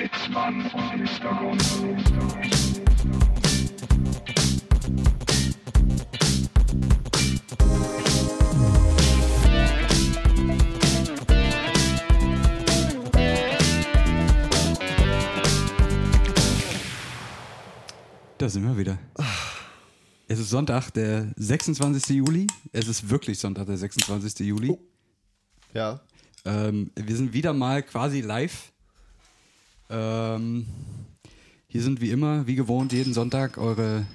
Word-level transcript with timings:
Sitzmann. 0.00 0.64
Da 18.38 18.48
sind 18.48 18.62
wir 18.62 18.78
wieder. 18.78 18.98
Es 20.28 20.38
ist 20.38 20.48
Sonntag, 20.48 20.90
der 20.92 21.30
26. 21.36 22.16
Juli. 22.16 22.46
Es 22.72 22.88
ist 22.88 23.10
wirklich 23.10 23.38
Sonntag, 23.38 23.66
der 23.66 23.76
26. 23.76 24.46
Juli. 24.46 24.78
Ja. 25.74 26.00
Ähm, 26.46 26.90
wir 26.94 27.16
sind 27.16 27.34
wieder 27.34 27.52
mal 27.52 27.82
quasi 27.82 28.22
live. 28.22 28.72
Ähm, 29.90 30.66
hier 31.66 31.82
sind 31.82 32.00
wie 32.00 32.10
immer, 32.10 32.46
wie 32.46 32.54
gewohnt, 32.54 32.92
jeden 32.92 33.12
Sonntag 33.14 33.58
eure, 33.58 34.06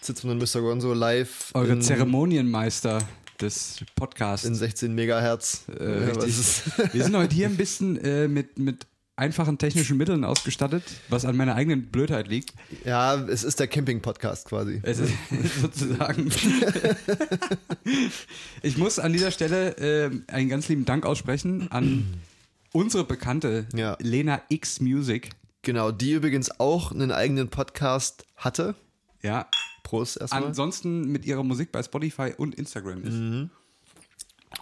Sitzmann 0.00 0.40
und 0.40 0.54
Mr. 0.54 0.60
Gonzo 0.60 0.92
live 0.94 1.50
eure 1.54 1.78
Zeremonienmeister 1.78 2.98
des 3.40 3.84
Podcasts. 3.94 4.46
in 4.46 4.54
16 4.54 4.94
Megahertz. 4.94 5.64
Äh, 5.78 6.08
Ja, 6.08 6.92
Wir 6.92 7.04
sind 7.04 7.16
heute 7.16 7.34
hier 7.34 7.46
ein 7.48 7.56
bisschen 7.56 7.96
äh, 7.98 8.28
mit, 8.28 8.58
mit 8.58 8.86
einfachen 9.16 9.58
technischen 9.58 9.96
Mitteln 9.98 10.24
ausgestattet, 10.24 10.82
was 11.08 11.24
an 11.24 11.36
meiner 11.36 11.54
eigenen 11.54 11.86
Blödheit 11.90 12.28
liegt. 12.28 12.54
ja, 12.84 13.14
es 13.26 13.44
ist 13.44 13.60
der 13.60 13.68
Camping-Podcast 13.68 14.46
quasi. 14.48 14.80
Es 14.82 14.98
ist 14.98 15.12
sozusagen. 15.60 16.30
ich 18.62 18.78
muss 18.78 18.98
an 18.98 19.12
dieser 19.12 19.30
Stelle 19.30 19.76
äh, 19.76 20.10
einen 20.32 20.48
ganz 20.48 20.68
lieben 20.68 20.84
Dank 20.84 21.04
aussprechen 21.04 21.70
an 21.70 22.06
unsere 22.72 23.04
Bekannte 23.04 23.66
Ja. 23.74 23.96
Lena 24.00 24.42
X 24.48 24.80
Music. 24.80 25.30
Genau, 25.62 25.92
die 25.92 26.12
übrigens 26.12 26.58
auch 26.58 26.90
einen 26.92 27.12
eigenen 27.12 27.48
Podcast 27.48 28.24
hatte. 28.36 28.74
Ja. 29.22 29.46
Prost 29.84 30.16
erstmal. 30.20 30.44
Ansonsten 30.44 31.10
mit 31.12 31.24
ihrer 31.24 31.44
Musik 31.44 31.70
bei 31.72 31.82
Spotify 31.82 32.32
und 32.36 32.54
Instagram 32.56 33.02
ist. 33.04 33.12
Mhm. 33.14 33.50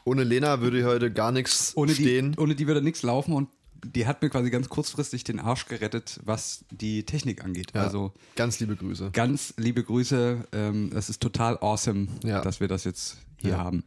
Ohne 0.04 0.24
Lena 0.24 0.60
würde 0.60 0.84
heute 0.84 1.12
gar 1.12 1.32
nichts 1.32 1.76
Ohne, 1.76 1.94
stehen. 1.94 2.32
die, 2.32 2.38
ohne 2.38 2.54
die 2.54 2.66
würde 2.66 2.82
nichts 2.82 3.02
laufen 3.02 3.32
und 3.32 3.48
die 3.82 4.06
hat 4.06 4.20
mir 4.22 4.28
quasi 4.28 4.50
ganz 4.50 4.68
kurzfristig 4.68 5.24
den 5.24 5.40
Arsch 5.40 5.66
gerettet, 5.66 6.20
was 6.24 6.64
die 6.70 7.04
Technik 7.04 7.42
angeht. 7.44 7.72
Ja, 7.74 7.82
Also 7.84 8.12
ganz 8.36 8.60
liebe 8.60 8.76
Grüße. 8.76 9.10
ganz 9.12 9.54
liebe 9.56 9.82
Grüße. 9.82 10.44
Ähm, 10.52 10.90
es 10.94 11.08
ist 11.08 11.20
total 11.22 11.56
awesome, 11.60 12.08
Ja. 12.22 12.42
dass 12.42 12.60
wir 12.60 12.68
das 12.68 12.84
jetzt 12.84 13.16
hier 13.38 13.52
Ja. 13.52 13.58
haben. 13.58 13.82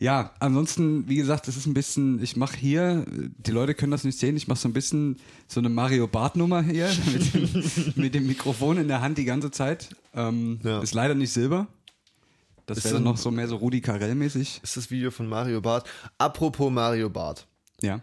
Ja, 0.00 0.32
ansonsten, 0.38 1.08
wie 1.08 1.16
gesagt, 1.16 1.48
es 1.48 1.56
ist 1.56 1.66
ein 1.66 1.74
bisschen, 1.74 2.22
ich 2.22 2.36
mache 2.36 2.56
hier, 2.56 3.04
die 3.08 3.50
Leute 3.50 3.74
können 3.74 3.90
das 3.90 4.04
nicht 4.04 4.16
sehen, 4.18 4.36
ich 4.36 4.46
mache 4.46 4.58
so 4.60 4.68
ein 4.68 4.72
bisschen 4.72 5.16
so 5.48 5.58
eine 5.58 5.68
Mario 5.68 6.06
Bart-Nummer 6.06 6.62
hier 6.62 6.88
mit 7.12 7.34
dem, 7.34 7.92
mit 7.96 8.14
dem 8.14 8.26
Mikrofon 8.28 8.78
in 8.78 8.86
der 8.86 9.00
Hand 9.00 9.18
die 9.18 9.24
ganze 9.24 9.50
Zeit. 9.50 9.96
Ähm, 10.14 10.60
Ja. 10.62 10.80
Ist 10.80 10.94
leider 10.94 11.14
nicht 11.14 11.32
Silber. 11.32 11.66
Das 12.66 12.84
wäre 12.84 13.00
noch 13.00 13.16
so 13.16 13.30
mehr 13.30 13.48
so 13.48 13.56
Rudi 13.56 13.80
Carell-mäßig. 13.80 14.60
ist 14.62 14.76
das 14.76 14.90
Video 14.90 15.10
von 15.10 15.26
Mario 15.26 15.60
Barth. 15.62 15.88
Apropos 16.18 16.70
Mario 16.70 17.08
Barth. 17.08 17.46
Ja. 17.80 18.00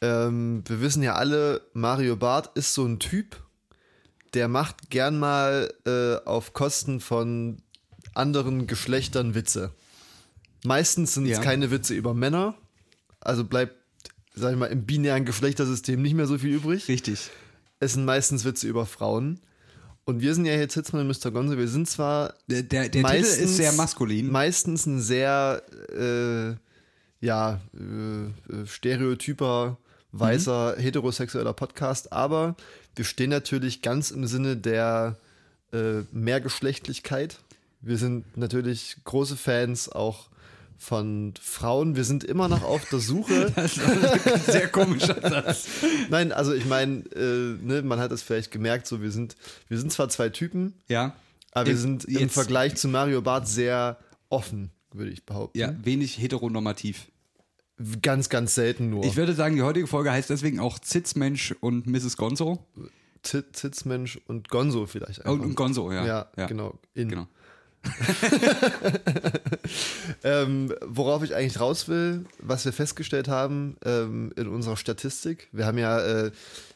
Ähm, 0.00 0.62
wir 0.66 0.80
wissen 0.80 1.02
ja 1.02 1.14
alle, 1.16 1.62
Mario 1.74 2.16
Barth 2.16 2.56
ist 2.56 2.74
so 2.74 2.86
ein 2.86 3.00
Typ, 3.00 3.42
der 4.32 4.48
macht 4.48 4.88
gern 4.90 5.18
mal 5.18 5.72
äh, 5.84 6.16
auf 6.26 6.52
Kosten 6.52 7.00
von 7.00 7.58
anderen 8.14 8.66
Geschlechtern 8.66 9.34
Witze. 9.34 9.72
Meistens 10.64 11.14
sind 11.14 11.24
es 11.26 11.32
Ja. 11.38 11.40
keine 11.42 11.70
Witze 11.70 11.94
über 11.94 12.14
Männer, 12.14 12.54
also 13.20 13.44
bleibt, 13.44 13.74
sag 14.34 14.52
ich 14.52 14.58
mal, 14.58 14.66
im 14.66 14.84
binären 14.84 15.24
Geschlechtersystem 15.24 16.00
nicht 16.00 16.14
mehr 16.14 16.26
so 16.26 16.38
viel 16.38 16.54
übrig. 16.54 16.88
Richtig. 16.88 17.30
Es 17.80 17.92
sind 17.94 18.04
meistens 18.04 18.44
Witze 18.44 18.66
über 18.66 18.86
Frauen. 18.86 19.40
Und 20.06 20.20
wir 20.20 20.34
sind 20.34 20.44
ja 20.44 20.54
jetzt 20.54 20.74
Sitzmann 20.74 21.08
und 21.08 21.18
Mr. 21.24 21.30
Gonzo, 21.30 21.56
wir 21.56 21.68
sind 21.68 21.88
zwar 21.88 22.34
Der, 22.46 22.62
der, 22.62 22.88
der 22.90 23.02
meistens, 23.02 23.30
Titel 23.36 23.44
ist 23.44 23.56
sehr 23.56 23.72
maskulin. 23.72 24.30
Meistens 24.30 24.84
ein 24.86 25.00
sehr 25.00 25.62
äh, 25.96 26.54
ja, 27.24 27.60
äh, 27.74 28.24
äh, 28.52 28.66
stereotyper, 28.66 29.78
weißer, 30.12 30.76
heterosexueller 30.78 31.54
Podcast, 31.54 32.12
aber 32.12 32.54
wir 32.96 33.04
stehen 33.04 33.30
natürlich 33.30 33.80
ganz 33.82 34.10
im 34.10 34.26
Sinne 34.26 34.56
der 34.58 35.16
äh, 35.72 36.02
Mehrgeschlechtlichkeit. 36.12 37.38
Wir 37.80 37.96
sind 37.98 38.36
natürlich 38.36 38.96
große 39.04 39.36
Fans 39.36 39.88
auch 39.88 40.28
von 40.78 41.34
Frauen. 41.40 41.96
Wir 41.96 42.04
sind 42.04 42.24
immer 42.24 42.48
noch 42.48 42.62
auf 42.62 42.84
der 42.90 42.98
Suche. 42.98 43.52
Das 43.56 43.78
ein 43.78 44.40
sehr 44.40 44.68
komischer 44.68 45.20
Satz. 45.20 45.66
Nein, 46.10 46.32
also 46.32 46.52
ich 46.52 46.66
meine, 46.66 47.00
äh, 47.14 47.56
ne, 47.62 47.82
man 47.82 47.98
hat 48.00 48.12
es 48.12 48.22
vielleicht 48.22 48.50
gemerkt, 48.50 48.86
so 48.86 49.00
wir 49.00 49.10
sind, 49.10 49.36
wir 49.68 49.78
sind 49.78 49.92
zwar 49.92 50.08
zwei 50.08 50.28
Typen, 50.28 50.74
Ja. 50.88 51.14
aber 51.52 51.66
wir 51.66 51.72
Jetzt- 51.72 51.82
sind 51.82 52.04
im 52.06 52.18
jetzt- 52.18 52.34
Vergleich 52.34 52.74
zu 52.76 52.88
Mario 52.88 53.22
Barth 53.22 53.48
sehr 53.48 53.98
offen, 54.28 54.70
würde 54.92 55.10
ich 55.10 55.24
behaupten. 55.24 55.58
Ja, 55.58 55.74
wenig 55.82 56.18
heteronormativ. 56.20 57.06
Ganz, 58.02 58.28
ganz 58.28 58.54
selten 58.54 58.90
nur. 58.90 59.04
Ich 59.04 59.16
würde 59.16 59.34
sagen, 59.34 59.56
die 59.56 59.62
heutige 59.62 59.86
Folge 59.88 60.12
heißt 60.12 60.30
deswegen 60.30 60.60
auch 60.60 60.78
Zitzmensch 60.78 61.54
und 61.60 61.86
Mrs. 61.88 62.16
Gonzo. 62.16 62.64
Zit- 63.24 63.56
Zitzmensch 63.56 64.20
und 64.28 64.48
Gonzo 64.48 64.86
vielleicht 64.86 65.20
Und, 65.20 65.26
einfach. 65.26 65.44
und 65.46 65.54
Gonzo, 65.56 65.90
ja. 65.92 66.06
ja, 66.36 66.46
genau. 66.46 66.78
In. 66.94 67.08
genau. 67.08 67.26
Ähm, 70.24 70.74
worauf 70.80 71.22
ich 71.22 71.34
eigentlich 71.34 71.60
raus 71.60 71.88
will, 71.88 72.24
was 72.38 72.64
wir 72.64 72.72
festgestellt 72.72 73.28
haben 73.28 73.76
ähm, 73.84 74.32
in 74.36 74.48
unserer 74.48 74.76
Statistik. 74.76 75.48
Wir 75.52 75.66
haben 75.66 75.76
ja, 75.76 76.00
äh, 76.00 76.30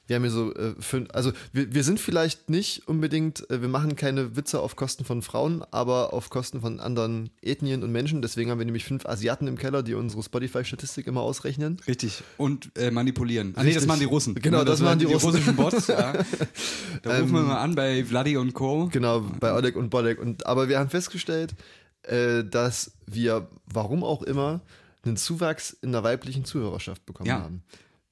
wir 0.08 0.16
haben 0.16 0.24
ja 0.24 0.30
so 0.30 0.52
äh, 0.54 0.74
fünf, 0.80 1.08
also 1.12 1.32
wir, 1.52 1.72
wir 1.72 1.84
sind 1.84 2.00
vielleicht 2.00 2.50
nicht 2.50 2.88
unbedingt, 2.88 3.48
äh, 3.50 3.60
wir 3.62 3.68
machen 3.68 3.94
keine 3.94 4.34
Witze 4.36 4.58
auf 4.60 4.74
Kosten 4.74 5.04
von 5.04 5.22
Frauen, 5.22 5.62
aber 5.70 6.12
auf 6.12 6.28
Kosten 6.30 6.60
von 6.60 6.80
anderen 6.80 7.30
Ethnien 7.42 7.82
und 7.84 7.92
Menschen. 7.92 8.20
Deswegen 8.22 8.50
haben 8.50 8.58
wir 8.58 8.64
nämlich 8.66 8.84
fünf 8.84 9.06
Asiaten 9.06 9.46
im 9.46 9.56
Keller, 9.56 9.82
die 9.84 9.94
unsere 9.94 10.22
Spotify-Statistik 10.22 11.06
immer 11.06 11.20
ausrechnen. 11.20 11.76
Richtig. 11.86 12.22
Und 12.38 12.70
äh, 12.76 12.90
manipulieren. 12.90 13.52
Ah, 13.56 13.62
nee, 13.62 13.72
das 13.74 13.86
machen 13.86 14.00
die 14.00 14.06
Russen. 14.06 14.34
Genau, 14.34 14.58
Ne, 14.58 14.64
das 14.64 14.80
machen 14.80 14.98
die 14.98 15.04
Russen. 15.04 15.26
russischen 15.30 15.54
Bots. 15.56 15.86
Ja. 15.86 16.12
Da 17.02 17.18
rufen 17.20 17.32
wir 17.32 17.40
Ähm, 17.40 17.46
mal 17.46 17.58
an 17.58 17.74
bei 17.76 18.04
Vladi 18.04 18.36
und 18.36 18.54
Co. 18.54 18.88
Genau, 18.90 19.20
bei 19.38 19.52
Oleg 19.54 19.76
und 19.76 19.90
Bolek. 19.90 20.18
Und, 20.20 20.46
aber 20.46 20.68
wir 20.68 20.78
haben 20.80 20.90
festgestellt, 20.90 21.54
äh, 22.02 22.42
dass 22.44 22.92
wir, 23.06 23.48
warum 23.72 24.02
auch 24.02 24.22
immer, 24.22 24.62
einen 25.04 25.16
Zuwachs 25.16 25.70
in 25.80 25.92
der 25.92 26.02
weiblichen 26.02 26.44
Zuhörerschaft 26.44 27.04
bekommen 27.06 27.28
Ja. 27.28 27.40
haben. 27.42 27.62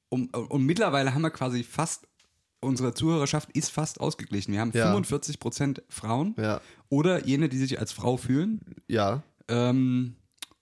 Und, 0.08 0.34
und 0.36 0.64
mittlerweile 0.64 1.12
haben 1.14 1.22
wir 1.22 1.30
quasi 1.30 1.62
fast, 1.62 2.06
unsere 2.60 2.94
Zuhörerschaft 2.94 3.50
ist 3.52 3.70
fast 3.70 4.00
ausgeglichen. 4.00 4.52
Wir 4.52 4.60
haben 4.60 4.72
Ja. 4.74 4.94
45% 4.94 5.82
Frauen 5.88 6.34
Ja, 6.38 6.60
oder 6.88 7.26
jene, 7.26 7.48
die 7.48 7.58
sich 7.58 7.78
als 7.78 7.92
Frau 7.92 8.16
fühlen. 8.16 8.60
ja. 8.88 9.22
Ähm, 9.48 10.16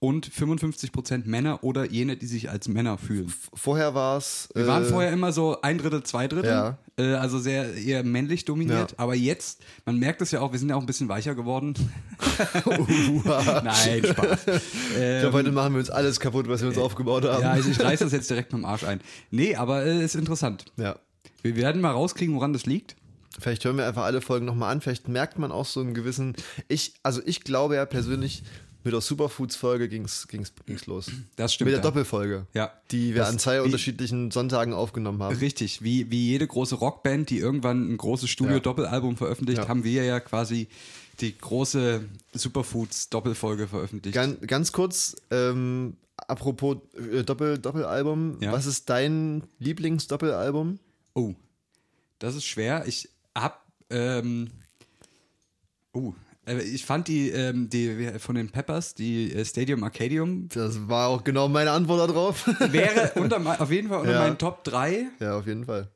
und 0.06 0.28
55% 0.30 1.22
Männer 1.26 1.64
oder 1.64 1.90
jene, 1.90 2.16
die 2.16 2.26
sich 2.26 2.50
als 2.50 2.68
Männer 2.68 2.98
fühlen. 2.98 3.32
Vorher 3.54 3.94
war 3.94 4.18
es. 4.18 4.48
Wir 4.54 4.66
waren 4.66 4.84
vorher 4.84 5.10
immer 5.12 5.32
so 5.32 5.60
ein 5.62 5.78
Drittel, 5.78 6.02
zwei 6.02 6.28
Drittel, 6.28 6.50
Ja. 6.50 6.78
äh, 6.98 7.14
also 7.14 7.38
sehr 7.38 7.74
eher 7.74 8.04
männlich 8.04 8.44
dominiert. 8.44 8.90
Ja. 8.92 8.96
Aber 8.98 9.14
jetzt, 9.14 9.62
man 9.86 9.98
merkt 9.98 10.20
es 10.20 10.30
ja 10.30 10.40
auch, 10.40 10.52
wir 10.52 10.58
sind 10.58 10.68
ja 10.68 10.76
auch 10.76 10.80
ein 10.80 10.86
bisschen 10.86 11.08
weicher 11.08 11.34
geworden. 11.34 11.74
Nein, 12.64 14.04
Spaß. 14.04 14.46
Ich 14.46 14.96
Ähm, 14.98 15.20
glaube, 15.20 15.38
heute 15.38 15.52
machen 15.52 15.74
wir 15.74 15.78
uns 15.80 15.90
alles 15.90 16.20
kaputt, 16.20 16.48
was 16.48 16.60
wir 16.60 16.68
uns 16.68 16.78
aufgebaut 16.78 17.24
haben. 17.24 17.42
ja, 17.42 17.56
ich, 17.56 17.66
ich 17.68 17.80
reiß 17.80 18.00
das 18.00 18.12
jetzt 18.12 18.28
direkt 18.30 18.52
mit 18.52 18.62
dem 18.62 18.64
Arsch 18.66 18.84
ein. 18.84 19.00
Nee, 19.30 19.56
aber 19.56 19.84
äh, 19.84 20.04
ist 20.04 20.14
interessant. 20.14 20.66
ja. 20.76 20.96
Wir 21.42 21.56
werden 21.56 21.82
mal 21.82 21.90
rauskriegen, 21.90 22.34
woran 22.34 22.54
das 22.54 22.64
liegt. 22.64 22.96
Vielleicht 23.38 23.64
hören 23.66 23.76
wir 23.76 23.86
einfach 23.86 24.04
alle 24.04 24.22
Folgen 24.22 24.46
nochmal 24.46 24.72
an. 24.72 24.80
Vielleicht 24.80 25.08
merkt 25.08 25.38
man 25.38 25.52
auch 25.52 25.66
so 25.66 25.80
einen 25.80 25.92
gewissen. 25.92 26.34
Ich, 26.68 26.94
also 27.02 27.20
ich 27.26 27.42
glaube 27.44 27.74
ja 27.74 27.84
persönlich, 27.84 28.44
mit 28.84 28.92
der 28.92 29.00
Superfoods-Folge 29.00 29.88
ging 29.88 30.04
es 30.04 30.28
ging's, 30.28 30.52
ging's 30.66 30.86
los. 30.86 31.10
Das 31.36 31.52
stimmt. 31.54 31.66
Mit 31.66 31.72
der 31.72 31.78
ja. 31.78 31.82
Doppelfolge. 31.82 32.46
Ja. 32.54 32.72
Die 32.90 33.14
wir 33.14 33.22
Das- 33.22 33.30
an 33.30 33.38
zwei 33.38 33.56
wie- 33.58 33.64
unterschiedlichen 33.64 34.30
Sonntagen 34.30 34.72
aufgenommen 34.74 35.22
haben. 35.22 35.36
Richtig, 35.36 35.82
wie, 35.82 36.10
wie 36.10 36.28
jede 36.28 36.46
große 36.46 36.74
Rockband, 36.76 37.30
die 37.30 37.38
irgendwann 37.38 37.90
ein 37.92 37.96
großes 37.96 38.28
Studio-Doppelalbum 38.30 39.16
veröffentlicht, 39.16 39.62
Ja. 39.62 39.68
haben 39.68 39.82
wir 39.84 40.04
ja 40.04 40.20
quasi 40.20 40.68
die 41.20 41.36
große 41.36 42.04
Superfoods-Doppelfolge 42.32 43.68
veröffentlicht. 43.68 44.14
Ganz, 44.14 44.36
ganz 44.46 44.72
kurz, 44.72 45.16
ähm, 45.30 45.96
apropos 46.16 46.78
äh, 47.12 47.22
Doppel, 47.22 47.58
Doppelalbum, 47.58 48.38
Ja. 48.40 48.52
was 48.52 48.66
ist 48.66 48.90
dein 48.90 49.44
Lieblingsdoppelalbum? 49.58 50.78
Oh, 51.14 51.34
das 52.18 52.34
ist 52.34 52.44
schwer. 52.44 52.84
Ich 52.86 53.08
hab, 53.34 53.64
ähm, 53.90 54.50
oh, 55.92 56.12
ich 56.46 56.84
fand 56.84 57.08
die, 57.08 57.30
ähm, 57.30 57.68
die 57.70 58.10
von 58.18 58.34
den 58.34 58.50
Peppers, 58.50 58.94
die 58.94 59.32
äh, 59.32 59.44
Stadium 59.44 59.82
Arcadium, 59.84 60.48
Das 60.48 60.88
war 60.88 61.08
auch 61.08 61.24
genau 61.24 61.48
meine 61.48 61.70
Antwort 61.70 62.10
darauf. 62.10 62.46
wäre 62.72 63.12
unter, 63.14 63.60
auf 63.60 63.70
jeden 63.70 63.88
Fall 63.88 64.00
unter 64.00 64.12
Ja. 64.14 64.20
meinen 64.20 64.38
Top 64.38 64.64
3. 64.64 65.06
ja, 65.20 65.38
auf 65.38 65.46
jeden 65.46 65.64
Fall. 65.64 65.88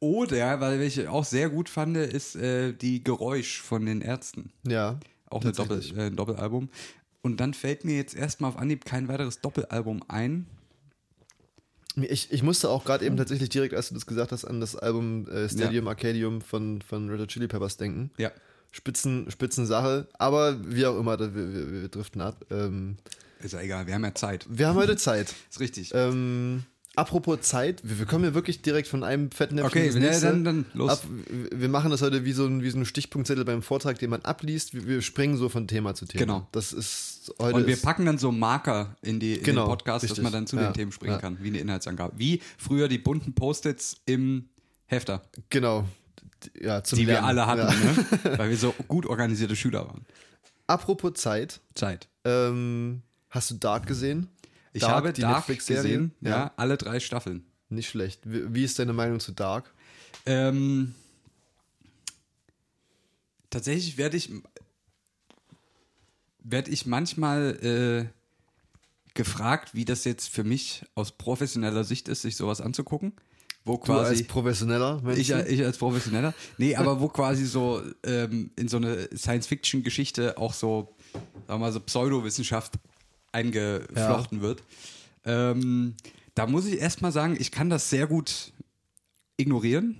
Oder, 0.00 0.60
weil 0.60 0.82
ich 0.82 1.06
auch 1.06 1.24
sehr 1.24 1.48
gut 1.48 1.68
fand, 1.68 1.96
ist 1.96 2.34
äh, 2.34 2.72
die 2.72 3.04
Geräusch 3.04 3.60
von 3.62 3.86
den 3.86 4.00
Ärzten. 4.00 4.50
Ja. 4.66 4.98
Auch 5.30 5.42
eine 5.42 5.52
Doppel, 5.52 5.76
Tatsächlich. 5.76 5.98
äh, 5.98 6.06
ein 6.08 6.16
Doppelalbum. 6.16 6.68
Und 7.22 7.38
dann 7.38 7.54
fällt 7.54 7.84
mir 7.84 7.94
jetzt 7.96 8.16
erstmal 8.16 8.50
auf 8.50 8.58
Anhieb 8.58 8.84
kein 8.84 9.06
weiteres 9.06 9.40
Doppelalbum 9.40 10.02
ein. 10.08 10.46
Ich, 11.96 12.32
ich 12.32 12.42
musste 12.42 12.70
auch 12.70 12.84
gerade 12.84 13.04
eben 13.04 13.16
tatsächlich 13.16 13.50
direkt, 13.50 13.74
als 13.74 13.88
du 13.88 13.94
das 13.94 14.06
gesagt 14.06 14.32
hast, 14.32 14.44
an 14.46 14.60
das 14.60 14.74
Album 14.74 15.28
äh, 15.28 15.48
Stadium 15.48 15.86
Arcadium 15.88 16.40
von, 16.40 16.80
von 16.80 17.08
Red 17.10 17.20
Hot 17.20 17.28
Chili 17.28 17.46
Peppers 17.48 17.76
denken. 17.76 18.10
Ja. 18.16 18.30
Spitzen, 18.72 19.30
Spitzensache, 19.30 20.08
aber 20.14 20.56
wie 20.66 20.86
auch 20.86 20.98
immer, 20.98 21.18
wir, 21.18 21.34
wir, 21.34 21.72
wir 21.82 21.88
driften 21.88 22.20
ab. 22.22 22.44
Ähm, 22.50 22.96
Ist 23.42 23.52
ja 23.52 23.60
egal, 23.60 23.86
wir 23.86 23.94
haben 23.94 24.04
ja 24.04 24.14
Zeit. 24.14 24.46
wir 24.48 24.66
haben 24.68 24.76
heute 24.76 24.96
Zeit. 24.96 25.34
Ist 25.50 25.60
richtig. 25.60 25.90
Ähm, 25.94 26.62
apropos 26.96 27.42
Zeit, 27.42 27.82
wir, 27.84 27.98
wir 27.98 28.06
kommen 28.06 28.24
ja 28.24 28.32
wirklich 28.32 28.62
direkt 28.62 28.88
von 28.88 29.04
einem 29.04 29.30
Fettnäpfchen 29.30 29.66
Okay, 29.70 29.86
ins 29.86 29.94
ja, 29.96 30.00
nächste. 30.00 30.26
dann- 30.26 30.44
dann 30.44 30.66
los. 30.72 30.90
Ab, 30.90 31.02
wir 31.54 31.68
machen 31.68 31.90
das 31.90 32.00
heute 32.00 32.24
wie 32.24 32.32
so 32.32 32.46
ein, 32.46 32.62
wie 32.62 32.70
so 32.70 32.78
ein 32.78 32.86
Stichpunktzettel 32.86 33.44
beim 33.44 33.60
Vortrag, 33.62 33.98
den 33.98 34.08
man 34.08 34.22
abliest. 34.22 34.72
Wir, 34.72 34.86
wir 34.86 35.02
springen 35.02 35.36
so 35.36 35.50
von 35.50 35.68
Thema 35.68 35.94
zu 35.94 36.06
Thema. 36.06 36.20
Genau. 36.24 36.48
Das 36.52 36.72
ist 36.72 37.34
heute. 37.38 37.56
Und 37.56 37.66
wir 37.66 37.74
ist, 37.74 37.82
packen 37.82 38.06
dann 38.06 38.16
so 38.16 38.32
Marker 38.32 38.96
in, 39.02 39.20
die, 39.20 39.34
in 39.34 39.42
Genau, 39.44 39.64
den 39.66 39.68
Podcast, 39.68 40.02
dass 40.04 40.10
richtig. 40.12 40.24
man 40.24 40.32
dann 40.32 40.46
zu 40.46 40.56
Ja, 40.56 40.70
den 40.70 40.72
Themen 40.74 40.92
springen 40.92 41.12
ja. 41.14 41.20
kann, 41.20 41.36
wie 41.42 41.48
eine 41.48 41.58
Inhaltsangabe. 41.58 42.14
Wie 42.18 42.40
früher 42.56 42.88
die 42.88 42.98
bunten 42.98 43.34
Post-its 43.34 43.96
im 44.06 44.48
Hefter, 44.86 45.22
Genau. 45.50 45.86
Ja, 46.60 46.82
zum 46.82 46.98
die 46.98 47.06
wir 47.06 47.14
Lernen. 47.14 47.28
alle 47.28 47.46
hatten, 47.46 47.60
Ja. 47.60 48.30
ne? 48.30 48.38
weil 48.38 48.50
wir 48.50 48.56
so 48.56 48.74
gut 48.88 49.06
organisierte 49.06 49.54
Schüler 49.56 49.86
waren. 49.86 50.04
Apropos 50.66 51.14
Zeit, 51.14 51.60
Zeit. 51.74 52.08
ähm, 52.24 53.02
hast 53.30 53.50
du 53.50 53.54
Dark 53.54 53.86
gesehen? 53.86 54.28
Ich 54.72 54.80
Dark, 54.82 54.92
habe 54.94 55.12
die 55.12 55.20
Dark 55.20 55.46
gesehen, 55.46 56.12
ja. 56.20 56.30
Ja. 56.30 56.52
alle 56.56 56.76
drei 56.78 56.98
Staffeln. 57.00 57.44
Nicht 57.68 57.88
schlecht. 57.90 58.20
Wie, 58.24 58.64
ist 58.64 58.78
deine 58.78 58.92
Meinung 58.92 59.20
zu 59.20 59.32
Dark? 59.32 59.72
Ähm, 60.26 60.94
tatsächlich 63.50 63.96
werde 63.98 64.16
ich, 64.16 64.30
werde 66.42 66.70
ich 66.70 66.86
manchmal 66.86 67.56
äh, 67.62 69.12
gefragt, 69.14 69.74
wie 69.74 69.84
das 69.84 70.04
jetzt 70.04 70.28
für 70.28 70.44
mich 70.44 70.84
aus 70.94 71.12
professioneller 71.12 71.84
Sicht 71.84 72.08
ist, 72.08 72.22
sich 72.22 72.36
sowas 72.36 72.60
anzugucken. 72.60 73.12
Wo 73.64 73.76
Du 73.76 73.92
als 73.92 74.08
quasi. 74.08 74.24
professioneller 74.24 75.00
Mensch? 75.02 75.18
Ich, 75.18 75.30
ich 75.30 75.64
als 75.64 75.78
Professioneller. 75.78 76.34
Nee, 76.58 76.74
aber 76.76 77.00
wo 77.00 77.08
quasi 77.08 77.46
so 77.46 77.80
ähm, 78.04 78.50
in 78.56 78.68
so 78.68 78.78
eine 78.78 79.08
Science-Fiction-Geschichte 79.16 80.36
auch 80.36 80.52
so, 80.52 80.94
sagen 81.12 81.24
wir 81.48 81.58
mal, 81.58 81.72
so 81.72 81.80
Pseudowissenschaft 81.80 82.74
eingeflochten 83.30 84.40
wird. 84.40 84.62
Ähm, 85.24 85.94
da 86.34 86.46
muss 86.46 86.66
ich 86.66 86.80
erstmal 86.80 87.12
sagen, 87.12 87.36
ich 87.38 87.50
kann 87.50 87.70
das 87.70 87.88
sehr 87.90 88.06
gut 88.06 88.52
ignorieren. 89.36 89.98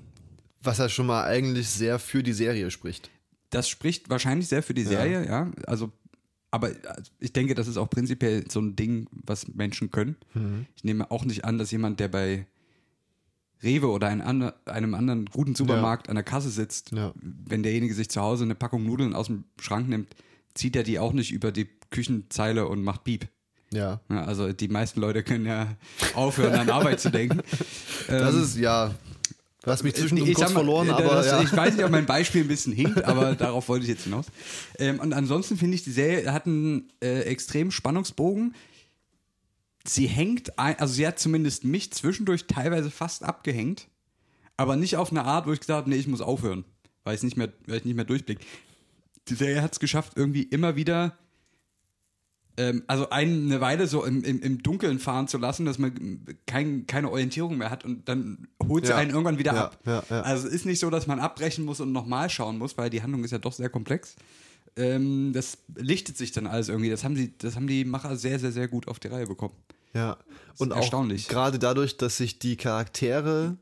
Was 0.62 0.79
ja 0.79 0.88
schon 0.88 1.06
mal 1.06 1.25
eigentlich 1.25 1.69
sehr 1.69 1.99
für 1.99 2.23
die 2.23 2.32
Serie 2.32 2.70
spricht. 2.70 3.11
Das 3.50 3.69
spricht 3.69 4.08
wahrscheinlich 4.08 4.49
sehr 4.49 4.62
für 4.62 4.75
die 4.75 4.85
Serie, 4.85 5.26
ja. 5.26 5.50
Also, 5.67 5.93
aber 6.50 6.69
also, 6.69 7.11
ich 7.19 7.32
denke, 7.32 7.55
das 7.55 7.69
ist 7.69 7.76
auch 7.76 7.91
prinzipiell 7.91 8.44
so 8.49 8.61
ein 8.61 8.76
Ding, 8.76 9.08
was 9.11 9.49
Menschen 9.49 9.91
können. 9.91 10.17
Mhm. 10.35 10.67
Ich 10.76 10.85
nehme 10.85 11.11
auch 11.11 11.25
nicht 11.25 11.44
an, 11.44 11.58
dass 11.58 11.70
jemand, 11.70 12.00
der 12.00 12.08
bei 12.08 12.47
Rewe 13.62 13.88
oder 13.91 14.09
ein 14.09 14.20
ander, 14.20 14.55
einem 14.67 14.94
anderen 14.94 15.26
guten 15.26 15.55
Supermarkt 15.55 16.09
an 16.09 16.14
der 16.14 16.25
Kasse 16.25 16.50
sitzt, 16.50 16.93
Ja. 16.93 17.12
wenn 17.20 17.62
derjenige 17.62 17.94
sich 17.94 18.09
zu 18.09 18.20
Hause 18.20 18.44
eine 18.44 18.55
Packung 18.55 18.85
Nudeln 18.85 19.14
aus 19.14 19.26
dem 19.26 19.44
Schrank 19.61 19.88
nimmt, 19.88 20.14
zieht 20.55 20.76
er 20.76 20.82
die 20.82 20.99
auch 20.99 21.12
nicht 21.12 21.31
über 21.32 21.53
die 21.53 21.69
Küchenzeile 21.91 22.67
und 22.69 22.82
macht 22.82 23.05
Piep. 23.05 23.29
Ja. 23.73 24.00
Ja, 24.11 24.25
also 24.25 24.53
die 24.53 24.69
meisten 24.69 25.00
Leute 25.00 25.23
können 25.23 25.47
ja 25.47 25.69
aufhören, 26.14 26.55
an 26.55 26.69
Arbeit 26.70 27.00
zu 27.00 27.11
denken. 27.11 27.41
Das 28.09 28.35
Ähm, 28.35 28.43
ist, 28.43 28.56
ja. 28.59 28.94
Du 29.65 29.70
hast 29.70 29.85
mich 29.85 29.94
zwischendurch 29.94 30.29
ich 30.31 30.35
kurz 30.35 30.49
mal, 30.49 30.55
verloren, 30.61 30.88
äh, 30.88 30.91
aber 30.91 31.15
das, 31.15 31.26
ja. 31.26 31.41
ich 31.41 31.56
weiß 31.56 31.76
nicht, 31.76 31.85
ob 31.85 31.91
mein 31.93 32.05
Beispiel 32.17 32.43
ein 32.43 32.49
bisschen 32.49 32.73
hinkt, 32.73 33.05
aber 33.05 33.35
darauf 33.37 33.69
wollte 33.69 33.85
ich 33.85 33.91
jetzt 33.91 34.03
hinaus. 34.05 34.26
Ähm, 34.79 34.99
und 34.99 35.12
ansonsten 35.12 35.56
finde 35.56 35.76
ich, 35.76 35.85
die 35.85 35.93
Serie 35.93 36.32
hat 36.32 36.47
einen 36.47 36.91
äh, 37.00 37.20
extremen 37.20 37.70
Spannungsbogen. 37.70 38.55
Sie 39.84 40.06
hängt, 40.06 40.58
ein, 40.58 40.79
also 40.79 40.94
sie 40.94 41.06
hat 41.06 41.19
zumindest 41.19 41.64
mich 41.64 41.93
zwischendurch 41.93 42.46
teilweise 42.46 42.90
fast 42.90 43.25
abgehängt, 43.25 43.88
aber 44.56 44.76
nicht 44.76 44.96
auf 44.96 45.11
eine 45.11 45.25
Art, 45.25 45.46
wo 45.46 45.52
ich 45.52 45.61
gesagt 45.61 45.79
habe, 45.79 45.90
nee, 45.90 45.96
ich 45.96 46.06
muss 46.06 46.20
aufhören, 46.20 46.64
weil 47.05 47.14
ich 47.17 47.23
nicht 47.23 47.37
mehr, 47.37 47.52
weil 47.67 47.79
ich 47.79 47.84
nicht 47.84 47.96
mehr 47.96 48.05
durchblick. 48.05 48.38
Die 49.29 49.34
Serie 49.34 49.62
hat 49.62 49.73
es 49.73 49.81
geschafft, 49.81 50.12
irgendwie 50.17 50.43
immer 50.43 50.76
wieder 50.76 51.17
ähm, 52.58 52.82
also 52.87 53.08
einen 53.11 53.46
eine 53.50 53.61
Weile 53.62 53.87
so 53.87 54.05
im, 54.05 54.23
im, 54.25 54.40
im 54.43 54.62
Dunkeln 54.62 54.99
fahren 54.99 55.26
zu 55.26 55.38
lassen, 55.38 55.64
dass 55.64 55.79
man 55.79 56.26
kein, 56.46 56.87
keine 56.87 57.11
Orientierung 57.11 57.56
mehr 57.56 57.70
hat 57.70 57.84
und 57.84 58.08
dann 58.08 58.46
holt 58.62 58.84
sie 58.84 58.90
Ja. 58.93 58.99
einen 58.99 59.11
irgendwann 59.11 59.38
wieder 59.38 59.55
Ja, 59.55 59.64
ab. 59.64 59.79
ja. 59.87 60.20
Also 60.20 60.49
es 60.49 60.52
ist 60.55 60.67
nicht 60.67 60.79
so, 60.79 60.90
dass 60.90 61.06
man 61.06 61.19
abbrechen 61.19 61.64
muss 61.64 61.81
und 61.81 61.93
nochmal 61.93 62.29
schauen 62.29 62.58
muss, 62.58 62.76
weil 62.76 62.90
die 62.90 63.02
Handlung 63.02 63.25
ist 63.25 63.31
ja 63.31 63.38
doch 63.38 63.52
sehr 63.55 63.70
komplex. 63.70 64.17
Ähm, 64.76 65.32
das 65.34 65.58
lichtet 65.76 66.16
sich 66.16 66.32
dann 66.32 66.46
alles 66.46 66.69
irgendwie. 66.69 66.90
Das 66.90 67.04
haben, 67.04 67.14
die, 67.14 67.36
das 67.38 67.56
haben 67.56 67.66
die 67.66 67.84
Macher 67.84 68.16
sehr, 68.16 68.38
sehr, 68.38 68.52
sehr 68.52 68.69
gut 68.69 68.88
auf 68.88 68.98
die 68.98 69.08
Reihe 69.08 69.26
bekommen. 69.26 69.54
Ja, 69.94 70.16
und 70.58 70.72
auch 70.72 70.76
erstaunlich. 70.78 71.28
gerade 71.28 71.58
dadurch, 71.58 71.98
dass 71.98 72.16
sich 72.16 72.38
die 72.38 72.56
Charaktere 72.56 73.58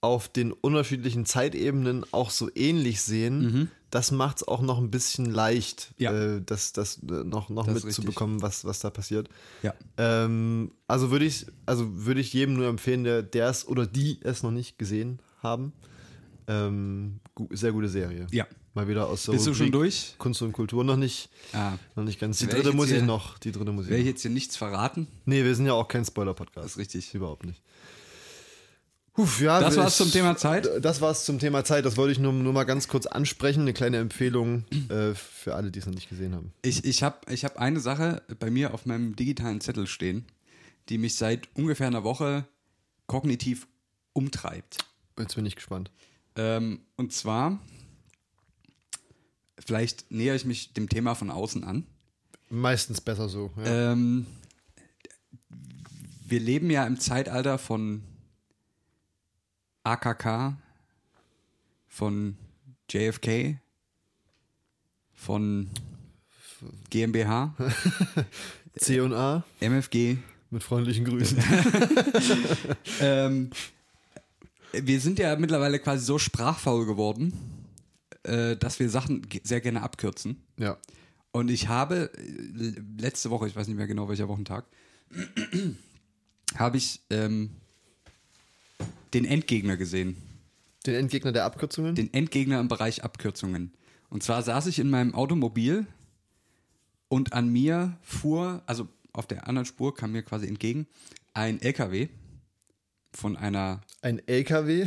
auf 0.00 0.28
den 0.28 0.52
unterschiedlichen 0.52 1.26
Zeitebenen 1.26 2.04
auch 2.12 2.30
so 2.30 2.50
ähnlich 2.54 3.02
sehen, 3.02 3.70
das 3.90 4.10
macht 4.12 4.38
es 4.38 4.48
auch 4.48 4.60
noch 4.60 4.78
ein 4.78 4.90
bisschen 4.90 5.26
leicht, 5.26 5.92
Mhm. 5.98 6.04
Ja. 6.04 6.12
äh, 6.36 6.42
das, 6.44 6.72
das 6.72 6.98
äh, 6.98 7.24
noch, 7.24 7.48
noch 7.48 7.66
Das 7.66 7.84
mitzubekommen, 7.84 8.42
was, 8.42 8.64
was 8.64 8.80
da 8.80 8.90
passiert. 8.90 9.28
Ja. 9.62 9.74
Ähm, 9.96 10.72
also 10.86 11.10
würde 11.10 11.24
ich, 11.24 11.46
also 11.66 12.04
würde 12.04 12.20
ich 12.20 12.32
jedem 12.32 12.54
nur 12.54 12.66
empfehlen, 12.66 13.02
der 13.04 13.22
der 13.22 13.48
es 13.48 13.66
oder 13.66 13.86
die 13.86 14.20
es 14.22 14.42
noch 14.42 14.50
nicht 14.52 14.78
gesehen 14.78 15.20
haben. 15.42 15.72
Ähm, 16.46 17.20
sehr 17.50 17.72
gute 17.72 17.88
Serie. 17.88 18.26
Ja. 18.30 18.46
Mal 18.78 18.86
wieder 18.86 19.08
aus 19.08 19.24
der 19.24 19.32
Bist 19.32 19.44
du 19.44 19.54
schon 19.54 19.66
Rubrik 19.66 19.72
durch? 19.80 20.14
Kunst 20.18 20.40
und 20.40 20.52
Kultur 20.52 20.84
noch 20.84 20.94
nicht, 20.96 21.30
Ah, 21.52 21.72
noch 21.96 22.04
nicht 22.04 22.20
ganz. 22.20 22.38
Die 22.38 22.44
ich 22.44 22.50
dritte 22.50 22.68
jetzt 22.68 22.76
muss 22.76 22.90
ich 22.92 23.02
noch. 23.02 23.36
Die 23.38 23.50
dritte 23.50 23.72
muss 23.72 23.86
ich 23.86 23.90
werde 23.90 24.02
ich 24.02 24.06
jetzt 24.08 24.22
hier 24.22 24.30
nichts 24.30 24.56
verraten? 24.56 25.08
Nee, 25.24 25.42
wir 25.42 25.52
sind 25.56 25.66
ja 25.66 25.72
auch 25.72 25.88
kein 25.88 26.04
Spoiler-Podcast. 26.04 26.64
Das 26.64 26.72
ist 26.72 26.78
richtig. 26.78 27.12
Überhaupt 27.12 27.44
nicht. 27.44 27.60
Huf, 29.16 29.40
ja, 29.40 29.58
Das 29.58 29.74
ich- 29.74 29.80
war's 29.80 29.96
zum 29.96 30.12
Thema 30.12 30.36
Zeit? 30.36 30.68
Das 30.80 31.00
war's 31.00 31.24
zum 31.24 31.40
Thema 31.40 31.64
Zeit. 31.64 31.84
Das 31.84 31.96
wollte 31.96 32.12
ich 32.12 32.20
nur, 32.20 32.32
nur 32.32 32.52
mal 32.52 32.62
ganz 32.62 32.86
kurz 32.86 33.06
ansprechen. 33.06 33.62
Eine 33.62 33.72
kleine 33.72 33.96
Empfehlung 33.96 34.64
äh, 34.90 35.12
für 35.14 35.56
alle, 35.56 35.72
die 35.72 35.80
es 35.80 35.86
noch 35.86 35.94
nicht 35.94 36.08
gesehen 36.08 36.32
haben. 36.36 36.52
Ich, 36.62 36.84
ich 36.84 37.02
habe 37.02 37.16
ich 37.32 37.44
hab 37.44 37.58
eine 37.58 37.80
Sache 37.80 38.22
bei 38.38 38.48
mir 38.48 38.74
auf 38.74 38.86
meinem 38.86 39.16
digitalen 39.16 39.60
Zettel 39.60 39.88
stehen, 39.88 40.24
die 40.88 40.98
mich 40.98 41.16
seit 41.16 41.48
ungefähr 41.56 41.88
einer 41.88 42.04
Woche 42.04 42.46
kognitiv 43.08 43.66
umtreibt. 44.12 44.78
Jetzt 45.18 45.34
bin 45.34 45.46
ich 45.46 45.56
gespannt. 45.56 45.90
Ähm, 46.36 46.78
und 46.94 47.12
zwar, 47.12 47.58
vielleicht 49.64 50.10
nähere 50.10 50.36
ich 50.36 50.44
mich 50.44 50.72
dem 50.72 50.88
Thema 50.88 51.14
von 51.14 51.30
außen 51.30 51.64
an. 51.64 51.86
Meistens 52.50 53.00
besser 53.00 53.28
so. 53.28 53.50
Ja. 53.56 53.92
Ähm, 53.92 54.26
wir 56.26 56.40
leben 56.40 56.70
ja 56.70 56.86
im 56.86 56.98
Zeitalter 57.00 57.58
von 57.58 58.02
AKK, 59.84 60.56
von 61.86 62.36
JFK, 62.90 63.58
von 65.14 65.68
GmbH, 66.90 67.54
C 68.76 69.00
und 69.00 69.14
A 69.14 69.44
MFG. 69.60 70.18
mit 70.50 70.62
freundlichen 70.62 71.04
Grüßen. 71.04 71.38
Ähm, 73.00 73.50
wir 74.72 75.00
sind 75.00 75.18
ja 75.18 75.34
mittlerweile 75.36 75.78
quasi 75.78 76.04
so 76.04 76.18
sprachfaul 76.18 76.84
geworden, 76.84 77.32
äh, 78.28 78.56
dass 78.56 78.78
wir 78.78 78.90
Sachen 78.90 79.26
sehr 79.42 79.60
gerne 79.60 79.82
abkürzen. 79.82 80.42
ja. 80.58 80.78
Und 81.30 81.50
ich 81.50 81.68
habe 81.68 82.10
äh, 82.16 83.00
letzte 83.00 83.30
Woche, 83.30 83.46
ich 83.46 83.54
weiß 83.54 83.68
nicht 83.68 83.76
mehr 83.76 83.86
genau 83.86 84.08
welcher 84.08 84.28
Wochentag, 84.28 84.64
habe 86.56 86.76
ich 86.76 87.00
ähm, 87.10 87.50
den 89.14 89.24
Endgegner 89.24 89.76
gesehen. 89.76 90.16
Den 90.86 90.94
Endgegner 90.94 91.32
der 91.32 91.44
Abkürzungen. 91.44 91.94
Den 91.94 92.12
Endgegner 92.12 92.60
im 92.60 92.68
Bereich 92.68 93.04
Abkürzungen. 93.04 93.72
Und 94.10 94.22
zwar 94.22 94.42
saß 94.42 94.66
ich 94.66 94.78
in 94.78 94.88
meinem 94.90 95.14
Automobil 95.14 95.86
und 97.08 97.32
an 97.34 97.48
mir 97.50 97.98
fuhr, 98.02 98.62
also 98.66 98.88
auf 99.12 99.26
der 99.26 99.48
anderen 99.48 99.66
Spur 99.66 99.94
kam 99.94 100.12
mir 100.12 100.22
quasi 100.22 100.46
entgegen, 100.46 100.86
ein 101.34 101.60
LKW 101.60 102.08
von 103.12 103.36
einer 103.36 103.80
Ein 104.02 104.20
LKW. 104.26 104.86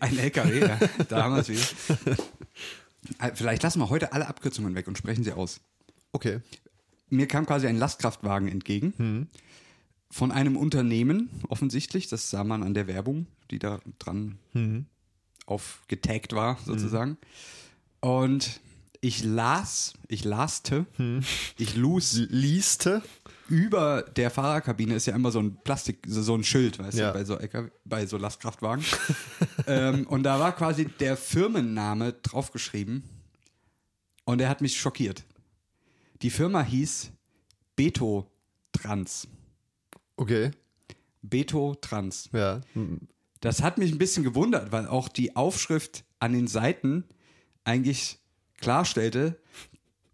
Ein 0.00 0.18
LKW, 0.18 0.60
ja. 0.60 0.78
Da 1.08 1.24
haben 1.24 1.34
wir 1.34 1.40
es 1.40 1.48
wieder. 1.48 2.16
Äh, 3.18 3.32
Vielleicht 3.34 3.62
lassen 3.62 3.80
wir 3.80 3.90
heute 3.90 4.12
alle 4.12 4.26
Abkürzungen 4.28 4.74
weg 4.74 4.88
und 4.88 4.96
sprechen 4.98 5.24
sie 5.24 5.32
aus. 5.32 5.60
Okay. 6.12 6.40
Mir 7.08 7.26
kam 7.28 7.46
quasi 7.46 7.66
ein 7.66 7.76
Lastkraftwagen 7.76 8.48
entgegen. 8.48 9.28
Von 10.10 10.32
einem 10.32 10.56
Unternehmen, 10.56 11.28
offensichtlich. 11.48 12.08
Das 12.08 12.30
sah 12.30 12.44
man 12.44 12.62
an 12.62 12.74
der 12.74 12.86
Werbung, 12.86 13.26
die 13.50 13.58
da 13.58 13.80
dran 13.98 14.38
aufgetaggt 15.46 16.32
war, 16.32 16.58
sozusagen. 16.64 17.18
Und 18.00 18.60
ich 19.00 19.24
las, 19.24 19.92
ich 20.08 20.24
laste, 20.24 20.86
ich 21.58 21.76
lus 21.76 22.14
Lieste. 22.14 23.02
Über 23.52 24.00
der 24.16 24.30
Fahrerkabine 24.30 24.94
ist 24.94 25.04
ja 25.04 25.14
immer 25.14 25.30
so 25.30 25.38
ein 25.38 25.56
Plastik, 25.62 25.98
so 26.08 26.34
ein 26.34 26.42
Schild, 26.42 26.78
weißt 26.78 26.96
Ja. 26.96 27.08
du, 27.08 27.18
bei 27.18 27.24
so, 27.24 27.36
LKW, 27.38 27.68
bei 27.84 28.06
so 28.06 28.16
Lastkraftwagen. 28.16 28.82
ähm, 29.66 30.06
und 30.06 30.22
da 30.22 30.40
war 30.40 30.56
quasi 30.56 30.86
der 30.86 31.18
Firmenname 31.18 32.14
draufgeschrieben 32.14 33.04
und 34.24 34.38
der 34.38 34.48
hat 34.48 34.62
mich 34.62 34.80
schockiert. 34.80 35.24
Die 36.22 36.30
Firma 36.30 36.62
hieß 36.62 37.10
Beto 37.76 38.30
Trans. 38.72 39.28
Okay. 40.16 40.50
Beto 41.20 41.74
Trans. 41.74 42.30
Ja. 42.32 42.62
Das 43.40 43.62
hat 43.62 43.76
mich 43.76 43.92
ein 43.92 43.98
bisschen 43.98 44.24
gewundert, 44.24 44.72
weil 44.72 44.86
auch 44.86 45.08
die 45.08 45.36
Aufschrift 45.36 46.04
an 46.20 46.32
den 46.32 46.46
Seiten 46.46 47.04
eigentlich 47.64 48.18
klarstellte, 48.62 49.38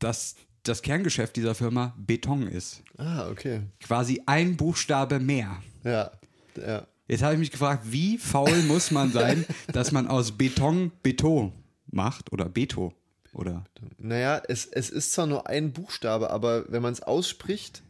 dass 0.00 0.34
das 0.68 0.82
Kerngeschäft 0.82 1.36
dieser 1.36 1.54
Firma 1.54 1.94
Beton 1.98 2.46
ist. 2.46 2.82
Ah, 2.96 3.28
okay. 3.28 3.62
Quasi 3.80 4.22
ein 4.26 4.56
Buchstabe 4.56 5.18
mehr. 5.18 5.62
Ja. 5.84 6.10
Ja. 6.56 6.86
Jetzt 7.06 7.22
habe 7.22 7.34
ich 7.34 7.40
mich 7.40 7.50
gefragt, 7.50 7.84
wie 7.86 8.18
faul 8.18 8.62
muss 8.64 8.90
man 8.90 9.10
sein, 9.10 9.46
dass 9.72 9.92
man 9.92 10.06
aus 10.06 10.32
Beton 10.32 10.92
Beton 11.02 11.52
macht 11.90 12.32
oder 12.32 12.48
Beto 12.48 12.92
oder 13.32 13.64
Naja, 13.98 14.42
es, 14.48 14.66
es 14.66 14.90
ist 14.90 15.12
zwar 15.12 15.26
nur 15.26 15.46
ein 15.46 15.72
Buchstabe, 15.72 16.30
aber 16.30 16.70
wenn 16.70 16.82
man 16.82 16.92
es 16.92 17.02
ausspricht, 17.02 17.82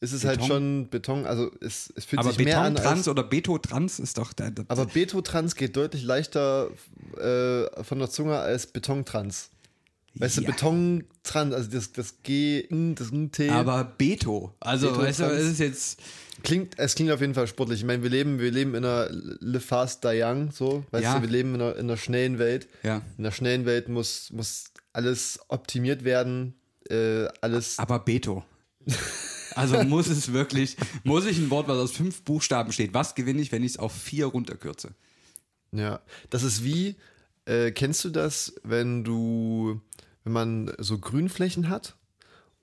ist 0.00 0.12
es 0.12 0.24
halt 0.24 0.40
Beton? 0.40 0.48
schon 0.48 0.88
Beton. 0.88 1.26
Also 1.26 1.50
es, 1.60 1.92
es 1.96 2.04
fühlt 2.04 2.20
aber 2.20 2.30
sich 2.30 2.38
mehr 2.38 2.56
Beton 2.56 2.64
an 2.64 2.74
Trans 2.76 2.98
als, 2.98 3.08
oder 3.08 3.22
Beto 3.22 3.56
Trans 3.58 3.98
ist 3.98 4.18
doch 4.18 4.34
da, 4.34 4.50
da, 4.50 4.64
Aber 4.68 4.84
Betotrans 4.86 5.54
geht 5.54 5.76
deutlich 5.76 6.02
leichter 6.02 6.70
äh, 7.16 7.82
von 7.82 7.98
der 7.98 8.10
Zunge 8.10 8.38
als 8.38 8.66
Betontrans. 8.66 9.50
Weißt 10.16 10.36
Ja. 10.36 10.42
du, 10.42 10.46
Betontrans, 10.52 11.54
also 11.54 11.70
das, 11.70 11.92
das 11.92 12.22
G, 12.22 12.64
N, 12.70 12.94
das 12.94 13.10
N, 13.10 13.32
T. 13.32 13.48
aber 13.50 13.84
Beto. 13.84 14.54
Also 14.60 14.88
Beto 14.90 15.02
weißt 15.02 15.20
du, 15.20 15.24
es 15.24 15.44
ist 15.52 15.58
jetzt 15.60 16.00
Klingt, 16.42 16.78
es 16.78 16.94
klingt 16.94 17.10
auf 17.10 17.20
jeden 17.22 17.32
Fall 17.32 17.46
sportlich. 17.46 17.80
Ich 17.80 17.86
meine, 17.86 18.02
wir 18.02 18.10
leben, 18.10 18.38
wir 18.38 18.50
leben 18.50 18.74
in 18.74 18.84
einer 18.84 19.08
Le 19.10 19.60
Fast 19.60 20.04
Die 20.04 20.20
Young, 20.22 20.50
so. 20.52 20.84
Weißt 20.90 21.04
Ja. 21.04 21.16
du, 21.16 21.22
wir 21.22 21.30
leben 21.30 21.54
in 21.54 21.60
einer, 21.62 21.72
in 21.76 21.86
einer 21.86 21.96
schnellen 21.96 22.38
Welt. 22.38 22.68
ja. 22.82 23.00
In 23.16 23.24
der 23.24 23.30
schnellen 23.30 23.64
Welt 23.64 23.88
muss, 23.88 24.30
muss 24.30 24.64
alles 24.92 25.40
optimiert 25.48 26.04
werden. 26.04 26.54
Äh, 26.90 27.26
alles. 27.40 27.78
Aber 27.78 27.98
Beto. 28.00 28.44
Also 29.54 29.82
muss 29.84 30.08
es 30.08 30.32
wirklich, 30.32 30.76
muss 31.04 31.24
ich 31.26 31.38
ein 31.38 31.48
Wort, 31.48 31.66
was 31.68 31.78
aus 31.78 31.92
fünf 31.92 32.22
Buchstaben 32.22 32.72
steht, 32.72 32.92
was 32.92 33.14
gewinne 33.14 33.40
ich, 33.40 33.50
wenn 33.52 33.62
ich 33.62 33.72
es 33.72 33.78
auf 33.78 33.92
vier 33.92 34.26
runterkürze? 34.26 34.90
Ja. 35.72 36.00
Das 36.28 36.42
ist 36.42 36.62
wie, 36.64 36.96
äh, 37.46 37.70
kennst 37.70 38.04
du 38.04 38.10
das, 38.10 38.54
wenn 38.64 39.02
du, 39.04 39.80
wenn 40.24 40.32
man 40.32 40.72
so 40.78 40.98
Grünflächen 40.98 41.68
hat 41.68 41.96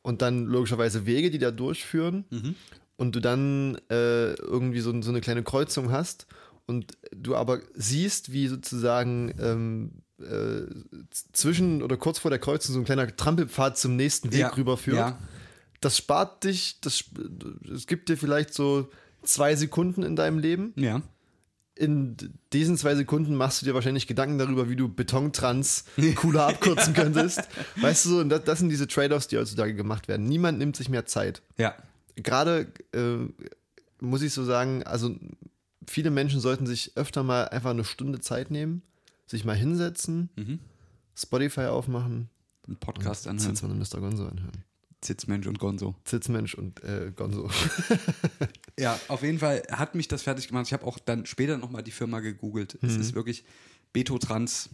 und 0.01 0.21
dann 0.21 0.45
logischerweise 0.45 1.05
Wege, 1.05 1.31
die 1.31 1.39
da 1.39 1.51
durchführen 1.51 2.25
und 2.97 3.15
du 3.15 3.19
dann 3.19 3.77
äh, 3.89 4.33
irgendwie 4.33 4.81
so, 4.81 4.99
so 5.01 5.09
eine 5.09 5.21
kleine 5.21 5.43
Kreuzung 5.43 5.91
hast 5.91 6.27
und 6.65 6.97
du 7.15 7.35
aber 7.35 7.61
siehst, 7.73 8.31
wie 8.31 8.47
sozusagen 8.47 9.33
ähm, 9.39 9.91
äh, 10.19 10.67
zwischen 11.33 11.81
oder 11.81 11.97
kurz 11.97 12.19
vor 12.19 12.31
der 12.31 12.39
Kreuzung 12.39 12.73
so 12.73 12.79
ein 12.79 12.85
kleiner 12.85 13.15
Trampelpfad 13.15 13.77
zum 13.77 13.95
nächsten 13.95 14.31
Weg 14.31 14.55
rüberführt. 14.57 14.97
Ja. 14.97 15.19
Das 15.79 15.97
spart 15.97 16.43
dich, 16.43 16.79
das, 16.81 17.05
es 17.73 17.87
gibt 17.87 18.09
dir 18.09 18.17
vielleicht 18.17 18.53
so 18.53 18.89
zwei 19.23 19.55
Sekunden 19.55 20.03
in 20.03 20.15
deinem 20.15 20.37
Leben. 20.37 20.73
Ja. 20.75 21.01
In 21.75 22.17
diesen 22.53 22.77
zwei 22.77 22.95
Sekunden 22.95 23.33
machst 23.35 23.61
du 23.61 23.65
dir 23.65 23.73
wahrscheinlich 23.73 24.05
Gedanken 24.05 24.37
darüber, 24.37 24.69
wie 24.69 24.75
du 24.75 24.89
Betontrans 24.93 25.85
cooler 26.15 26.47
abkürzen 26.47 26.93
könntest. 26.95 27.41
Weißt 27.77 28.05
du, 28.05 28.09
so, 28.09 28.19
und 28.19 28.29
das, 28.29 28.43
das 28.43 28.59
sind 28.59 28.69
diese 28.69 28.87
Trade-offs, 28.87 29.27
die 29.29 29.37
heutzutage 29.37 29.73
gemacht 29.73 30.07
werden. 30.07 30.27
Niemand 30.27 30.59
nimmt 30.59 30.75
sich 30.75 30.89
mehr 30.89 31.05
Zeit. 31.05 31.41
Ja. 31.57 31.73
Gerade 32.15 32.67
äh, 32.93 33.17
muss 34.01 34.21
ich 34.21 34.33
so 34.33 34.43
sagen, 34.43 34.83
also 34.83 35.15
viele 35.87 36.11
Menschen 36.11 36.39
sollten 36.39 36.67
sich 36.67 36.91
öfter 36.95 37.23
mal 37.23 37.47
einfach 37.47 37.71
eine 37.71 37.85
Stunde 37.85 38.19
Zeit 38.19 38.51
nehmen, 38.51 38.81
sich 39.25 39.45
mal 39.45 39.55
hinsetzen, 39.55 40.29
Spotify 41.15 41.65
aufmachen, 41.65 42.29
Ein 42.67 42.75
Podcast 42.77 43.27
anhören. 43.27 43.79
Mr. 43.79 43.99
Gonzo 43.99 44.27
anhören. 44.27 44.63
Zitzmensch 45.01 45.47
und 45.47 45.57
Gonzo. 45.59 45.95
Zitzmensch 46.05 46.53
und 46.55 46.83
äh, 46.83 47.11
Gonzo. 47.15 47.49
Ja, 48.79 48.99
auf 49.09 49.21
jeden 49.21 49.37
Fall 49.37 49.61
hat 49.71 49.93
mich 49.95 50.07
das 50.07 50.23
fertig 50.23 50.47
gemacht. 50.47 50.65
Ich 50.67 50.73
habe 50.73 50.85
auch 50.87 50.97
dann 50.97 51.25
später 51.27 51.57
nochmal 51.57 51.83
die 51.83 51.91
Firma 51.91 52.19
gegoogelt. 52.19 52.79
Es 52.81 52.95
ist 52.95 53.13
wirklich 53.13 53.43
Beto 53.93 54.17
Trans, 54.17 54.69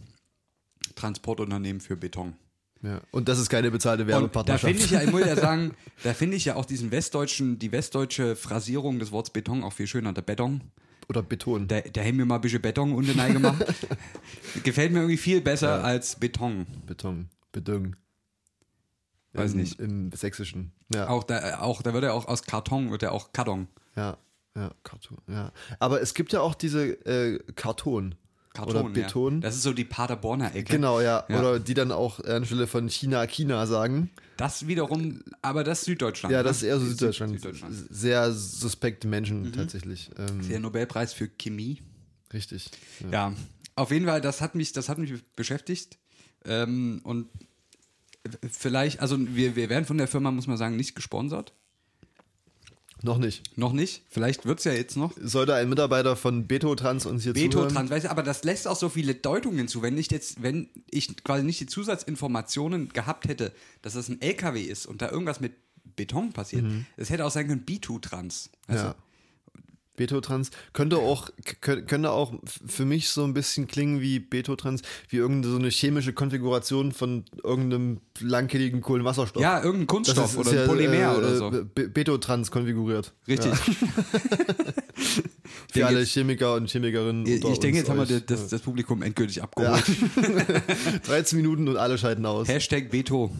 Transportunternehmen 0.94 1.80
für 1.80 1.96
Beton. 1.96 2.34
ja. 2.82 3.00
Und 3.10 3.28
das 3.28 3.38
ist 3.38 3.48
keine 3.50 3.70
bezahlte 3.70 4.04
Und 4.04 4.08
da 4.08 4.14
Werbepartnerschaft. 4.14 4.64
finde 4.64 4.84
ich 4.84 4.90
ja, 4.90 5.02
ich 5.02 5.10
muss 5.10 5.26
ja 5.26 5.36
sagen, 5.40 5.74
da 6.04 6.14
finde 6.14 6.36
ich 6.36 6.44
ja 6.46 6.54
auch 6.56 6.64
diesen 6.64 6.90
westdeutschen, 6.90 7.58
die 7.58 7.72
westdeutsche 7.72 8.36
Phrasierung 8.36 8.98
des 8.98 9.12
Wortes 9.12 9.30
Beton 9.32 9.62
auch 9.62 9.72
viel 9.72 9.86
schöner. 9.86 10.12
Der 10.12 10.22
Beton. 10.22 10.62
Oder 11.08 11.22
Beton. 11.22 11.66
Da, 11.68 11.80
da 11.80 12.02
haben 12.02 12.18
wir 12.18 12.24
mal 12.26 12.36
ein 12.36 12.40
bisschen 12.40 12.62
Beton 12.62 12.94
unten 12.94 13.18
rein 13.18 13.32
gemacht. 13.34 13.64
Gefällt 14.62 14.92
mir 14.92 15.00
irgendwie 15.00 15.16
viel 15.16 15.40
besser 15.40 15.82
als 15.84 16.16
Beton. 16.16 16.66
Beton. 16.86 17.28
Bedung. 17.52 17.96
Weiß 19.32 19.52
Im, 19.52 19.58
nicht. 19.58 19.78
Im 19.78 20.10
Sächsischen. 20.12 20.72
Ja. 20.94 21.08
Auch 21.08 21.24
da, 21.24 21.60
auch, 21.60 21.82
da 21.82 21.92
wird 21.92 22.04
ja 22.04 22.12
auch 22.12 22.26
aus 22.26 22.42
Karton, 22.42 22.90
wird 22.90 23.02
ja 23.02 23.10
auch 23.10 23.32
Karton. 23.32 23.68
Ja, 23.96 24.16
ja, 24.56 24.70
Karton, 24.82 25.18
ja. 25.28 25.52
Aber 25.78 26.00
es 26.00 26.14
gibt 26.14 26.32
ja 26.32 26.40
auch 26.40 26.54
diese 26.54 26.84
äh, 27.06 27.38
Karton. 27.54 28.14
Karton 28.54 28.76
Oder 28.76 28.88
Beton. 28.88 29.34
Ja. 29.34 29.40
Das 29.40 29.54
ist 29.54 29.62
so 29.62 29.72
die 29.72 29.84
Paderborner 29.84 30.52
Ecke. 30.54 30.72
Genau, 30.72 31.00
ja. 31.00 31.24
Ja. 31.28 31.38
Oder 31.38 31.60
die 31.60 31.74
dann 31.74 31.92
auch 31.92 32.18
anstelle 32.24 32.66
von 32.66 32.88
China, 32.88 33.24
China 33.26 33.66
sagen. 33.66 34.10
Das 34.36 34.66
wiederum, 34.66 35.20
aber 35.42 35.62
das 35.62 35.80
ist 35.80 35.84
Süddeutschland. 35.84 36.32
Ja, 36.32 36.38
ne? 36.38 36.44
das 36.44 36.56
ist 36.58 36.62
eher 36.64 36.78
so 36.80 36.86
Süd- 36.86 36.98
Süddeutschland. 36.98 37.32
Süddeutschland. 37.34 37.74
Mhm. 37.74 37.86
Sehr 37.90 38.32
suspekte 38.32 39.06
Menschen 39.06 39.52
tatsächlich. 39.52 40.10
Ähm, 40.18 40.48
Der 40.48 40.58
Nobelpreis 40.58 41.12
für 41.12 41.28
Chemie. 41.28 41.82
richtig. 42.32 42.70
Ja. 43.00 43.10
Ja, 43.30 43.34
auf 43.76 43.92
jeden 43.92 44.06
Fall, 44.06 44.20
das 44.22 44.40
hat 44.40 44.54
mich, 44.56 44.72
das 44.72 44.88
hat 44.88 44.98
mich 44.98 45.12
beschäftigt. 45.36 45.98
Ähm, 46.44 47.00
und 47.04 47.28
vielleicht, 48.50 49.00
also 49.00 49.16
wir, 49.18 49.56
wir 49.56 49.68
werden 49.68 49.84
von 49.84 49.98
der 49.98 50.08
Firma, 50.08 50.30
muss 50.30 50.46
man 50.46 50.56
sagen, 50.56 50.76
nicht 50.76 50.94
gesponsert. 50.94 51.52
Noch 53.02 53.18
nicht. 53.18 53.56
Noch 53.56 53.72
nicht. 53.72 54.02
Vielleicht 54.08 54.44
wird 54.44 54.58
es 54.58 54.64
ja 54.64 54.72
jetzt 54.72 54.96
noch. 54.96 55.12
Sollte 55.20 55.54
ein 55.54 55.68
Mitarbeiter 55.68 56.16
von 56.16 56.48
Betotrans 56.48 57.06
uns 57.06 57.22
hier 57.22 57.32
Beto 57.32 57.50
zuhören? 57.50 57.74
Trans, 57.74 57.90
weißt 57.90 58.06
du, 58.06 58.10
aber 58.10 58.24
das 58.24 58.42
lässt 58.42 58.66
auch 58.66 58.76
so 58.76 58.88
viele 58.88 59.14
Deutungen 59.14 59.68
zu. 59.68 59.82
Wenn 59.82 59.96
ich 59.96 60.10
jetzt, 60.10 60.42
wenn 60.42 60.68
ich 60.90 61.22
quasi 61.22 61.44
nicht 61.44 61.60
die 61.60 61.66
Zusatzinformationen 61.66 62.88
gehabt 62.88 63.28
hätte, 63.28 63.52
dass 63.82 63.94
das 63.94 64.08
ein 64.08 64.20
LKW 64.20 64.62
ist 64.62 64.86
und 64.86 65.00
da 65.00 65.10
irgendwas 65.10 65.38
mit 65.38 65.52
Beton 65.94 66.32
passiert, 66.32 66.64
es 66.96 67.10
hätte 67.10 67.24
auch 67.24 67.30
sein 67.30 67.46
können 67.46 67.64
B2 67.64 68.00
Trans. 68.00 68.50
Weißt 68.66 68.84
Ja. 68.84 68.94
Betotrans 69.98 70.50
könnte 70.72 70.96
auch 70.96 71.28
kö- 71.62 71.82
könnte 71.82 72.10
auch 72.10 72.32
für 72.66 72.86
mich 72.86 73.10
so 73.10 73.24
ein 73.24 73.34
bisschen 73.34 73.66
klingen 73.66 74.00
wie 74.00 74.18
Betotrans, 74.18 74.80
wie 75.10 75.16
irgendeine 75.18 75.52
so 75.52 75.58
eine 75.58 75.68
chemische 75.68 76.14
Konfiguration 76.14 76.92
von 76.92 77.26
irgendeinem 77.44 78.00
langkettigen 78.20 78.80
Kohlenwasserstoff. 78.80 79.42
Ja, 79.42 79.62
irgendein 79.62 79.86
Kunststoff 79.88 80.38
oder 80.38 80.54
ja, 80.54 80.66
Polymer 80.66 81.12
äh, 81.14 81.16
oder 81.18 81.36
so. 81.36 81.50
Be- 81.50 81.88
Betotrans 81.88 82.50
konfiguriert. 82.50 83.12
Richtig. 83.28 83.52
Ja. 83.52 83.58
Für 85.72 85.86
alle 85.86 86.04
Chemiker 86.04 86.54
und 86.54 86.70
Chemikerinnen. 86.70 87.26
Ich, 87.26 87.44
ich 87.44 87.60
denke, 87.60 87.78
jetzt 87.78 87.90
haben 87.90 87.96
wir 87.98 88.16
euch. 88.16 88.24
das, 88.26 88.48
das 88.48 88.60
Publikum 88.62 89.02
endgültig 89.02 89.36
ja. 89.36 89.44
abgeholt. 89.44 89.84
13 91.06 91.36
Minuten 91.36 91.68
und 91.68 91.76
alle 91.76 91.98
schalten 91.98 92.24
aus. 92.26 92.48
Hashtag 92.48 92.90
Beto 92.90 93.30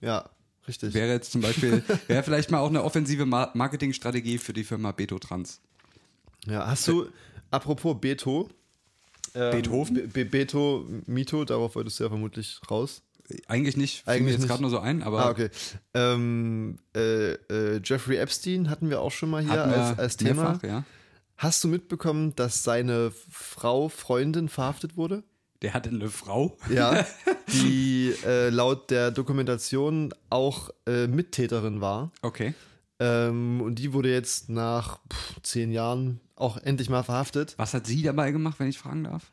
Ja, 0.00 0.28
richtig. 0.66 0.94
wäre 0.94 1.12
jetzt 1.12 1.32
zum 1.32 1.40
Beispiel, 1.40 1.82
wäre 2.06 2.22
vielleicht 2.22 2.50
mal 2.50 2.58
auch 2.60 2.68
eine 2.68 2.82
offensive 2.84 3.26
Mar 3.26 3.50
Marketingstrategie 3.54 4.38
für 4.38 4.52
die 4.52 4.64
Firma 4.64 4.92
Beto 4.92 5.18
Trans. 5.18 5.60
Ja, 6.46 6.66
hast 6.66 6.86
du, 6.88 7.06
apropos 7.50 7.96
Beto. 8.00 8.48
ähm, 9.34 9.50
Beethoven? 9.52 9.94
Be 9.94 10.08
Be 10.08 10.24
Beto, 10.24 10.86
Mito, 11.06 11.44
darauf 11.44 11.74
wolltest 11.74 11.98
du 12.00 12.04
ja 12.04 12.08
vermutlich 12.10 12.60
raus. 12.70 13.02
Eigentlich 13.46 13.76
nicht, 13.76 14.08
Eigentlich 14.08 14.36
jetzt 14.38 14.48
gerade 14.48 14.60
nur 14.62 14.70
so 14.70 14.80
ein, 14.80 15.02
aber 15.04 15.26
Ah, 15.26 15.30
okay. 15.30 15.50
Ähm, 15.94 16.78
äh, 16.96 17.34
äh, 17.34 17.80
Jeffrey 17.84 18.16
Epstein 18.16 18.68
hatten 18.68 18.90
wir 18.90 19.00
auch 19.00 19.12
schon 19.12 19.30
mal 19.30 19.40
hier 19.42 19.62
als, 19.64 19.98
als 19.98 20.16
Thema. 20.16 20.42
mehrfach, 20.42 20.62
ja. 20.64 20.84
Hast 21.36 21.62
du 21.62 21.68
mitbekommen, 21.68 22.34
dass 22.34 22.64
seine 22.64 23.12
Frau, 23.30 23.88
Freundin 23.88 24.48
verhaftet 24.48 24.96
wurde? 24.96 25.22
Der 25.62 25.74
hatte 25.74 25.90
eine 25.90 26.08
Frau. 26.08 26.56
Ja, 26.74 27.06
die 27.52 28.12
äh, 28.26 28.48
laut 28.48 28.90
der 28.90 29.10
Dokumentation 29.12 30.12
auch 30.28 30.70
äh, 30.86 31.06
Mittäterin 31.06 31.80
war. 31.80 32.10
Okay. 32.22 32.54
Ähm, 32.98 33.60
und 33.60 33.76
die 33.76 33.92
wurde 33.92 34.10
jetzt 34.12 34.48
nach 34.48 34.98
pff, 35.08 35.40
zehn 35.42 35.70
Jahren 35.70 36.20
auch 36.40 36.56
endlich 36.58 36.88
mal 36.90 37.02
verhaftet. 37.02 37.54
Was 37.56 37.74
hat 37.74 37.86
sie 37.86 38.02
dabei 38.02 38.30
gemacht, 38.32 38.58
wenn 38.58 38.68
ich 38.68 38.78
fragen 38.78 39.04
darf? 39.04 39.30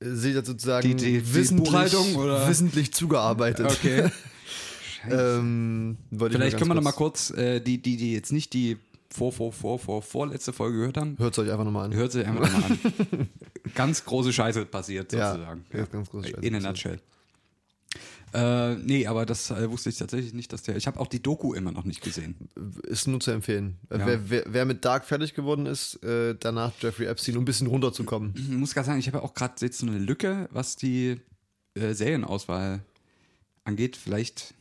Sie 0.00 0.34
hat 0.36 0.46
sozusagen 0.46 0.86
Die- 0.88 0.94
die- 0.94 1.20
die 1.20 1.34
wissentlich, 1.34 1.72
wissentlich 1.92 2.92
zugearbeitet. 2.92 3.66
Okay. 3.66 4.10
Ähm, 5.08 5.96
Vielleicht 6.10 6.58
können 6.58 6.68
wir 6.70 6.74
noch 6.74 6.82
mal 6.82 6.92
kurz, 6.92 7.30
äh, 7.30 7.60
die, 7.60 7.80
die, 7.80 7.96
die 7.96 8.12
jetzt 8.12 8.32
nicht 8.32 8.52
die 8.52 8.76
vor, 9.10 9.32
vor, 9.32 9.50
vor, 9.50 9.78
vor, 9.78 10.02
vorletzte 10.02 10.52
Folge 10.52 10.76
gehört 10.76 10.98
haben, 10.98 11.16
Hört 11.18 11.32
es 11.32 11.38
euch 11.38 11.50
einfach 11.50 11.64
nochmal 11.64 11.86
an. 11.86 11.94
hört 11.94 12.12
sie 12.12 12.22
einfach 12.24 12.52
mal 12.52 12.64
an. 12.64 13.28
Ganz 13.74 14.04
große 14.04 14.30
Scheiße 14.30 14.66
passiert, 14.66 15.10
Ja, 15.14 15.32
sozusagen. 15.32 15.64
ja, 15.72 15.84
ganz 15.86 16.10
große 16.10 16.28
Scheiße 16.28 16.42
In 16.46 16.54
a 16.54 16.60
nutshell. 16.60 17.00
Äh, 18.32 18.76
nee, 18.76 19.06
aber 19.06 19.26
das 19.26 19.50
äh, 19.50 19.70
wusste 19.70 19.88
ich 19.90 19.96
tatsächlich 19.98 20.32
nicht, 20.34 20.52
dass 20.52 20.62
der. 20.62 20.76
Ich 20.76 20.86
habe 20.86 21.00
auch 21.00 21.08
die 21.08 21.22
Doku 21.22 21.52
immer 21.54 21.72
noch 21.72 21.84
nicht 21.84 22.00
gesehen. 22.02 22.36
Ist 22.84 23.08
nur 23.08 23.20
zu 23.20 23.30
empfehlen. 23.32 23.76
Äh, 23.90 23.98
Ja. 23.98 24.06
Wer, 24.06 24.30
wer, 24.30 24.44
wer 24.48 24.64
mit 24.64 24.84
Dark 24.84 25.04
fertig 25.04 25.34
geworden 25.34 25.66
ist, 25.66 26.02
äh, 26.04 26.36
danach 26.38 26.72
Jeffrey 26.80 27.06
Epstein, 27.06 27.36
um 27.36 27.42
ein 27.42 27.44
bisschen 27.44 27.66
runterzukommen. 27.66 28.32
Ich 28.36 28.48
muss 28.50 28.74
gerade 28.74 28.86
sagen, 28.86 28.98
ich 29.00 29.06
habe 29.08 29.18
ja 29.18 29.24
auch 29.24 29.34
gerade 29.34 29.54
jetzt 29.60 29.78
so 29.78 29.86
eine 29.86 29.98
Lücke, 29.98 30.48
was 30.52 30.76
die 30.76 31.20
äh, 31.74 31.92
Serienauswahl 31.94 32.80
angeht. 33.64 33.96
Vielleicht 33.96 34.54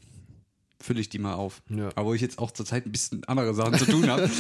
fülle 0.82 1.02
ich 1.02 1.10
die 1.10 1.20
mal 1.20 1.34
auf. 1.34 1.62
Ja. 1.70 1.90
Aber 1.96 2.06
wo 2.10 2.14
ich 2.14 2.22
jetzt 2.22 2.40
auch 2.40 2.52
zurzeit 2.52 2.86
ein 2.86 2.92
bisschen 2.92 3.24
andere 3.26 3.54
Sachen 3.54 3.78
zu 3.78 3.86
tun 3.86 4.10
habe. 4.10 4.30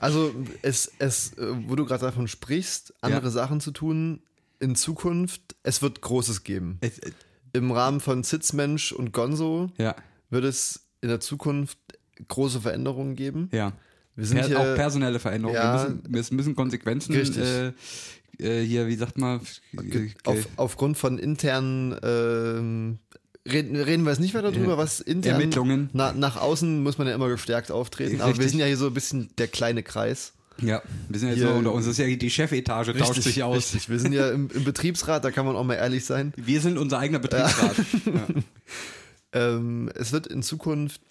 Also 0.00 0.34
es, 0.62 0.92
es, 0.98 1.32
äh, 1.38 1.46
wo 1.66 1.74
du 1.74 1.84
gerade 1.86 2.02
davon 2.04 2.28
sprichst, 2.28 2.92
andere 3.00 3.24
Ja. 3.24 3.30
Sachen 3.30 3.60
zu 3.60 3.70
tun, 3.70 4.20
in 4.60 4.76
Zukunft, 4.76 5.56
es 5.62 5.80
wird 5.82 6.02
Großes 6.02 6.44
geben. 6.44 6.76
Es- 6.82 7.00
Im 7.52 7.70
Rahmen 7.70 8.00
von 8.00 8.22
Sitzmensch 8.22 8.92
und 8.92 9.12
Gonzo 9.12 9.70
ja, 9.78 9.94
wird 10.30 10.44
es 10.44 10.86
in 11.00 11.08
der 11.08 11.20
Zukunft 11.20 11.78
große 12.28 12.60
Veränderungen 12.60 13.14
geben. 13.16 13.48
ja. 13.52 13.72
Wir 14.16 14.26
sind 14.26 14.38
Per, 14.38 14.48
hier, 14.48 14.58
auch 14.58 14.74
personelle 14.74 15.20
Veränderungen. 15.20 15.54
Ja. 15.54 15.84
wir, 15.88 15.90
müssen, 15.94 16.14
es 16.18 16.30
müssen 16.32 16.56
Konsequenzen 16.56 17.14
Richtig. 17.14 17.44
äh, 17.44 17.72
äh, 18.40 18.66
hier, 18.66 18.88
wie 18.88 18.96
sagt 18.96 19.16
man? 19.16 19.40
auf, 20.24 20.48
aufgrund 20.56 20.98
von 20.98 21.18
internen 21.18 21.96
ähm, 22.02 22.98
reden, 23.48 23.76
reden 23.76 24.02
wir 24.02 24.10
jetzt 24.10 24.18
nicht 24.18 24.34
weiter 24.34 24.50
drüber, 24.50 24.72
Ja. 24.72 24.78
was 24.78 24.98
intern 24.98 25.34
Ermittlungen. 25.34 25.90
Na, 25.92 26.12
nach 26.14 26.36
außen 26.36 26.82
muss 26.82 26.98
man 26.98 27.06
ja 27.06 27.14
immer 27.14 27.28
gestärkt 27.28 27.70
auftreten. 27.70 28.16
Aber 28.20 28.30
wir 28.32 28.38
Richtig. 28.38 28.50
sind 28.50 28.58
ja 28.58 28.66
hier 28.66 28.76
so 28.76 28.88
ein 28.88 28.94
bisschen 28.94 29.28
der 29.38 29.46
kleine 29.46 29.84
Kreis. 29.84 30.32
Ja, 30.60 30.82
wir 31.08 31.18
sind 31.20 31.28
jetzt 31.30 31.38
Hier- 31.38 31.48
so 31.48 31.54
unter 31.54 31.72
uns. 31.72 31.86
Das 31.86 31.98
ist 31.98 32.06
ja 32.06 32.16
die 32.16 32.30
Chefetage, 32.30 32.96
tauscht 32.96 33.22
sich 33.22 33.42
aus. 33.42 33.56
Richtig. 33.74 33.88
Wir 33.88 33.98
sind 33.98 34.12
ja 34.12 34.30
im, 34.30 34.50
im 34.50 34.64
Betriebsrat, 34.64 35.24
da 35.24 35.30
kann 35.30 35.46
man 35.46 35.56
auch 35.56 35.64
mal 35.64 35.74
ehrlich 35.74 36.04
sein. 36.04 36.32
Wir 36.36 36.60
sind 36.60 36.78
unser 36.78 36.98
eigener 36.98 37.18
Betriebsrat. 37.18 37.76
Ja. 38.06 38.26
Ähm, 39.56 39.90
es 39.94 40.12
wird 40.12 40.26
in 40.26 40.42
Zukunft 40.42 41.02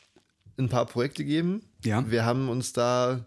ein 0.58 0.70
paar 0.70 0.88
Projekte 0.88 1.24
geben. 1.24 1.62
Ja. 1.86 2.10
Wir 2.10 2.25
haben 2.25 2.50
uns 2.50 2.74
da 2.74 3.25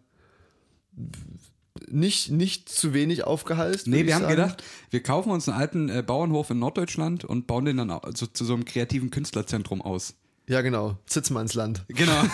nicht, 1.88 2.30
nicht 2.30 2.68
zu 2.68 2.92
wenig 2.92 3.24
aufgehalst. 3.24 3.86
Nee, 3.86 4.06
wir 4.06 4.14
haben 4.14 4.22
sagen. 4.22 4.34
gedacht, 4.36 4.64
wir 4.90 5.02
kaufen 5.02 5.30
uns 5.30 5.48
einen 5.48 5.58
alten 5.58 5.88
äh, 5.88 6.02
Bauernhof 6.04 6.50
in 6.50 6.58
Norddeutschland 6.58 7.24
und 7.24 7.46
bauen 7.46 7.64
den 7.64 7.76
dann 7.76 8.00
zu, 8.14 8.26
zu 8.26 8.44
so 8.44 8.54
einem 8.54 8.64
kreativen 8.64 9.10
Künstlerzentrum 9.10 9.80
aus. 9.80 10.14
Ja, 10.48 10.60
genau. 10.62 10.98
Zitzmannsland. 11.06 11.84
Genau. 11.86 12.22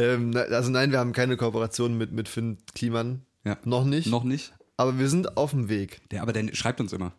Ähm, 0.00 0.36
also 0.36 0.70
nein, 0.70 0.90
wir 0.90 0.98
haben 0.98 1.12
keine 1.12 1.36
Kooperation 1.36 1.96
mit, 1.98 2.12
mit 2.12 2.28
Finn 2.28 2.58
Kliman. 2.74 3.22
Ja. 3.44 3.56
Noch 3.64 3.84
nicht. 3.84 4.06
Noch 4.08 4.24
nicht. 4.24 4.52
Aber 4.76 4.98
wir 4.98 5.08
sind 5.08 5.36
auf 5.36 5.50
dem 5.50 5.68
Weg. 5.68 6.00
Der, 6.10 6.22
aber 6.22 6.32
der 6.32 6.54
schreibt 6.54 6.80
uns 6.80 6.92
immer. 6.92 7.12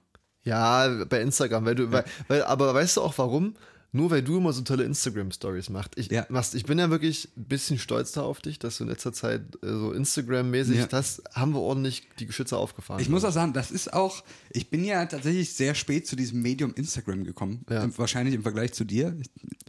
Ja, 0.44 1.04
bei 1.06 1.22
Instagram, 1.22 1.66
weil 1.66 1.76
du, 1.76 1.92
weil, 1.92 2.04
weil, 2.28 2.44
aber 2.44 2.74
weißt 2.74 2.98
du 2.98 3.02
auch 3.02 3.18
warum? 3.18 3.56
Nur 3.94 4.10
weil 4.10 4.22
du 4.24 4.38
immer 4.38 4.54
so 4.54 4.62
tolle 4.62 4.86
Instagram-Stories 4.86 5.70
machst. 5.70 5.92
Ich, 5.98 6.10
Ja. 6.10 6.26
machst. 6.30 6.56
ich 6.56 6.64
bin 6.64 6.80
ja 6.80 6.90
wirklich 6.90 7.28
ein 7.36 7.44
bisschen 7.44 7.78
stolz 7.78 8.14
da 8.14 8.22
auf 8.22 8.40
dich, 8.40 8.58
dass 8.58 8.78
du 8.78 8.86
in 8.86 8.90
letzter 8.90 9.12
Zeit 9.12 9.42
äh, 9.62 9.68
so 9.68 9.92
Instagram-mäßig, 9.92 10.78
Ja. 10.78 10.86
das 10.88 11.22
haben 11.34 11.54
wir 11.54 11.60
ordentlich 11.60 12.08
die 12.18 12.26
Geschütze 12.26 12.56
aufgefahren. 12.58 13.02
Ich 13.02 13.10
muss 13.10 13.26
auch 13.26 13.34
sagen, 13.34 13.52
das 13.52 13.70
ist 13.70 13.92
auch, 13.92 14.24
ich 14.50 14.70
bin 14.70 14.86
ja 14.86 15.06
tatsächlich 15.06 15.54
sehr 15.54 15.76
spät 15.76 16.08
zu 16.08 16.16
diesem 16.16 16.42
Medium 16.42 16.74
Instagram 16.74 17.26
gekommen. 17.26 17.66
Ja. 17.70 17.86
Wahrscheinlich 17.98 18.34
im 18.34 18.44
Vergleich 18.44 18.72
zu 18.74 18.86
dir. 18.86 19.16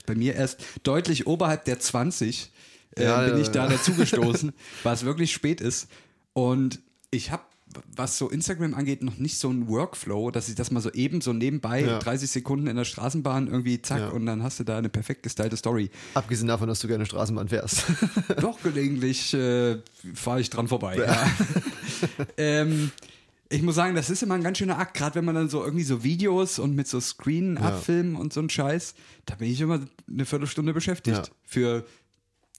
Bei 0.07 0.15
mir 0.15 0.35
erst 0.37 0.61
deutlich 0.85 1.27
oberhalb 1.27 1.65
der 1.65 1.81
20 1.81 2.53
äh, 2.97 3.05
Ja, 3.05 3.27
bin 3.29 3.41
ich 3.41 3.49
da 3.49 3.69
dazugestoßen, 3.69 4.53
was 4.83 5.05
wirklich 5.05 5.33
spät 5.33 5.61
ist. 5.61 5.89
Und 6.33 6.81
ich 7.11 7.31
habe, 7.31 7.43
was 7.95 8.19
so 8.19 8.29
Instagram 8.29 8.75
angeht, 8.75 9.03
noch 9.03 9.19
nicht 9.19 9.39
so 9.39 9.49
einen 9.49 9.69
Workflow, 9.69 10.31
dass 10.31 10.49
ich 10.49 10.55
das 10.55 10.71
mal 10.71 10.81
so 10.81 10.91
eben 10.93 11.21
so 11.21 11.33
nebenbei 11.33 11.83
Ja. 11.83 11.99
30 11.99 12.31
Sekunden 12.31 12.67
in 12.67 12.77
der 12.77 12.85
Straßenbahn 12.85 13.47
irgendwie 13.49 13.81
zack 13.83 14.01
Ja. 14.01 14.09
und 14.09 14.27
dann 14.27 14.43
hast 14.43 14.61
du 14.61 14.65
da 14.65 14.79
eine 14.79 14.89
perfekt 14.89 15.23
gestylte 15.23 15.57
Story. 15.57 15.91
Abgesehen 16.15 16.49
davon, 16.49 16.69
dass 16.69 16.81
du 16.81 16.89
gerne 16.89 17.07
Straßenbahn 17.07 17.49
fährst. 17.49 17.85
Doch, 18.41 18.61
gelegentlich 18.63 19.33
äh, 19.35 19.79
fahre 20.15 20.41
ich 20.41 20.51
dran 20.51 20.69
vorbei. 20.69 20.97
Ja. 20.99 21.27
ähm, 22.37 22.91
ich 23.49 23.63
muss 23.63 23.75
sagen, 23.75 23.95
das 23.95 24.09
ist 24.09 24.23
immer 24.23 24.35
ein 24.35 24.43
ganz 24.43 24.57
schöner 24.59 24.79
Akt, 24.79 24.95
gerade 24.95 25.15
wenn 25.17 25.27
man 25.27 25.35
dann 25.35 25.49
so 25.51 25.63
irgendwie 25.63 25.85
so 25.85 26.03
Videos 26.03 26.59
und 26.59 26.75
mit 26.75 26.89
so 26.89 27.01
Screen 27.01 27.59
abfilmen 27.59 28.17
und 28.17 28.33
so 28.33 28.41
ein 28.41 28.49
Scheiß, 28.49 28.95
da 29.27 29.35
bin 29.35 29.51
ich 29.51 29.61
immer 29.61 29.81
eine 30.11 30.25
Viertelstunde 30.25 30.73
beschäftigt 30.73 31.31
für 31.45 31.85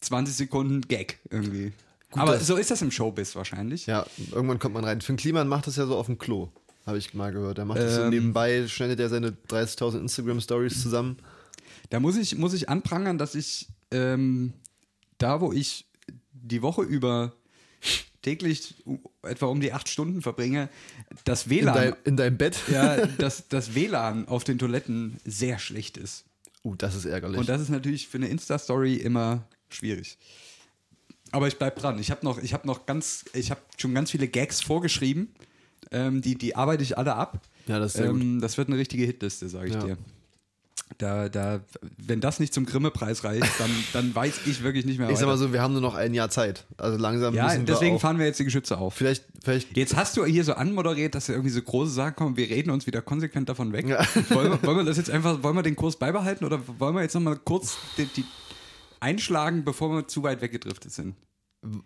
20 0.04 0.36
Sekunden 0.36 0.82
Gag 0.82 1.20
irgendwie. 1.30 1.72
Aber 2.12 2.34
das- 2.34 2.48
so 2.48 2.56
ist 2.58 2.70
das 2.72 2.82
im 2.82 2.92
Showbiz 2.92 3.36
wahrscheinlich. 3.36 3.86
ja, 3.88 4.06
irgendwann 4.32 4.60
kommt 4.60 4.76
man 4.76 4.84
rein. 4.84 5.02
Finn 5.02 5.16
Kliman 5.18 5.48
macht 5.48 5.68
das 5.68 5.76
ja 5.78 5.86
so 5.88 5.98
auf 5.98 6.06
dem 6.06 6.18
Klo, 6.20 6.50
habe 6.86 6.98
ich 6.98 7.14
mal 7.14 7.32
gehört. 7.32 7.58
Er 7.58 7.66
macht 7.66 7.80
das 7.80 7.96
so 7.96 8.02
Ähm. 8.04 8.10
nebenbei, 8.12 8.68
schneidet 8.68 9.00
er 9.00 9.10
seine 9.10 9.32
30.000 9.32 10.02
Instagram-Stories 10.02 10.82
zusammen. 10.82 11.18
Da 11.90 12.00
muss 12.00 12.16
ich, 12.18 12.38
muss 12.38 12.54
ich 12.54 12.70
anprangern, 12.70 13.18
dass 13.18 13.34
ich 13.36 13.68
ähm, 13.92 14.54
da, 15.18 15.42
wo 15.42 15.52
ich 15.54 15.86
die 16.34 16.62
Woche 16.62 16.82
über 16.84 17.34
täglich 18.22 18.76
etwa 19.22 19.48
um 19.48 19.60
die 19.60 19.74
acht 19.74 19.90
Stunden 19.90 20.22
verbringe, 20.22 20.70
das 21.26 21.46
In, 21.46 21.50
WLAN 21.52 21.76
dein, 21.76 21.96
in 22.06 22.18
deinem 22.18 22.38
Bett. 22.38 22.58
ja, 22.72 23.06
dass 23.06 23.48
das 23.50 23.76
WLAN 23.76 24.28
auf 24.28 24.44
den 24.44 24.58
Toiletten 24.60 25.18
sehr 25.26 25.60
schlecht 25.60 25.98
ist. 25.98 26.26
Uh, 26.64 26.76
das 26.76 26.96
ist 26.96 27.06
ärgerlich. 27.06 27.38
Und 27.40 27.50
das 27.50 27.60
ist 27.62 27.70
natürlich 27.70 28.08
für 28.08 28.18
eine 28.18 28.28
Insta-Story 28.30 28.96
immer 28.96 29.44
schwierig. 29.74 30.18
Aber 31.32 31.48
ich 31.48 31.58
bleib 31.58 31.78
dran. 31.80 31.98
Ich 32.00 32.12
habe 32.12 32.24
noch, 32.26 32.38
ich 32.42 32.54
habe 32.54 32.68
noch 32.68 32.86
ganz, 32.86 33.26
ich 33.34 33.50
habe 33.52 33.62
schon 33.78 33.94
ganz 33.94 34.12
viele 34.12 34.28
Gags 34.28 34.62
vorgeschrieben. 34.62 35.30
Ähm, 35.92 36.22
die, 36.22 36.36
die 36.36 36.56
arbeite 36.56 36.84
ich 36.84 36.98
alle 36.98 37.16
ab. 37.16 37.42
Ja, 37.68 37.80
das 37.80 37.94
ist 37.96 37.98
sehr 38.02 38.10
ähm, 38.10 38.40
Das 38.42 38.58
wird 38.58 38.68
eine 38.68 38.78
richtige 38.78 39.04
Hitliste, 39.06 39.50
sage 39.50 39.68
ich 39.70 39.74
Ja. 39.74 39.84
dir. 39.84 39.98
Da, 41.00 41.28
da, 41.28 41.62
wenn 41.98 42.20
das 42.22 42.40
nicht 42.40 42.54
zum 42.54 42.68
Grimme-Preis 42.68 43.24
reicht, 43.24 43.48
dann, 43.60 43.72
dann 43.94 44.14
weiß 44.14 44.42
ich 44.46 44.62
wirklich 44.62 44.86
nicht 44.86 45.00
mehr 45.00 45.10
ich 45.10 45.18
sag 45.18 45.26
mal 45.26 45.32
weiter. 45.32 45.40
so, 45.40 45.54
wir 45.54 45.60
haben 45.62 45.72
nur 45.74 45.82
noch 45.82 45.96
ein 45.96 46.14
Jahr 46.14 46.30
Zeit. 46.30 46.66
Also 46.78 47.00
langsam 47.00 47.34
Ja, 47.34 47.46
müssen 47.46 47.66
deswegen 47.66 47.94
wir 47.94 47.96
auch, 47.98 48.02
fahren 48.02 48.20
wir 48.20 48.28
jetzt 48.28 48.40
die 48.40 48.44
Geschütze 48.44 48.78
auf. 48.78 48.94
Vielleicht, 48.94 49.24
vielleicht 49.44 49.76
Jetzt 49.76 49.96
hast 49.96 50.18
du 50.18 50.26
hier 50.26 50.44
so 50.44 50.54
anmoderiert, 50.54 51.16
dass 51.16 51.30
irgendwie 51.30 51.50
so 51.50 51.62
große 51.64 51.90
Sachen 51.92 52.16
kommen, 52.16 52.38
wir 52.38 52.48
reden 52.48 52.70
uns 52.70 52.86
wieder 52.86 53.02
konsequent 53.02 53.50
davon 53.50 53.74
weg. 53.74 53.88
Ja. 53.88 54.06
Wollen, 54.30 54.52
wir, 54.52 54.62
wollen 54.64 54.78
wir 54.78 54.84
das 54.84 54.98
jetzt 54.98 55.10
einfach, 55.10 55.42
wollen 55.42 55.56
wir 55.56 55.64
den 55.64 55.76
Kurs 55.76 55.96
beibehalten 55.96 56.46
oder 56.46 56.60
wollen 56.80 56.94
wir 56.94 57.02
jetzt 57.02 57.16
nochmal 57.16 57.38
kurz 57.44 57.76
die, 57.98 58.06
die 58.06 58.26
einschlagen, 59.04 59.64
bevor 59.64 59.92
wir 59.96 60.08
zu 60.08 60.24
weit 60.24 60.42
weggedriftet 60.42 60.92
sind? 60.92 61.16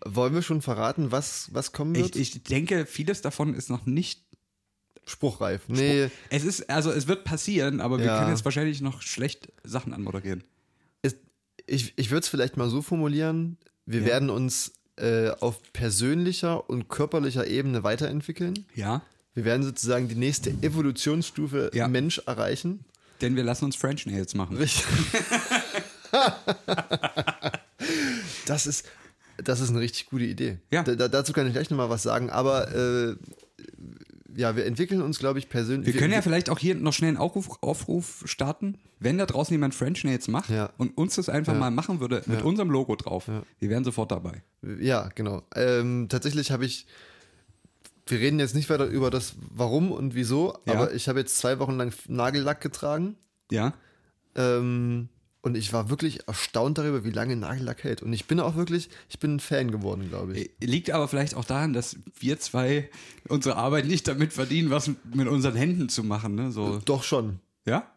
wollen 0.05 0.33
wir 0.33 0.41
schon 0.41 0.63
verraten, 0.63 1.11
was, 1.11 1.49
was 1.53 1.71
kommen 1.71 1.93
Ich, 1.93 2.01
wird? 2.01 2.15
ich 2.15 2.41
denke, 2.43 2.87
vieles 2.87 3.21
davon 3.21 3.53
ist 3.53 3.69
noch 3.69 3.85
nicht. 3.85 4.23
Spruchreif. 5.05 5.61
Nee, 5.67 6.09
Es 6.31 6.43
ist, 6.43 6.67
also 6.69 6.91
es 6.91 7.07
wird 7.07 7.23
passieren, 7.25 7.79
aber 7.79 7.99
wir 7.99 8.05
Ja. 8.07 8.17
können 8.19 8.31
jetzt 8.31 8.43
wahrscheinlich 8.43 8.81
noch 8.81 9.03
schlecht 9.03 9.49
Sachen 9.63 9.93
anmoderieren. 9.93 10.43
es, 11.03 11.15
ich, 11.67 11.93
ich 11.95 12.09
würde 12.09 12.21
es 12.21 12.27
vielleicht 12.27 12.57
mal 12.57 12.69
so 12.71 12.81
formulieren, 12.81 13.57
wir 13.85 13.99
Ja. 14.01 14.07
werden 14.07 14.29
uns 14.31 14.73
äh, 14.97 15.29
auf 15.29 15.61
persönlicher 15.73 16.67
und 16.69 16.87
körperlicher 16.89 17.45
Ebene 17.45 17.83
weiterentwickeln. 17.83 18.65
Ja. 18.73 19.03
Wir 19.35 19.45
werden 19.45 19.61
sozusagen 19.61 20.07
die 20.07 20.15
nächste 20.15 20.49
Evolutionsstufe 20.63 21.69
Ja. 21.75 21.87
Mensch 21.87 22.17
erreichen. 22.25 22.83
Denn 23.21 23.35
wir 23.35 23.43
lassen 23.43 23.65
uns 23.65 23.75
French 23.75 24.07
Nails 24.07 24.33
machen. 24.33 24.57
Richtig. 24.57 24.85
das 28.45 28.67
ist, 28.67 28.85
das 29.37 29.59
ist 29.59 29.69
eine 29.69 29.79
richtig 29.79 30.07
gute 30.07 30.25
Idee. 30.25 30.57
Ja. 30.71 30.83
Da, 30.83 30.95
da, 30.95 31.07
dazu 31.07 31.33
kann 31.33 31.47
ich 31.47 31.53
gleich 31.53 31.69
nochmal 31.69 31.89
was 31.89 32.03
sagen, 32.03 32.29
aber 32.29 32.73
äh, 32.73 33.15
ja, 34.35 34.55
wir 34.55 34.65
entwickeln 34.65 35.01
uns, 35.01 35.17
glaube 35.19 35.39
ich, 35.39 35.49
persönlich. 35.49 35.91
Wir 35.93 35.99
können 35.99 36.13
ja 36.13 36.21
vielleicht 36.21 36.49
auch 36.49 36.59
hier 36.59 36.75
noch 36.75 36.93
schnell 36.93 37.09
einen 37.09 37.17
Aufruf, 37.17 37.49
Aufruf 37.61 38.23
starten, 38.25 38.77
wenn 38.99 39.17
da 39.17 39.25
draußen 39.25 39.51
jemand 39.53 39.73
French 39.73 40.03
Nails 40.03 40.27
macht 40.27 40.49
Ja. 40.49 40.71
und 40.77 40.95
uns 40.97 41.15
das 41.15 41.27
einfach 41.29 41.53
Ja. 41.53 41.59
mal 41.59 41.71
machen 41.71 41.99
würde 41.99 42.21
mit 42.27 42.39
Ja. 42.39 42.45
unserem 42.45 42.69
Logo 42.69 42.95
drauf. 42.95 43.27
Wir 43.59 43.69
wären 43.69 43.83
sofort 43.83 44.11
dabei. 44.11 44.43
Ja, 44.79 45.09
genau. 45.15 45.43
Ähm, 45.55 46.07
tatsächlich 46.09 46.51
habe 46.51 46.65
ich. 46.65 46.85
Wir 48.09 48.19
reden 48.19 48.39
jetzt 48.39 48.55
nicht 48.55 48.69
weiter 48.69 48.85
über 48.85 49.09
das 49.11 49.35
Warum 49.53 49.91
und 49.91 50.15
Wieso, 50.15 50.57
aber 50.65 50.93
ich 50.93 51.09
habe 51.09 51.19
jetzt 51.19 51.37
zwei 51.37 51.59
Wochen 51.59 51.73
lang 51.75 51.91
Nagellack 52.07 52.61
getragen. 52.61 53.17
Ja. 53.51 53.73
Ähm, 54.35 55.09
und 55.47 55.55
ich 55.55 55.73
war 55.73 55.89
wirklich 55.89 56.27
erstaunt 56.27 56.77
darüber, 56.77 57.03
wie 57.03 57.09
lange 57.09 57.35
Nagellack 57.35 57.83
hält. 57.83 58.03
Und 58.03 58.13
ich 58.13 58.25
bin 58.25 58.39
auch 58.39 58.55
wirklich, 58.55 58.89
ich 59.09 59.19
bin 59.19 59.35
ein 59.35 59.39
Fan 59.39 59.71
geworden, 59.71 60.09
glaube 60.09 60.37
ich. 60.37 60.51
Liegt 60.59 60.91
aber 60.91 61.07
vielleicht 61.07 61.35
auch 61.35 61.45
daran, 61.45 61.73
dass 61.73 61.97
wir 62.19 62.39
zwei 62.39 62.89
unsere 63.27 63.55
Arbeit 63.55 63.85
nicht 63.85 64.07
damit 64.07 64.33
verdienen, 64.33 64.69
was 64.69 64.91
mit 65.13 65.27
unseren 65.27 65.55
Händen 65.55 65.89
zu 65.89 66.03
machen. 66.03 66.35
Ne? 66.35 66.51
So, 66.51 66.79
Doch 66.85 67.03
schon. 67.03 67.39
ja? 67.65 67.87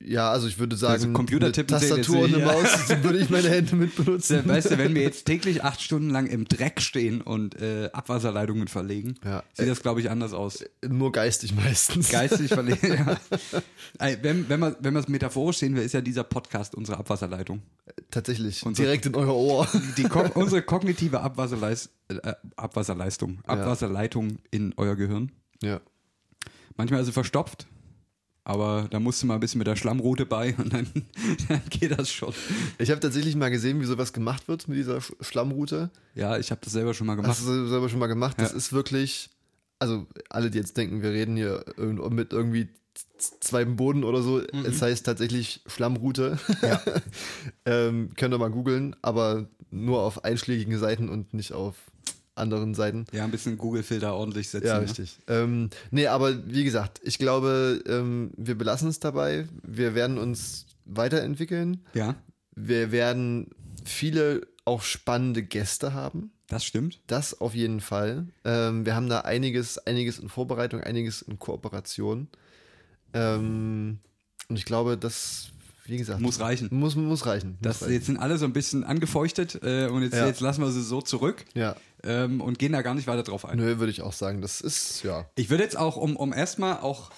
Ja, 0.00 0.30
also 0.30 0.46
ich 0.48 0.58
würde 0.58 0.76
sagen, 0.76 0.92
Also 0.92 1.12
Computertippen 1.12 1.74
eine 1.74 1.86
Tastatur 1.88 2.20
und 2.24 2.34
eine 2.34 2.44
ja. 2.44 2.52
Maus 2.52 2.88
würde 3.02 3.18
ich 3.18 3.30
meine 3.30 3.48
Hände 3.50 3.74
mit 3.76 3.96
benutzen. 3.96 4.42
Weißt 4.48 4.70
du, 4.70 4.78
wenn 4.78 4.94
wir 4.94 5.02
jetzt 5.02 5.24
täglich 5.26 5.64
acht 5.64 5.80
Stunden 5.82 6.10
lang 6.10 6.26
im 6.26 6.46
Dreck 6.46 6.80
stehen 6.80 7.20
und 7.20 7.60
äh, 7.60 7.90
Abwasserleitungen 7.92 8.68
verlegen, 8.68 9.16
Ja. 9.24 9.42
sieht 9.54 9.68
das, 9.68 9.82
glaube 9.82 10.00
ich, 10.00 10.10
anders 10.10 10.32
aus. 10.32 10.64
Nur 10.86 11.12
geistig 11.12 11.54
meistens. 11.54 12.10
Geistig 12.10 12.48
verlegen. 12.48 12.78
ja. 14.00 14.12
Wenn, 14.22 14.48
wenn 14.48 14.60
man 14.60 14.96
es 14.96 15.08
metaphorisch 15.08 15.58
sehen 15.58 15.74
will, 15.76 15.82
ist 15.82 15.92
ja 15.92 16.00
dieser 16.00 16.24
Podcast 16.24 16.74
unsere 16.74 16.98
Abwasserleitung. 16.98 17.62
Tatsächlich. 18.10 18.64
Unser- 18.64 18.82
Direkt 18.84 19.06
in 19.06 19.14
euer 19.14 19.34
Ohr. 19.34 19.68
Die, 19.96 20.06
unsere 20.34 20.62
kognitive 20.62 21.20
Abwasserleis 21.20 21.90
äh, 22.08 22.32
Abwasserleistung, 22.56 23.40
Abwasserleitung 23.46 24.38
in 24.50 24.72
euer 24.76 24.94
Gehirn. 24.96 25.32
Ja. 25.62 25.80
Manchmal 26.76 27.00
ist 27.00 27.06
sie 27.06 27.12
verstopft, 27.12 27.66
aber 28.48 28.86
da 28.90 29.00
musst 29.00 29.20
du 29.22 29.26
mal 29.26 29.34
ein 29.34 29.40
bisschen 29.40 29.58
mit 29.58 29.66
der 29.66 29.74
Schlammrute 29.74 30.24
bei 30.24 30.54
und 30.56 30.72
dann, 30.72 30.86
dann 31.48 31.60
geht 31.68 31.98
das 31.98 32.10
schon. 32.12 32.32
Ich 32.78 32.90
habe 32.90 33.00
tatsächlich 33.00 33.34
mal 33.34 33.50
gesehen, 33.50 33.80
wie 33.80 33.84
sowas 33.86 34.12
gemacht 34.12 34.46
wird 34.46 34.68
mit 34.68 34.78
dieser 34.78 35.00
Sch 35.00 35.12
Schlammroute. 35.20 35.90
Ja, 36.14 36.38
ich 36.38 36.52
habe 36.52 36.60
das 36.62 36.72
selber 36.72 36.94
schon 36.94 37.08
mal 37.08 37.16
gemacht. 37.16 37.30
Hast 37.32 37.46
du 37.46 37.66
selber 37.66 37.88
schon 37.88 37.98
mal 37.98 38.06
gemacht? 38.06 38.36
Das 38.38 38.52
Ja. 38.52 38.56
ist 38.56 38.72
wirklich, 38.72 39.30
also 39.80 40.06
alle, 40.30 40.50
die 40.50 40.58
jetzt 40.58 40.76
denken, 40.76 41.02
wir 41.02 41.10
reden 41.10 41.36
hier 41.36 41.64
mit 41.76 42.32
irgendwie 42.32 42.68
z- 42.94 43.34
zweiten 43.40 43.74
Boden 43.74 44.04
oder 44.04 44.22
so. 44.22 44.40
Es 44.40 44.80
heißt 44.80 45.04
tatsächlich 45.04 45.60
Schlammroute. 45.66 46.38
ähm, 47.64 48.10
könnt 48.16 48.32
ihr 48.34 48.38
mal 48.38 48.50
googeln, 48.50 48.94
aber 49.02 49.48
nur 49.70 50.02
auf 50.02 50.24
einschlägigen 50.24 50.78
Seiten 50.78 51.08
und 51.08 51.34
nicht 51.34 51.52
auf 51.52 51.74
anderen 52.36 52.74
Seiten. 52.74 53.06
Ja, 53.12 53.24
ein 53.24 53.30
bisschen 53.30 53.58
Google-Filter 53.58 54.14
ordentlich 54.14 54.48
setzen. 54.48 54.66
Ja, 54.66 54.74
ne? 54.78 54.82
richtig. 54.84 55.18
Ähm, 55.26 55.70
nee, 55.90 56.06
aber 56.06 56.46
wie 56.46 56.64
gesagt, 56.64 57.00
ich 57.02 57.18
glaube, 57.18 57.82
ähm, 57.86 58.30
wir 58.36 58.56
belassen 58.56 58.88
es 58.88 59.00
dabei. 59.00 59.48
Wir 59.62 59.94
werden 59.94 60.18
uns 60.18 60.66
weiterentwickeln. 60.84 61.84
Ja, 61.94 62.14
Wir 62.54 62.92
werden 62.92 63.50
viele 63.84 64.46
auch 64.64 64.82
spannende 64.82 65.42
Gäste 65.42 65.94
haben. 65.94 66.30
das 66.48 66.64
stimmt. 66.64 67.00
Das 67.06 67.40
auf 67.40 67.54
jeden 67.54 67.80
Fall. 67.80 68.26
Ähm, 68.44 68.84
wir 68.86 68.94
haben 68.94 69.08
da 69.08 69.20
einiges, 69.22 69.78
einiges 69.78 70.18
in 70.18 70.28
Vorbereitung, 70.28 70.80
einiges 70.80 71.22
in 71.22 71.38
Kooperation. 71.38 72.28
Ähm, 73.14 73.98
und 74.48 74.56
ich 74.56 74.64
glaube, 74.64 74.96
das, 74.96 75.48
wie 75.88 75.96
gesagt, 75.98 76.20
Muss 76.20 76.40
reichen. 76.40 76.68
Muss, 76.70 76.96
muss 76.96 77.26
reichen. 77.26 77.56
Das, 77.60 77.76
muss 77.76 77.82
reichen. 77.82 77.94
jetzt 77.94 78.06
sind 78.06 78.16
alle 78.18 78.38
so 78.38 78.44
ein 78.44 78.52
bisschen 78.52 78.84
angefeuchtet 78.84 79.60
äh, 79.62 79.86
und 79.88 80.02
jetzt, 80.02 80.14
Ja. 80.14 80.26
jetzt 80.26 80.40
lassen 80.40 80.62
wir 80.62 80.70
sie 80.70 80.82
so 80.82 81.00
zurück 81.02 81.44
Ja, 81.54 81.76
ähm, 82.04 82.40
und 82.40 82.58
gehen 82.58 82.72
da 82.72 82.82
gar 82.82 82.94
nicht 82.94 83.06
weiter 83.06 83.22
drauf 83.22 83.44
ein. 83.44 83.58
nö, 83.58 83.78
würde 83.78 83.90
ich 83.90 84.02
auch 84.02 84.12
sagen. 84.12 84.40
Das 84.42 84.60
ist, 84.60 85.02
ja. 85.04 85.26
Ich 85.36 85.50
würde 85.50 85.62
jetzt 85.62 85.76
auch, 85.78 85.96
um, 85.96 86.16
um 86.16 86.32
erstmal 86.32 86.78
auch. 86.80 87.10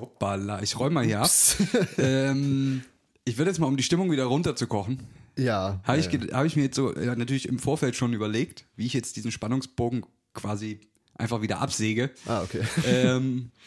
Hoppala, 0.00 0.62
ich 0.62 0.78
räume 0.78 0.94
mal 0.96 1.04
hier 1.04 1.20
ab. 1.22 1.30
ähm, 1.98 2.82
ich 3.24 3.38
würde 3.38 3.50
jetzt 3.50 3.58
mal, 3.58 3.66
um 3.66 3.76
die 3.76 3.82
Stimmung 3.82 4.10
wieder 4.10 4.24
runterzukochen, 4.24 5.00
Ja. 5.36 5.80
habe 5.84 5.98
ich, 5.98 6.12
ja, 6.12 6.20
hab 6.32 6.44
ich 6.46 6.56
mir 6.56 6.64
jetzt 6.64 6.76
so 6.76 6.94
ja, 6.94 7.16
natürlich 7.16 7.48
im 7.48 7.58
Vorfeld 7.58 7.96
schon 7.96 8.12
überlegt, 8.12 8.64
wie 8.76 8.86
ich 8.86 8.92
jetzt 8.92 9.16
diesen 9.16 9.30
Spannungsbogen 9.32 10.04
quasi 10.34 10.80
einfach 11.14 11.40
wieder 11.40 11.60
absäge. 11.60 12.10
Ah, 12.26 12.42
okay. 12.42 12.60
ähm, 12.86 13.50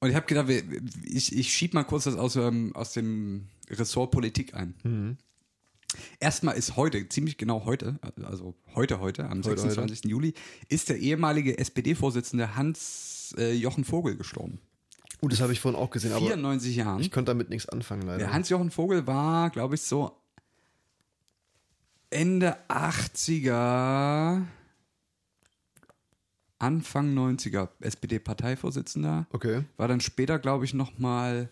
und 0.00 0.10
ich 0.10 0.14
habe 0.14 0.26
gedacht, 0.26 0.48
ich, 1.04 1.36
ich 1.36 1.52
schieb 1.52 1.74
mal 1.74 1.84
kurz 1.84 2.04
das 2.04 2.16
aus, 2.16 2.36
ähm, 2.36 2.74
aus 2.74 2.92
dem 2.92 3.48
Ressort 3.70 4.10
Politik 4.10 4.54
ein. 4.54 4.74
Mhm. 4.84 5.16
Erstmal 6.20 6.56
ist 6.56 6.76
heute, 6.76 7.08
ziemlich 7.08 7.38
genau 7.38 7.64
heute, 7.64 7.98
also 8.22 8.54
heute, 8.74 9.00
heute, 9.00 9.24
am 9.24 9.38
Heute, 9.38 9.58
26. 9.60 10.04
Juli, 10.04 10.34
ist 10.68 10.88
der 10.88 10.98
ehemalige 10.98 11.58
SPD-Vorsitzende 11.58 12.56
Hans 12.56 13.34
äh, 13.38 13.54
Jochen 13.54 13.84
Vogel 13.84 14.16
gestorben. 14.16 14.58
Uh, 15.22 15.28
das 15.28 15.40
habe 15.40 15.52
ich 15.52 15.60
vorhin 15.60 15.80
auch 15.80 15.90
gesehen, 15.90 16.12
aber 16.12 16.26
94 16.26 16.76
Jahren. 16.76 17.00
ich 17.00 17.10
konnte 17.10 17.30
damit 17.30 17.48
nichts 17.48 17.68
anfangen, 17.68 18.02
leider. 18.02 18.18
Der 18.18 18.32
Hans-Jochen 18.32 18.70
Vogel 18.70 19.06
war, 19.06 19.50
glaube 19.50 19.76
ich, 19.76 19.82
so 19.82 20.12
Ende 22.10 22.56
80er, 22.68 24.42
Anfang 26.58 27.16
90er 27.16 27.68
SPD-Parteivorsitzender. 27.80 29.26
Okay. 29.30 29.64
War 29.76 29.88
dann 29.88 30.00
später, 30.00 30.38
glaube 30.38 30.64
ich, 30.64 30.74
nochmal 30.74 31.50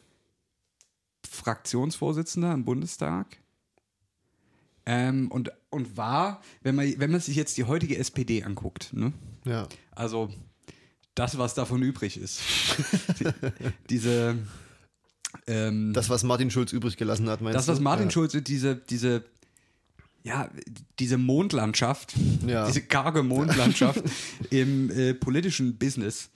Fraktionsvorsitzender 1.28 2.52
im 2.52 2.64
Bundestag. 2.64 3.38
Ähm, 4.86 5.30
und, 5.30 5.50
und 5.70 5.96
war, 5.96 6.42
wenn 6.62 6.74
man, 6.74 6.92
wenn 6.98 7.10
man 7.10 7.20
sich 7.20 7.36
jetzt 7.36 7.56
die 7.56 7.64
heutige 7.64 7.98
SPD 7.98 8.42
anguckt, 8.44 8.92
ne? 8.92 9.12
Ja. 9.46 9.68
also 9.92 10.30
das, 11.14 11.38
was 11.38 11.54
davon 11.54 11.82
übrig 11.82 12.16
ist. 12.18 12.40
Die, 13.20 13.26
diese 13.90 14.36
ähm, 15.46 15.92
Das, 15.92 16.08
was 16.08 16.24
Martin 16.24 16.50
Schulz 16.50 16.72
übrig 16.72 16.96
gelassen 16.96 17.28
hat, 17.28 17.40
meinst 17.40 17.56
das, 17.56 17.66
du? 17.66 17.72
was 17.72 17.80
Martin 17.80 18.06
ja. 18.06 18.10
Schulze, 18.10 18.42
diese, 18.42 18.76
diese, 18.76 19.24
ja, 20.24 20.50
diese 20.98 21.18
Mondlandschaft, 21.18 22.14
Ja. 22.46 22.66
diese 22.66 22.82
karge 22.82 23.22
Mondlandschaft 23.22 24.02
im 24.50 24.90
äh, 24.90 25.14
politischen 25.14 25.78
Business, 25.78 26.30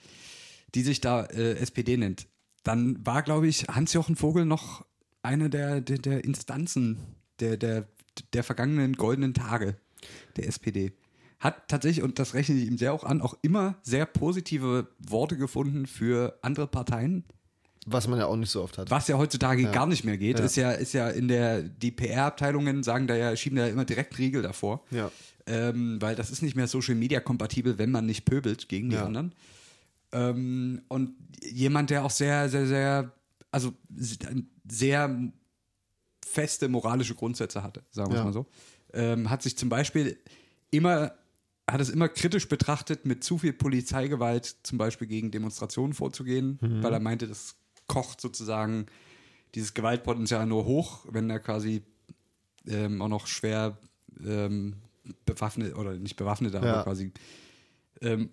die 0.75 0.83
sich 0.83 1.01
da 1.01 1.25
äh, 1.25 1.55
SPD 1.55 1.97
nennt, 1.97 2.27
dann 2.63 3.03
war, 3.05 3.23
glaube 3.23 3.47
ich, 3.47 3.67
Hans-Jochen 3.67 4.15
Vogel 4.15 4.45
noch 4.45 4.85
eine 5.23 5.49
der, 5.49 5.81
der, 5.81 5.97
der 5.97 6.23
Instanzen 6.23 6.97
der, 7.39 7.57
der, 7.57 7.87
der 8.33 8.43
vergangenen 8.43 8.93
goldenen 8.93 9.33
Tage 9.33 9.75
der 10.35 10.47
SPD. 10.47 10.93
Hat 11.39 11.67
tatsächlich, 11.69 12.03
und 12.03 12.19
das 12.19 12.33
rechne 12.33 12.55
ich 12.55 12.67
ihm 12.67 12.77
sehr 12.77 12.93
auch 12.93 13.03
an, 13.03 13.21
auch 13.21 13.33
immer 13.41 13.79
sehr 13.81 14.05
positive 14.05 14.87
Worte 14.99 15.37
gefunden 15.37 15.87
für 15.87 16.37
andere 16.41 16.67
Parteien, 16.67 17.23
Was 17.91 18.07
man 18.07 18.19
ja 18.19 18.25
auch 18.27 18.35
nicht 18.35 18.49
so 18.51 18.61
oft 18.63 18.77
hat. 18.77 18.89
was 18.91 19.07
ja 19.07 19.17
heutzutage 19.17 19.63
gar 19.71 19.87
nicht 19.87 20.03
mehr 20.03 20.17
geht, 20.17 20.39
Ja. 20.39 20.45
ist 20.45 20.55
ja, 20.55 20.71
ist 20.71 20.93
ja 20.93 21.09
in 21.09 21.27
der, 21.27 21.61
die 21.63 21.91
PR-Abteilungen 21.91 22.83
sagen 22.83 23.07
da 23.07 23.15
ja, 23.15 23.35
schieben 23.35 23.57
da 23.57 23.65
ja 23.65 23.71
immer 23.71 23.85
direkt 23.85 24.13
einen 24.13 24.23
Riegel 24.23 24.41
davor. 24.41 24.83
Ja. 24.91 25.11
Ähm, 25.47 25.99
weil 26.01 26.15
das 26.15 26.29
ist 26.29 26.41
nicht 26.43 26.55
mehr 26.55 26.67
Social 26.67 26.95
Media 26.95 27.19
kompatibel, 27.19 27.77
wenn 27.77 27.91
man 27.91 28.05
nicht 28.05 28.25
pöbelt 28.25 28.69
gegen 28.69 28.89
die 28.89 28.95
Ja. 28.97 29.05
anderen. 29.05 29.33
Ähm, 30.11 30.81
und 30.87 31.15
jemand, 31.41 31.89
der 31.89 32.03
auch 32.05 32.11
sehr, 32.11 32.49
sehr, 32.49 32.65
sehr, 32.67 33.11
also 33.51 33.73
sehr 34.67 35.31
feste 36.25 36.69
moralische 36.69 37.15
Grundsätze 37.15 37.63
hatte, 37.63 37.81
sagen 37.91 38.11
wir 38.11 38.15
es 38.15 38.19
Ja. 38.19 38.25
mal 38.25 38.33
so. 38.33 38.45
Ähm, 38.93 39.29
hat 39.29 39.41
sich 39.41 39.57
zum 39.57 39.69
Beispiel 39.69 40.17
immer, 40.71 41.13
hat 41.69 41.81
es 41.81 41.89
immer 41.89 42.09
kritisch 42.09 42.47
betrachtet, 42.47 43.05
mit 43.05 43.23
zu 43.23 43.37
viel 43.37 43.53
Polizeigewalt 43.53 44.57
zum 44.63 44.77
Beispiel 44.77 45.07
gegen 45.07 45.31
Demonstrationen 45.31 45.93
vorzugehen, 45.93 46.57
Mhm. 46.61 46.83
weil 46.83 46.93
er 46.93 46.99
meinte, 46.99 47.27
das 47.27 47.55
kocht 47.89 48.21
sozusagen 48.21 48.85
dieses 49.55 49.73
Gewaltpotenzial 49.73 50.45
nur 50.45 50.63
hoch, 50.63 51.05
wenn 51.09 51.29
er 51.29 51.39
quasi 51.41 51.81
ähm, 52.67 53.01
auch 53.01 53.07
noch 53.09 53.27
schwer 53.27 53.77
ähm, 54.25 54.75
bewaffnet 55.25 55.75
oder 55.75 55.93
nicht 55.97 56.15
bewaffnet, 56.15 56.55
aber 56.55 56.67
Ja. 56.67 56.83
quasi 56.83 57.11
ähm, 58.01 58.29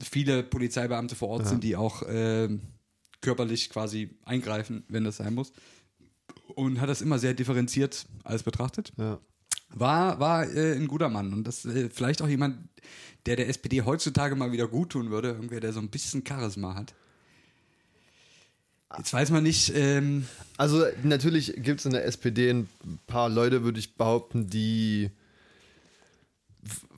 viele 0.00 0.42
Polizeibeamte 0.44 1.16
vor 1.16 1.28
Ort 1.30 1.42
Ja. 1.42 1.48
sind, 1.48 1.64
die 1.64 1.74
auch 1.76 2.02
ähm, 2.06 2.60
körperlich 3.20 3.70
quasi 3.70 4.10
eingreifen, 4.24 4.84
wenn 4.88 5.04
das 5.04 5.16
sein 5.16 5.34
muss. 5.34 5.52
Und 6.54 6.80
hat 6.80 6.88
das 6.88 7.00
immer 7.00 7.18
sehr 7.18 7.34
differenziert 7.34 8.06
alles 8.24 8.42
betrachtet. 8.42 8.92
Ja. 8.96 9.18
War, 9.72 10.18
war 10.20 10.44
äh, 10.48 10.74
ein 10.74 10.88
guter 10.88 11.08
Mann 11.08 11.32
und 11.32 11.44
das 11.46 11.64
äh, 11.64 11.88
vielleicht 11.90 12.22
auch 12.22 12.28
jemand, 12.28 12.58
der 13.26 13.36
der 13.36 13.48
SPD 13.48 13.82
heutzutage 13.82 14.34
mal 14.36 14.52
wieder 14.52 14.66
gut 14.68 14.90
tun 14.90 15.10
würde, 15.10 15.28
irgendwer, 15.28 15.60
der 15.60 15.72
so 15.72 15.80
ein 15.80 15.88
bisschen 15.90 16.24
Charisma 16.26 16.74
hat. 16.74 16.94
Jetzt 18.98 19.12
weiß 19.12 19.30
man 19.30 19.42
nicht, 19.42 19.72
ähm, 19.74 20.26
Also 20.56 20.84
natürlich 21.02 21.54
gibt 21.56 21.80
es 21.80 21.86
in 21.86 21.92
der 21.92 22.04
SPD 22.04 22.50
ein 22.50 22.68
paar 23.06 23.28
Leute, 23.28 23.62
würde 23.62 23.78
ich 23.78 23.94
behaupten, 23.94 24.48
die 24.48 25.10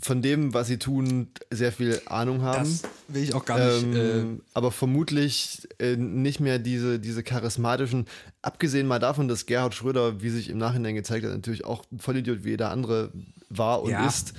von 0.01 0.23
dem, 0.23 0.53
was 0.55 0.67
sie 0.67 0.79
tun, 0.79 1.29
sehr 1.51 1.71
viel 1.71 2.01
Ahnung 2.07 2.43
haben. 2.43 2.65
das 2.65 2.83
will 3.09 3.23
ich 3.23 3.35
auch 3.35 3.45
gar 3.45 3.59
nicht. 3.59 3.95
äh, 3.95 4.19
Ähm, 4.21 4.43
aber 4.55 4.73
vermutlich 4.73 5.69
äh, 5.79 5.95
nicht 5.97 6.41
mehr 6.41 6.59
diese, 6.59 6.99
diese 6.99 7.23
charismatischen, 7.23 8.07
abgesehen 8.41 8.89
mal 8.89 8.99
davon, 8.99 9.29
dass 9.29 9.47
Gerhard 9.47 9.75
Schröder, 9.75 10.21
wie 10.21 10.31
sich 10.31 10.49
im 10.51 10.59
Nachhinein 10.59 10.97
gezeigt 10.97 11.25
hat, 11.25 11.33
natürlich 11.33 11.65
auch 11.65 11.85
ein 11.93 12.01
Vollidiot 12.01 12.43
wie 12.43 12.51
jeder 12.51 12.71
andere 12.71 13.13
war 13.49 13.83
und 13.83 13.91
Ja. 13.93 14.07
ist, 14.09 14.33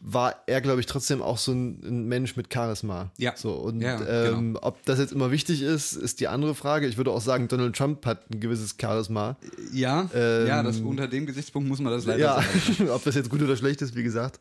war 0.00 0.42
er, 0.46 0.60
glaube 0.60 0.78
ich, 0.80 0.86
trotzdem 0.86 1.22
auch 1.22 1.38
so 1.38 1.52
ein, 1.52 1.80
ein 1.82 2.04
Mensch 2.06 2.36
mit 2.36 2.52
Charisma. 2.52 3.10
Ja. 3.18 3.36
So, 3.36 3.52
und 3.54 3.80
Ja, 3.80 3.96
genau. 3.96 4.38
ähm, 4.38 4.58
ob 4.62 4.84
das 4.84 4.98
jetzt 5.00 5.12
immer 5.12 5.30
wichtig 5.32 5.62
ist, 5.62 5.94
ist 5.94 6.20
die 6.20 6.28
andere 6.28 6.54
Frage. 6.54 6.86
Ich 6.86 6.96
würde 6.96 7.10
auch 7.10 7.20
sagen, 7.20 7.48
Donald 7.48 7.74
Trump 7.76 8.06
hat 8.06 8.30
ein 8.30 8.38
gewisses 8.38 8.76
Charisma. 8.80 9.36
ja, 9.72 10.08
ähm, 10.14 10.46
ja, 10.46 10.62
das, 10.62 10.78
unter 10.78 11.08
dem 11.08 11.26
Gesichtspunkt 11.26 11.68
muss 11.68 11.80
man 11.80 11.92
das 11.92 12.04
leider 12.04 12.20
Ja, 12.20 12.42
sagen. 12.42 12.90
ob 12.94 13.02
das 13.02 13.14
jetzt 13.16 13.28
gut 13.28 13.42
oder 13.42 13.56
schlecht 13.56 13.82
ist, 13.82 13.96
wie 13.96 14.04
gesagt. 14.04 14.38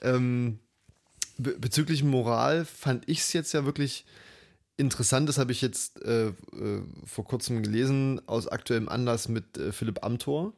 Ähm, 0.00 0.58
be 1.36 1.56
bezüglich 1.58 2.02
Moral 2.02 2.64
fand 2.64 3.06
ich 3.08 3.18
es 3.20 3.32
jetzt 3.34 3.52
ja 3.52 3.66
wirklich 3.66 4.06
interessant. 4.78 5.28
Das 5.28 5.36
habe 5.36 5.52
ich 5.52 5.60
jetzt 5.60 6.02
äh, 6.04 6.28
äh, 6.28 6.32
vor 7.04 7.24
kurzem 7.26 7.62
gelesen, 7.62 8.20
aus 8.26 8.48
aktuellem 8.48 8.88
Anlass 8.88 9.28
mit 9.28 9.58
äh, 9.58 9.72
Philipp 9.72 10.02
Amthor. 10.02 10.54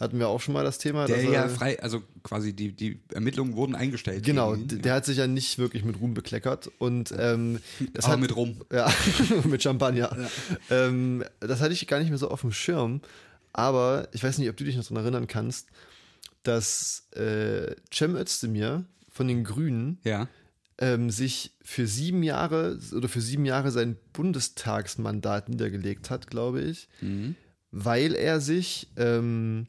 Hatten 0.00 0.18
wir 0.18 0.28
auch 0.28 0.40
schon 0.40 0.54
mal 0.54 0.64
das 0.64 0.78
Thema. 0.78 1.02
Mhm. 1.02 1.06
Der 1.08 1.16
dass 1.22 1.32
ja 1.32 1.48
frei, 1.48 1.80
also 1.82 2.02
quasi 2.22 2.52
die, 2.54 2.72
die 2.72 3.00
Ermittlungen 3.12 3.54
wurden 3.56 3.74
eingestellt. 3.74 4.24
Genau, 4.24 4.56
der 4.56 4.94
hat 4.94 5.04
sich 5.04 5.18
ja 5.18 5.26
nicht 5.26 5.58
wirklich 5.58 5.84
mit 5.84 6.00
Ruhm 6.00 6.14
bekleckert 6.14 6.70
und 6.78 7.12
ähm, 7.18 7.58
das 7.92 8.04
Aber 8.06 8.14
hat, 8.14 8.20
mit 8.20 8.34
Rum. 8.36 8.62
Ja, 8.72 8.90
mit 9.44 9.62
Champagner. 9.62 10.16
Ähm, 10.70 11.24
das 11.40 11.60
hatte 11.60 11.72
ich 11.74 11.86
gar 11.86 11.98
nicht 11.98 12.08
mehr 12.08 12.18
so 12.18 12.30
auf 12.30 12.40
dem 12.40 12.52
Schirm, 12.52 13.00
aber 13.52 14.08
ich 14.12 14.22
weiß 14.22 14.38
nicht, 14.38 14.48
ob 14.48 14.56
du 14.56 14.64
dich 14.64 14.76
noch 14.76 14.84
daran 14.84 15.02
erinnern 15.02 15.26
kannst, 15.26 15.68
dass 16.42 17.08
äh, 17.14 17.74
Cem 17.92 18.16
Özdemir 18.16 18.84
von 19.10 19.26
den 19.28 19.44
Grünen 19.44 19.98
Ja. 20.04 20.28
ähm, 20.78 21.10
sich 21.10 21.52
für 21.62 21.86
sieben 21.86 22.22
Jahre 22.22 22.78
oder 22.94 23.08
für 23.08 23.20
sieben 23.20 23.44
Jahre 23.44 23.70
sein 23.72 23.96
Bundestagsmandat 24.12 25.48
niedergelegt 25.48 26.10
hat, 26.10 26.28
glaube 26.28 26.62
ich, 26.62 26.88
weil 27.70 28.14
er 28.14 28.40
sich 28.40 28.88
ähm, 28.96 29.66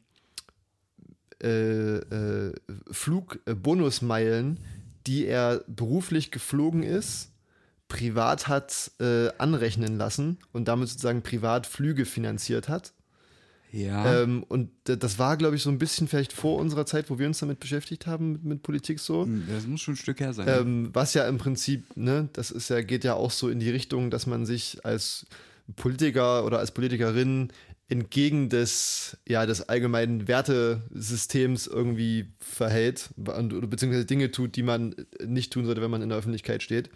äh, 1.42 1.98
äh, 1.98 2.52
Flugbonusmeilen, 2.90 4.58
die 5.06 5.26
er 5.26 5.64
beruflich 5.66 6.30
geflogen 6.30 6.82
ist, 6.82 7.30
privat 7.88 8.48
hat 8.48 8.90
äh, 9.00 9.28
anrechnen 9.38 9.96
lassen 9.96 10.38
und 10.52 10.68
damit 10.68 10.88
sozusagen 10.88 11.22
privat 11.22 11.66
Flüge 11.66 12.04
finanziert 12.04 12.68
hat. 12.68 12.92
Ja. 13.70 14.22
Ähm, 14.22 14.44
und 14.48 14.70
das 14.84 15.18
war, 15.18 15.36
glaube 15.36 15.56
ich, 15.56 15.62
so 15.62 15.70
ein 15.70 15.78
bisschen 15.78 16.08
vielleicht 16.08 16.32
vor 16.32 16.58
unserer 16.58 16.86
Zeit, 16.86 17.10
wo 17.10 17.18
wir 17.18 17.26
uns 17.26 17.38
damit 17.38 17.60
beschäftigt 17.60 18.06
haben, 18.06 18.32
mit, 18.32 18.44
mit 18.44 18.62
Politik 18.62 18.98
so. 18.98 19.26
das 19.48 19.66
muss 19.66 19.80
schon 19.80 19.94
ein 19.94 19.98
Stück 19.98 20.20
her 20.20 20.32
sein. 20.32 20.48
Ähm, 20.48 20.90
was 20.92 21.14
ja 21.14 21.28
im 21.28 21.38
Prinzip, 21.38 21.84
ne, 21.96 22.28
das 22.32 22.50
ist 22.50 22.70
ja, 22.70 22.80
geht 22.80 23.04
ja 23.04 23.14
auch 23.14 23.30
so 23.30 23.48
in 23.48 23.60
die 23.60 23.70
Richtung, 23.70 24.10
dass 24.10 24.26
man 24.26 24.46
sich 24.46 24.84
als 24.84 25.26
Politiker 25.76 26.46
oder 26.46 26.58
als 26.58 26.72
Politikerin 26.72 27.48
entgegen 27.88 28.50
des, 28.50 29.16
ja, 29.26 29.46
des 29.46 29.68
allgemeinen 29.68 30.28
Wertesystems 30.28 31.66
irgendwie 31.66 32.26
verhält 32.38 33.10
und, 33.16 33.70
beziehungsweise 33.70 34.04
Dinge 34.04 34.30
tut, 34.30 34.56
die 34.56 34.62
man 34.62 34.94
nicht 35.24 35.52
tun 35.52 35.64
sollte, 35.64 35.80
wenn 35.80 35.90
man 35.90 36.02
in 36.02 36.10
der 36.10 36.18
Öffentlichkeit 36.18 36.62
steht. 36.62 36.90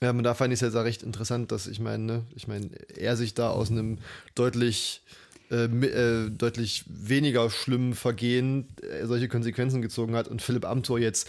Ja, 0.00 0.10
und 0.10 0.22
da 0.22 0.34
fand 0.34 0.52
ich 0.52 0.58
es 0.58 0.60
jetzt 0.60 0.76
auch 0.76 0.84
recht 0.84 1.02
interessant, 1.02 1.50
dass 1.50 1.66
ich 1.66 1.80
meine, 1.80 2.04
ne, 2.04 2.24
ich 2.34 2.46
meine, 2.46 2.70
er 2.96 3.16
sich 3.16 3.34
da 3.34 3.50
aus 3.50 3.70
einem 3.70 3.98
deutlich 4.34 5.02
äh, 5.50 5.64
äh, 5.64 6.30
deutlich 6.30 6.84
weniger 6.86 7.50
schlimmen 7.50 7.94
Vergehen 7.94 8.68
äh, 8.82 9.06
solche 9.06 9.28
Konsequenzen 9.28 9.82
gezogen 9.82 10.14
hat 10.14 10.28
und 10.28 10.40
Philipp 10.40 10.64
Amthor 10.64 10.98
jetzt 10.98 11.28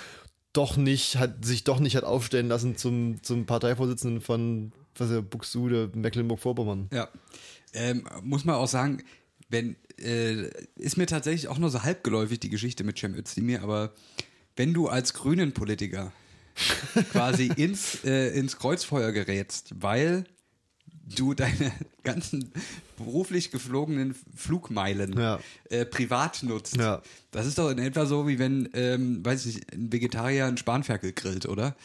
doch 0.54 0.78
nicht, 0.78 1.18
hat 1.18 1.44
sich 1.44 1.64
doch 1.64 1.80
nicht 1.80 1.96
hat 1.96 2.06
aufstellen 2.06 2.48
lassen 2.48 2.78
zum, 2.78 3.22
zum 3.24 3.46
Parteivorsitzenden 3.46 4.22
von 4.22 4.72
was 4.98 5.10
ist 5.10 5.16
der, 5.16 5.22
Buxtehude, 5.22 5.92
Mecklenburg-Vorpommern. 5.94 6.90
Ja. 6.94 7.10
Ähm, 7.74 8.08
muss 8.24 8.46
man 8.46 8.56
auch 8.56 8.68
sagen, 8.68 9.04
wenn, 9.50 9.76
äh, 10.00 10.50
ist 10.76 10.98
mir 10.98 11.06
tatsächlich 11.06 11.48
auch 11.48 11.58
nur 11.58 11.70
so 11.70 11.84
halbgeläufig 11.84 12.40
die 12.40 12.50
Geschichte 12.50 12.84
mit 12.84 12.98
Cem 12.98 13.16
Özdemir, 13.16 13.62
aber 13.64 13.94
wenn 14.56 14.74
du 14.74 14.88
als 14.88 15.14
grünen 15.14 15.52
Politiker 15.54 16.12
quasi 17.12 17.48
ins, 17.56 18.04
äh, 18.06 18.30
ins 18.38 18.58
Kreuzfeuer 18.58 19.12
gerätst, 19.12 19.74
weil 19.82 20.24
du 21.16 21.34
deine 21.36 21.72
ganzen 22.04 22.52
beruflich 22.98 23.52
geflogenen 23.52 24.16
Flugmeilen 24.36 25.14
Ja. 25.20 25.40
äh, 25.70 25.86
privat 25.86 26.42
nutzt. 26.44 26.78
Ja. 26.78 27.02
Das 27.32 27.46
ist 27.46 27.58
doch 27.60 27.70
in 27.70 27.78
etwa 27.78 28.06
so, 28.06 28.28
wie 28.28 28.40
wenn, 28.40 28.70
ähm, 28.74 29.24
weiß 29.24 29.46
ich 29.46 29.56
nicht, 29.56 29.74
ein 29.74 29.92
Vegetarier 29.92 30.46
einen 30.46 30.58
Spanferkel 30.58 31.12
grillt, 31.12 31.46
oder? 31.48 31.76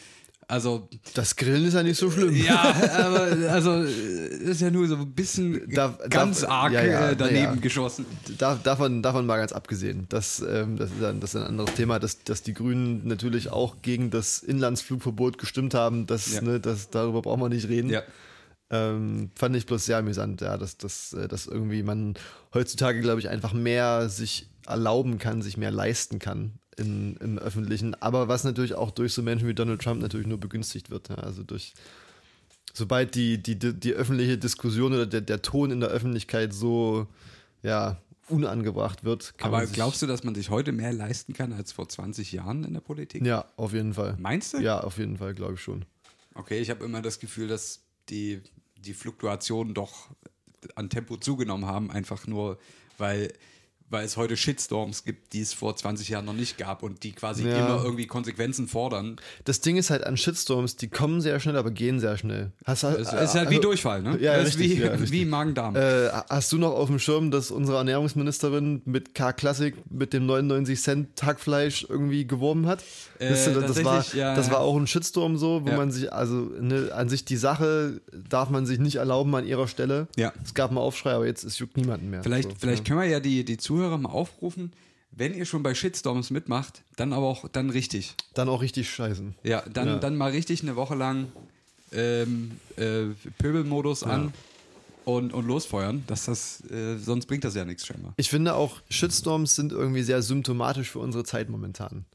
Also, 0.51 0.89
Das 1.13 1.37
Grillen 1.37 1.63
ist 1.65 1.75
ja 1.75 1.81
nicht 1.81 1.97
so 1.97 2.11
schlimm. 2.11 2.35
ja, 2.35 2.59
aber 3.05 3.21
also 3.51 3.83
ist 3.83 4.59
ja 4.59 4.69
nur 4.69 4.85
so 4.85 4.95
ein 4.97 5.11
bisschen 5.13 5.69
Da- 5.73 5.97
ganz 6.09 6.41
da- 6.41 6.49
arg 6.49 6.73
ja, 6.73 6.83
ja, 6.83 7.09
äh, 7.11 7.15
daneben 7.15 7.43
na 7.45 7.53
ja. 7.53 7.61
geschossen. 7.61 8.05
Da, 8.37 8.55
davon, 8.61 9.01
davon 9.01 9.25
mal 9.25 9.37
ganz 9.37 9.53
abgesehen. 9.53 10.07
Das, 10.09 10.41
ähm, 10.45 10.75
das, 10.77 10.91
ist 10.91 11.01
ein, 11.03 11.21
das 11.21 11.33
ist 11.35 11.41
ein 11.41 11.47
anderes 11.47 11.73
Thema, 11.75 11.99
dass, 11.99 12.23
dass 12.25 12.43
die 12.43 12.53
Grünen 12.53 13.07
natürlich 13.07 13.49
auch 13.49 13.77
gegen 13.81 14.09
das 14.09 14.39
Inlandsflugverbot 14.39 15.37
gestimmt 15.37 15.73
haben. 15.73 16.05
Das, 16.05 16.33
Ja. 16.33 16.41
ne, 16.41 16.59
das, 16.59 16.89
darüber 16.89 17.21
brauchen 17.21 17.39
wir 17.41 17.47
nicht 17.49 17.69
reden. 17.69 17.89
Ja. 17.89 18.01
Ähm, 18.69 19.31
fand 19.35 19.55
ich 19.55 19.65
bloß 19.65 19.85
sehr 19.85 19.97
amüsant, 19.99 20.41
ja, 20.41 20.57
dass, 20.57 20.77
dass, 20.77 21.13
äh, 21.13 21.29
dass 21.29 21.45
irgendwie 21.47 21.81
man 21.83 22.15
heutzutage, 22.53 22.99
glaube 22.99 23.21
ich, 23.21 23.29
einfach 23.29 23.53
mehr 23.53 24.09
sich 24.09 24.49
erlauben 24.67 25.17
kann, 25.17 25.41
sich 25.41 25.55
mehr 25.57 25.71
leisten 25.71 26.19
kann 26.19 26.53
in, 26.77 27.17
im 27.17 27.37
Öffentlichen. 27.37 27.95
Aber 27.95 28.27
was 28.27 28.43
natürlich 28.43 28.75
auch 28.75 28.91
durch 28.91 29.13
so 29.13 29.21
Menschen 29.21 29.47
wie 29.47 29.53
Donald 29.53 29.81
Trump 29.81 30.01
natürlich 30.01 30.27
nur 30.27 30.39
begünstigt 30.39 30.89
wird. 30.89 31.09
Ja, 31.09 31.15
also 31.15 31.43
durch 31.43 31.73
sobald 32.73 33.15
die, 33.15 33.41
die, 33.41 33.57
die, 33.57 33.73
die 33.73 33.93
öffentliche 33.93 34.37
Diskussion 34.37 34.93
oder 34.93 35.05
der, 35.05 35.21
der 35.21 35.41
Ton 35.41 35.71
in 35.71 35.79
der 35.79 35.89
Öffentlichkeit 35.89 36.53
so 36.53 37.07
ja, 37.63 38.01
unangebracht 38.29 39.03
wird, 39.03 39.37
kann 39.37 39.49
Aber 39.49 39.57
man 39.57 39.67
sich, 39.67 39.75
glaubst 39.75 40.01
du, 40.01 40.07
dass 40.07 40.23
man 40.23 40.35
sich 40.35 40.49
heute 40.49 40.71
mehr 40.71 40.93
leisten 40.93 41.33
kann 41.33 41.53
als 41.53 41.71
vor 41.71 41.87
20 41.87 42.31
Jahren 42.31 42.63
in 42.63 42.73
der 42.73 42.81
Politik? 42.81 43.25
Ja, 43.25 43.45
auf 43.57 43.73
jeden 43.73 43.93
Fall. 43.93 44.15
Meinst 44.19 44.53
du? 44.53 44.59
Ja, 44.59 44.79
auf 44.81 44.97
jeden 44.97 45.17
Fall, 45.17 45.33
glaube 45.33 45.55
ich 45.55 45.61
schon. 45.61 45.85
Okay, 46.33 46.59
ich 46.59 46.69
habe 46.69 46.83
immer 46.85 47.01
das 47.01 47.19
Gefühl, 47.19 47.47
dass 47.47 47.81
die, 48.09 48.41
die 48.77 48.93
Fluktuationen 48.93 49.73
doch 49.73 50.09
an 50.75 50.89
Tempo 50.89 51.17
zugenommen 51.17 51.65
haben, 51.65 51.91
einfach 51.91 52.27
nur, 52.27 52.57
weil, 52.97 53.33
weil 53.91 54.05
es 54.05 54.17
heute 54.17 54.37
Shitstorms 54.37 55.03
gibt, 55.03 55.33
die 55.33 55.41
es 55.41 55.53
vor 55.53 55.75
20 55.75 56.09
Jahren 56.09 56.25
noch 56.25 56.33
nicht 56.33 56.57
gab 56.57 56.81
und 56.81 57.03
die 57.03 57.11
quasi 57.11 57.47
Ja. 57.47 57.57
immer 57.59 57.83
irgendwie 57.83 58.07
Konsequenzen 58.07 58.67
fordern. 58.67 59.17
Das 59.45 59.61
Ding 59.61 59.75
ist 59.77 59.89
halt 59.89 60.05
an 60.05 60.17
Shitstorms, 60.17 60.77
die 60.77 60.87
kommen 60.87 61.21
sehr 61.21 61.39
schnell, 61.39 61.57
aber 61.57 61.71
gehen 61.71 61.99
sehr 61.99 62.17
schnell. 62.17 62.51
Hast, 62.65 62.83
Es 62.83 63.11
ist 63.13 63.35
halt 63.35 63.49
wie 63.49 63.59
Durchfall, 63.59 64.01
ne? 64.01 64.17
Ja, 64.21 64.35
ist 64.35 64.57
richtig, 64.57 64.77
wie, 64.79 64.81
ja, 64.83 64.91
richtig. 64.91 65.11
wie 65.11 65.25
Magen-Darm. 65.25 65.75
Äh, 65.75 66.09
hast 66.29 66.51
du 66.51 66.57
noch 66.57 66.71
auf 66.71 66.87
dem 66.87 66.99
Schirm, 66.99 67.31
dass 67.31 67.51
unsere 67.51 67.77
Ernährungsministerin 67.79 68.81
mit 68.85 69.13
K-Klassik 69.15 69.75
mit 69.89 70.13
dem 70.13 70.25
99 70.25 70.81
Cent 70.81 71.23
Hackfleisch 71.23 71.85
irgendwie 71.89 72.25
geworben 72.25 72.67
hat? 72.67 72.83
Äh, 73.19 73.29
das, 73.29 73.45
das, 73.45 73.83
war, 73.83 74.05
ja, 74.15 74.35
das 74.35 74.49
war 74.51 74.59
auch 74.61 74.77
ein 74.77 74.87
Shitstorm 74.87 75.37
so, 75.37 75.65
wo 75.65 75.69
Ja. 75.69 75.77
man 75.77 75.91
sich, 75.91 76.11
also 76.13 76.35
ne, 76.59 76.91
an 76.93 77.09
sich 77.09 77.25
die 77.25 77.37
Sache 77.37 78.01
darf 78.29 78.49
man 78.49 78.65
sich 78.65 78.79
nicht 78.79 78.95
erlauben 78.95 79.33
an 79.35 79.45
ihrer 79.45 79.67
Stelle. 79.67 80.07
Ja. 80.15 80.31
Es 80.43 80.53
gab 80.53 80.69
einen 80.69 80.77
Aufschrei, 80.77 81.11
aber 81.13 81.25
jetzt 81.25 81.43
es 81.43 81.59
juckt 81.59 81.77
niemanden 81.77 82.09
mehr. 82.09 82.23
Vielleicht, 82.23 82.49
so, 82.49 82.55
vielleicht 82.59 82.87
ja. 82.87 82.95
können 82.95 82.99
wir 83.01 83.07
ja 83.09 83.19
die, 83.19 83.43
die 83.43 83.57
Zuhörer 83.57 83.80
mal 83.89 84.09
aufrufen, 84.09 84.71
wenn 85.11 85.33
ihr 85.33 85.45
schon 85.45 85.61
bei 85.63 85.73
Shitstorms 85.75 86.29
mitmacht, 86.29 86.83
dann 86.95 87.11
aber 87.13 87.25
auch 87.27 87.47
dann 87.49 87.69
richtig. 87.69 88.15
Dann 88.33 88.47
auch 88.49 88.61
richtig 88.61 88.89
scheißen. 88.89 89.35
Ja, 89.43 89.61
dann, 89.73 89.87
Ja. 89.87 89.99
dann 89.99 90.15
mal 90.15 90.31
richtig 90.31 90.61
eine 90.61 90.75
Woche 90.75 90.95
lang 90.95 91.31
ähm, 91.91 92.59
äh, 92.77 93.07
Pöbelmodus 93.37 94.03
an 94.03 94.33
und, 95.03 95.33
und 95.33 95.45
losfeuern. 95.45 96.03
Dass 96.07 96.25
das, 96.25 96.61
äh, 96.71 96.97
sonst 96.97 97.25
bringt 97.25 97.43
das 97.43 97.55
ja 97.55 97.65
nichts 97.65 97.85
scheinbar. 97.85 98.13
Ich 98.17 98.29
finde 98.29 98.55
auch, 98.55 98.81
Shitstorms 98.89 99.55
sind 99.55 99.73
irgendwie 99.73 100.03
sehr 100.03 100.21
symptomatisch 100.21 100.89
für 100.91 100.99
unsere 100.99 101.23
Zeit 101.25 101.49
momentan. 101.49 102.05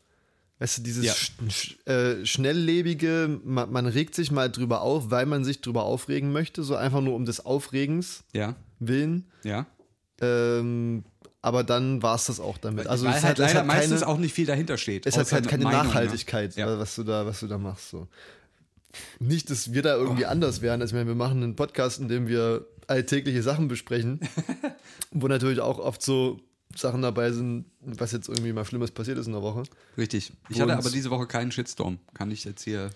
Weißt 0.59 0.79
du, 0.79 0.83
dieses 0.83 1.05
Ja. 1.05 1.13
sch 1.13 1.33
sch 1.51 1.87
äh, 1.87 2.25
schnelllebige, 2.25 3.39
man, 3.45 3.71
man 3.71 3.85
regt 3.87 4.15
sich 4.15 4.31
mal 4.31 4.51
drüber 4.51 4.81
auf, 4.81 5.11
weil 5.11 5.27
man 5.27 5.45
sich 5.45 5.61
drüber 5.61 5.83
aufregen 5.83 6.33
möchte, 6.33 6.63
so 6.63 6.77
einfach 6.77 7.03
nur 7.03 7.15
um 7.15 7.27
des 7.27 7.45
Aufregens 7.45 8.25
Ja, 8.33 8.57
willen. 8.79 9.27
ja. 9.45 9.67
Ähm, 10.23 11.05
aber 11.47 11.63
dann 11.63 12.03
war 12.03 12.17
es 12.17 12.25
das 12.25 12.41
auch 12.41 12.59
damit. 12.59 12.89
Also 12.89 13.07
Weil 13.07 13.15
es 13.15 13.23
halt 13.23 13.39
es 13.39 13.47
leider 13.55 13.65
meistens 13.65 14.01
keine, 14.01 14.13
auch 14.13 14.19
nicht 14.19 14.35
viel 14.35 14.47
dahinter 14.47 14.77
steht. 14.77 15.07
es 15.07 15.17
hat 15.17 15.31
halt 15.31 15.47
keine 15.47 15.63
Meinung, 15.63 15.83
ne? 15.83 15.87
Nachhaltigkeit, 15.89 16.57
Ja. 16.57 16.77
was, 16.77 16.97
du 16.97 17.05
da, 17.05 17.25
was 17.25 17.39
du 17.39 17.47
da 17.47 17.57
machst. 17.57 17.91
So. 17.91 18.09
Nicht, 19.21 19.49
dass 19.51 19.73
wir 19.73 19.83
da 19.83 19.95
irgendwie 19.95 20.25
Oh. 20.25 20.29
anders 20.29 20.61
wären. 20.61 20.81
Also, 20.81 20.93
ich 20.95 20.99
meine, 20.99 21.07
wir 21.09 21.15
machen 21.15 21.43
einen 21.45 21.55
Podcast, 21.55 22.01
in 22.01 22.09
dem 22.09 22.27
wir 22.27 22.67
alltägliche 22.89 23.43
Sachen 23.45 23.69
besprechen, 23.69 24.19
wo 25.13 25.29
natürlich 25.29 25.61
auch 25.61 25.79
oft 25.79 26.03
so 26.03 26.41
Sachen 26.75 27.01
dabei 27.03 27.31
sind, 27.31 27.67
was 27.81 28.11
jetzt 28.11 28.29
irgendwie 28.29 28.53
mal 28.53 28.65
Schlimmes 28.65 28.91
passiert 28.91 29.17
ist 29.19 29.27
in 29.29 29.33
der 29.33 29.43
Woche. 29.43 29.63
Richtig. 29.97 30.33
Ich 30.49 30.61
hatte 30.61 30.77
aber 30.77 30.91
diese 30.91 31.11
Woche 31.11 31.27
keinen 31.29 31.53
Shitstorm. 31.53 31.99
Kann 32.15 32.31
ich 32.33 32.45
jetzt 32.45 32.65
hier, 32.65 32.91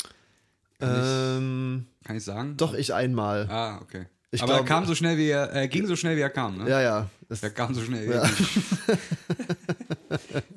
Ähm, 0.81 1.87
kann 2.05 2.17
ich 2.17 2.25
sagen? 2.25 2.57
doch, 2.57 2.75
ich 2.75 2.95
einmal. 2.95 3.49
Ah, 3.49 3.79
okay. 3.81 4.07
Ich 4.33 4.43
aber 4.43 4.53
glaub- 4.55 4.65
er 4.65 4.69
kam 4.69 4.87
so 4.87 4.95
schnell, 4.95 5.19
wie 5.19 5.29
er, 5.29 5.51
er 5.51 5.67
ging 5.69 5.87
so 5.87 5.97
schnell, 5.97 6.17
wie 6.17 6.21
er 6.21 6.31
kam, 6.31 6.57
ne? 6.59 6.69
Ja, 6.71 6.81
ja. 6.81 7.11
Er 7.43 7.51
kam 7.51 7.75
so 7.75 7.83
schnell. 7.83 8.09
wie 8.09 8.13
Ja. 8.13 8.23
er 8.23 8.29
ging. 8.31 8.47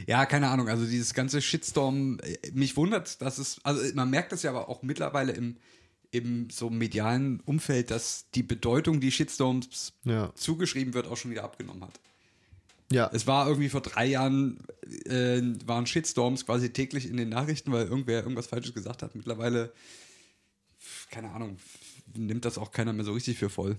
Ja, 0.06 0.26
keine 0.26 0.48
Ahnung. 0.48 0.68
Also 0.68 0.84
dieses 0.84 1.14
ganze 1.14 1.40
Shitstorm, 1.40 2.18
äh, 2.22 2.36
mich 2.52 2.76
wundert, 2.76 3.22
dass 3.22 3.38
es, 3.38 3.60
also 3.62 3.80
man 3.94 4.10
merkt 4.10 4.32
das 4.32 4.42
ja 4.42 4.50
aber 4.50 4.68
auch 4.68 4.82
mittlerweile 4.82 5.30
im, 5.32 5.56
im 6.10 6.50
so 6.50 6.70
medialen 6.70 7.38
Umfeld, 7.44 7.90
dass 7.92 8.26
die 8.34 8.42
Bedeutung, 8.42 9.00
die 9.00 9.12
Shitstorms 9.12 9.92
Ja. 10.04 10.32
zugeschrieben 10.34 10.94
wird, 10.94 11.06
auch 11.06 11.16
schon 11.16 11.30
wieder 11.30 11.44
abgenommen 11.44 11.84
hat. 11.84 12.00
ja. 12.90 13.08
Es 13.12 13.28
war 13.28 13.46
irgendwie 13.46 13.68
vor 13.68 13.80
drei 13.80 14.06
Jahren, 14.06 14.58
äh, 15.04 15.40
waren 15.66 15.86
Shitstorms 15.86 16.46
quasi 16.46 16.70
täglich 16.72 17.08
in 17.08 17.16
den 17.16 17.28
Nachrichten, 17.28 17.70
weil 17.70 17.86
irgendwer 17.86 18.22
irgendwas 18.22 18.48
Falsches 18.48 18.74
gesagt 18.74 19.02
hat. 19.04 19.14
Mittlerweile, 19.14 19.72
keine 21.10 21.30
Ahnung, 21.30 21.58
nimmt 22.16 22.44
das 22.44 22.58
auch 22.58 22.70
keiner 22.70 22.92
mehr 22.92 23.04
so 23.04 23.12
richtig 23.12 23.38
für 23.38 23.48
voll. 23.50 23.76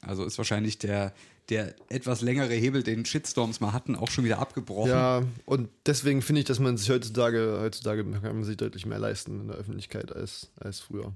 Also 0.00 0.24
ist 0.24 0.36
wahrscheinlich 0.38 0.78
der, 0.78 1.12
der 1.48 1.74
etwas 1.88 2.22
längere 2.22 2.54
Hebel, 2.54 2.82
den 2.82 3.04
Shitstorms 3.04 3.60
mal 3.60 3.72
hatten, 3.72 3.94
auch 3.94 4.10
schon 4.10 4.24
wieder 4.24 4.38
abgebrochen. 4.40 4.90
Ja, 4.90 5.22
und 5.44 5.68
deswegen 5.86 6.22
finde 6.22 6.40
ich, 6.40 6.46
dass 6.46 6.58
man 6.58 6.76
sich 6.76 6.90
heutzutage, 6.90 7.58
heutzutage 7.60 8.02
kann 8.04 8.22
man 8.34 8.44
sich 8.44 8.56
deutlich 8.56 8.84
mehr 8.84 8.98
leisten 8.98 9.40
in 9.42 9.48
der 9.48 9.56
Öffentlichkeit 9.56 10.10
als, 10.14 10.50
als 10.58 10.80
früher. 10.80 11.12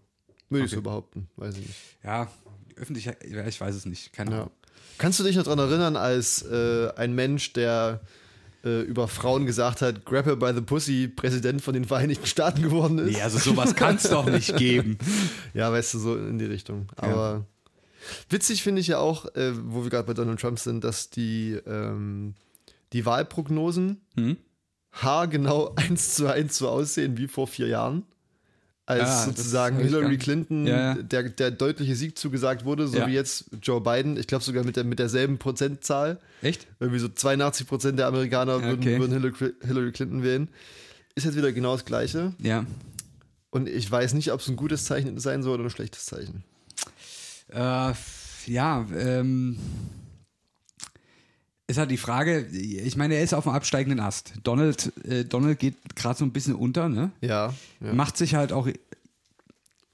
Würde 0.48 0.64
ich 0.66 0.70
Okay. 0.72 0.76
so 0.76 0.83
behaupten, 0.83 1.29
weiß 1.37 1.57
ich 1.57 1.66
nicht. 1.66 1.79
Ja, 2.05 2.31
öffentlich, 2.76 3.09
ich 3.24 3.61
weiß 3.61 3.74
es 3.74 3.87
nicht. 3.87 4.12
Keine 4.12 4.31
Ja. 4.31 4.37
Ahnung. 4.42 4.50
Kannst 4.98 5.18
du 5.18 5.24
dich 5.24 5.35
noch 5.37 5.42
daran 5.44 5.59
erinnern, 5.59 5.96
als 5.96 6.42
äh, 6.42 6.90
ein 6.96 7.14
Mensch, 7.14 7.52
der 7.55 8.00
äh, 8.66 8.83
über 8.83 9.07
Frauen 9.07 9.46
gesagt 9.46 9.81
hat, 9.81 10.05
Grab 10.05 10.26
her 10.26 10.37
by 10.37 10.52
the 10.52 10.61
Pussy, 10.61 11.07
Präsident 11.09 11.62
von 11.62 11.72
den 11.72 11.85
Vereinigten 11.85 12.26
Staaten 12.26 12.61
geworden 12.62 12.98
ist? 12.98 13.16
Nee, 13.16 13.22
also 13.22 13.38
sowas 13.38 13.74
kann 13.76 13.96
es 13.96 14.02
doch 14.02 14.26
nicht 14.26 14.57
geben. 14.59 14.98
Ja, 15.55 15.70
weißt 15.72 15.94
du, 15.94 15.98
so 16.00 16.16
in 16.16 16.38
die 16.38 16.44
Richtung. 16.46 16.88
Aber 16.96 17.46
witzig 18.29 18.62
finde 18.62 18.81
ich 18.81 18.88
ja 18.88 18.98
auch, 18.98 19.24
äh, 19.37 19.52
wo 19.64 19.85
wir 19.85 19.90
gerade 19.90 20.07
bei 20.07 20.14
Donald 20.14 20.40
Trump 20.40 20.59
sind, 20.59 20.83
dass 20.85 21.11
die, 21.11 21.52
ähm, 21.66 22.35
die 22.92 23.07
Wahlprognosen 23.07 24.00
Hm? 24.16 24.37
haargenau 24.92 25.74
eins 25.76 26.14
zu 26.14 26.26
eins 26.26 26.59
so 26.59 26.68
aussehen 26.68 27.16
wie 27.18 27.29
vor 27.29 27.46
vier 27.46 27.68
Jahren. 27.68 28.05
Als 28.88 29.03
Ah, 29.03 29.25
sozusagen 29.25 29.79
Hillary 29.79 30.16
Clinton 30.16 30.64
Ja, 30.66 30.94
ja. 30.94 31.03
Der, 31.03 31.25
der 31.25 31.51
deutliche 31.51 31.96
Sieg 31.96 32.16
zugesagt 32.16 32.64
wurde, 32.64 32.87
so 32.87 32.99
Ja. 32.99 33.09
wie 33.09 33.14
jetzt 33.14 33.46
Joe 33.61 33.81
Biden. 33.81 34.16
Ich 34.16 34.29
glaube 34.29 34.44
sogar 34.44 34.62
mit, 34.64 34.77
der, 34.77 34.85
mit 34.85 35.01
derselben 35.01 35.38
Prozentzahl. 35.38 36.18
Echt? 36.40 36.68
Irgendwie 36.79 37.01
so 37.01 37.09
82 37.09 37.66
Prozent 37.66 37.99
der 37.99 38.07
Amerikaner 38.07 38.62
würden, 38.62 38.79
Okay. 38.81 39.01
würden 39.01 39.12
Hillary, 39.12 39.55
Hillary 39.66 39.90
Clinton 39.90 40.22
wählen. 40.22 40.49
Ist 41.16 41.25
jetzt 41.25 41.37
wieder 41.37 41.51
genau 41.51 41.72
das 41.72 41.85
Gleiche. 41.85 42.33
Ja. 42.38 42.64
Und 43.51 43.68
ich 43.68 43.90
weiß 43.90 44.14
nicht, 44.14 44.31
ob 44.33 44.38
es 44.40 44.49
ein 44.49 44.55
gutes 44.57 44.85
Zeichen 44.85 45.18
sein 45.18 45.42
soll 45.42 45.55
oder 45.55 45.64
ein 45.64 45.70
schlechtes 45.70 46.05
Zeichen. 46.07 46.44
Äh, 47.49 47.92
ja, 48.46 48.87
ähm, 48.96 49.57
ist 51.68 51.79
halt 51.79 51.90
die 51.90 51.96
Frage, 51.96 52.46
ich 52.46 52.96
meine, 52.96 53.14
er 53.14 53.22
ist 53.22 53.35
auf 53.35 53.44
dem 53.44 53.52
absteigenden 53.52 54.00
Ast. 54.00 54.35
Donald, 54.44 54.92
äh, 55.05 55.24
Donald 55.24 55.59
geht 55.59 55.74
gerade 55.96 56.18
so 56.18 56.24
ein 56.24 56.33
bisschen 56.33 56.55
unter, 56.55 56.88
ne? 56.88 57.11
Ja. 57.20 57.52
ja. 57.81 57.92
Macht 57.92 58.16
sich 58.16 58.35
halt 58.35 58.52
auch 58.52 58.68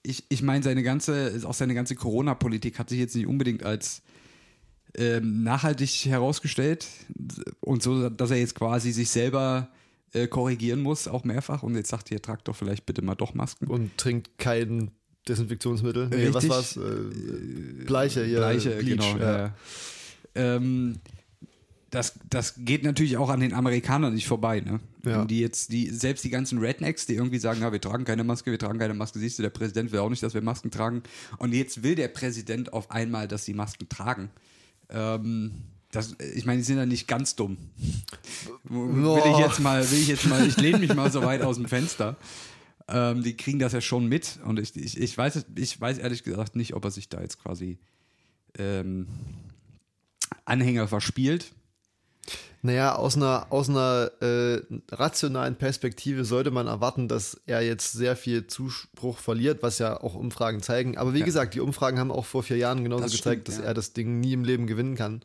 ich, 0.03 0.25
ich 0.29 0.43
meine, 0.43 0.63
seine 0.63 0.83
ganze, 0.83 1.41
auch 1.45 1.55
seine 1.55 1.75
ganze 1.75 1.95
Corona-Politik 1.95 2.79
hat 2.79 2.89
sich 2.89 2.99
jetzt 2.99 3.15
nicht 3.15 3.27
unbedingt 3.27 3.63
als 3.63 4.03
ähm, 4.95 5.43
nachhaltig 5.43 6.07
herausgestellt 6.07 6.87
und 7.61 7.83
so, 7.83 8.11
dass 8.11 8.31
er 8.31 8.39
jetzt 8.39 8.55
quasi 8.55 8.93
sich 8.93 9.11
selber 9.11 9.69
äh, 10.13 10.27
korrigieren 10.27 10.81
muss, 10.81 11.09
auch 11.09 11.25
mehrfach 11.25 11.63
und 11.63 11.77
jetzt 11.77 11.89
sagt, 11.89 12.11
ihr 12.11 12.21
tragt 12.21 12.49
doch 12.49 12.57
vielleicht 12.57 12.85
bitte 12.85 13.03
mal 13.03 13.15
doch 13.15 13.35
Masken. 13.35 13.69
Und 13.69 13.97
trinkt 13.97 14.39
kein 14.39 14.91
Desinfektionsmittel. 15.29 16.09
Nee, 16.09 16.29
was 16.33 16.45
Richtig. 16.45 16.51
war's? 16.51 16.77
Äh, 16.77 17.85
Bleiche 17.85 18.25
hier. 18.25 18.39
Gleiche, 18.39 18.71
Bleach, 18.71 18.89
genau. 18.89 19.17
Ja. 19.19 19.37
Ja. 19.37 19.55
Ähm, 20.35 20.97
das, 21.93 22.15
das 22.31 22.55
geht 22.57 22.85
natürlich 22.85 23.19
auch 23.19 23.29
an 23.29 23.41
den 23.41 23.53
Amerikanern 23.53 24.15
nicht 24.15 24.27
vorbei, 24.27 24.61
ne? 24.61 24.81
Ja. 25.05 25.27
Die 25.27 25.41
jetzt, 25.41 25.73
die, 25.73 25.91
selbst 25.91 26.25
die 26.25 26.31
ganzen 26.31 26.59
Rednecks, 26.59 27.05
die 27.05 27.15
irgendwie 27.15 27.39
sagen, 27.39 27.61
ja, 27.61 27.71
wir 27.71 27.83
tragen 27.83 28.05
keine 28.05 28.25
Maske, 28.25 28.51
wir 28.51 28.59
tragen 28.59 28.79
keine 28.79 28.95
Maske, 28.95 29.19
siehst 29.19 29.39
du, 29.39 29.43
der 29.43 29.51
Präsident 29.51 29.93
will 29.93 30.01
auch 30.01 30.09
nicht, 30.09 30.23
dass 30.23 30.33
wir 30.33 30.41
Masken 30.41 30.71
tragen. 30.71 31.03
Und 31.37 31.53
jetzt 31.53 31.83
will 31.83 31.95
der 31.95 32.09
Präsident 32.09 32.73
auf 32.73 32.91
einmal, 32.91 33.29
dass 33.29 33.45
sie 33.45 33.53
Masken 33.53 33.91
tragen. 33.91 34.31
Ähm, 34.89 35.53
das, 35.91 36.17
ich 36.35 36.47
meine, 36.47 36.59
die 36.59 36.65
sind 36.65 36.79
ja 36.79 36.87
nicht 36.87 37.07
ganz 37.09 37.37
dumm. 37.37 37.59
Will 38.65 39.23
ich 39.31 39.39
jetzt 39.39 39.61
mal, 39.61 39.89
will 39.91 39.99
ich 39.99 40.09
jetzt 40.09 40.27
mal, 40.27 40.47
ich 40.47 40.57
lehne 40.57 40.79
mich 40.79 40.95
mal 40.95 41.13
so 41.13 41.23
weit 41.23 41.43
aus 41.43 41.57
dem 41.57 41.67
Fenster. 41.67 42.17
Ähm, 42.89 43.23
die 43.23 43.37
kriegen 43.37 43.59
das 43.59 43.75
ja 43.75 43.83
schon 43.83 44.07
mit 44.07 44.39
und 44.47 44.59
ich, 44.59 44.75
ich, 44.77 44.99
ich, 44.99 45.19
weiß, 45.19 45.45
ich 45.57 45.79
weiß 45.79 45.99
ehrlich 45.99 46.23
gesagt 46.23 46.57
nicht, 46.57 46.73
ob 46.73 46.87
er 46.87 46.91
sich 46.91 47.11
da 47.11 47.21
jetzt 47.21 47.43
quasi 47.43 47.79
ähm, 48.57 49.07
Anhänger 50.47 50.89
verspielt. 50.89 51.53
Naja, 52.64 52.94
aus 52.94 53.16
einer, 53.16 53.48
aus 53.51 53.68
einer 53.68 54.12
äh, 54.20 54.62
rationalen 54.92 55.57
Perspektive 55.57 56.25
sollte 56.25 56.53
man 56.53 56.68
erwarten, 56.68 57.09
dass 57.09 57.40
er 57.46 57.61
jetzt 57.61 57.92
sehr 57.92 58.14
viel 58.14 58.46
Zuspruch 58.46 59.18
verliert, 59.18 59.64
was 59.64 59.81
ja 59.81 60.01
auch 60.01 60.14
Umfragen 60.14 60.62
zeigen. 60.62 60.96
Aber 60.96 61.12
wie 61.12 61.18
Ja. 61.20 61.25
gesagt, 61.25 61.55
die 61.55 61.61
Umfragen 61.61 61.98
haben 61.98 62.12
auch 62.12 62.25
vor 62.25 62.44
vier 62.44 62.59
Jahren 62.59 62.85
genauso 62.85 63.03
Das 63.03 63.12
gezeigt, 63.12 63.42
stimmt, 63.42 63.48
dass 63.48 63.59
ja. 63.64 63.64
er 63.68 63.75
das 63.75 63.94
Ding 63.94 64.20
nie 64.20 64.33
im 64.33 64.44
Leben 64.44 64.68
gewinnen 64.68 64.94
kann. 64.94 65.22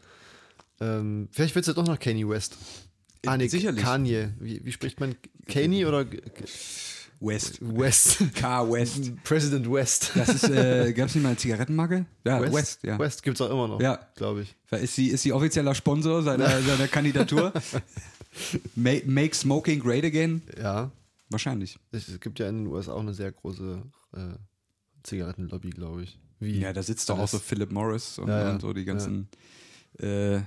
Ähm, 0.82 1.30
vielleicht 1.32 1.54
wird 1.54 1.64
es 1.64 1.68
ja 1.68 1.74
doch 1.76 1.86
noch 1.86 2.00
Kanye 2.00 2.28
West. 2.28 2.58
Ah, 3.26 3.38
nee, 3.38 3.48
sicherlich. 3.48 3.84
Kanye. 3.84 4.30
Wie, 4.40 4.66
wie 4.66 4.72
spricht 4.72 5.00
man? 5.00 5.16
Kanye 5.48 5.86
oder 5.86 6.06
West. 7.20 7.58
West? 7.62 8.20
K. 8.36 8.72
West. 8.72 9.12
President 9.24 9.72
West. 9.72 10.12
Das 10.16 10.30
ist, 10.30 10.50
äh, 10.50 10.94
gab 10.96 11.08
es 11.08 11.16
nicht 11.16 11.24
mal 11.24 11.30
eine 11.30 11.38
Zigarettenmarke? 11.38 12.06
Ja, 12.26 12.42
West, 12.54 12.84
ja. 12.84 13.00
West 13.00 13.24
gibt 13.24 13.38
es 13.38 13.42
auch 13.42 13.50
immer 13.50 13.68
noch, 13.68 13.82
Ja. 13.82 14.00
glaube 14.16 14.42
ich. 14.44 14.56
Ist 14.72 14.96
sie, 14.96 15.08
ist 15.08 15.24
sie 15.24 15.34
offizieller 15.34 15.74
Sponsor 15.74 16.22
seiner, 16.22 16.48
seiner 16.62 16.88
Kandidatur? 16.88 17.54
make, 18.76 19.04
make 19.10 19.36
Smoking 19.36 19.80
Great 19.80 20.04
Again? 20.06 20.42
Ja. 20.60 20.92
Wahrscheinlich. 21.30 21.78
Es 21.92 22.20
gibt 22.20 22.40
ja 22.40 22.48
in 22.48 22.66
den 22.66 22.68
USA 22.68 22.94
auch 22.94 23.02
eine 23.02 23.14
sehr 23.14 23.32
große 23.32 23.82
äh, 24.16 24.20
Zigarettenlobby, 25.04 25.72
glaube 25.72 26.04
ich. 26.04 26.20
Wie 26.40 26.60
Ja, 26.60 26.72
da 26.72 26.84
sitzt 26.84 27.10
doch 27.10 27.18
auch 27.20 27.28
so 27.28 27.40
Philip 27.40 27.72
Morris 27.72 28.20
und, 28.20 28.28
Ja, 28.30 28.42
ja. 28.44 28.52
und 28.52 28.62
so 28.62 28.72
die 28.74 28.86
ganzen 28.86 29.28
äh, 30.00 30.40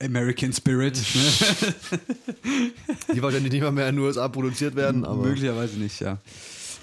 American 0.00 0.52
Spirit. 0.52 0.96
Ne? 0.96 1.74
Die 3.14 3.22
wahrscheinlich 3.22 3.52
nicht 3.52 3.62
mal 3.62 3.72
mehr 3.72 3.88
in 3.88 3.96
den 3.96 4.04
USA 4.04 4.28
produziert 4.28 4.76
werden, 4.76 5.04
aber 5.04 5.24
Möglicherweise 5.24 5.78
nicht, 5.78 6.00
ja. 6.00 6.18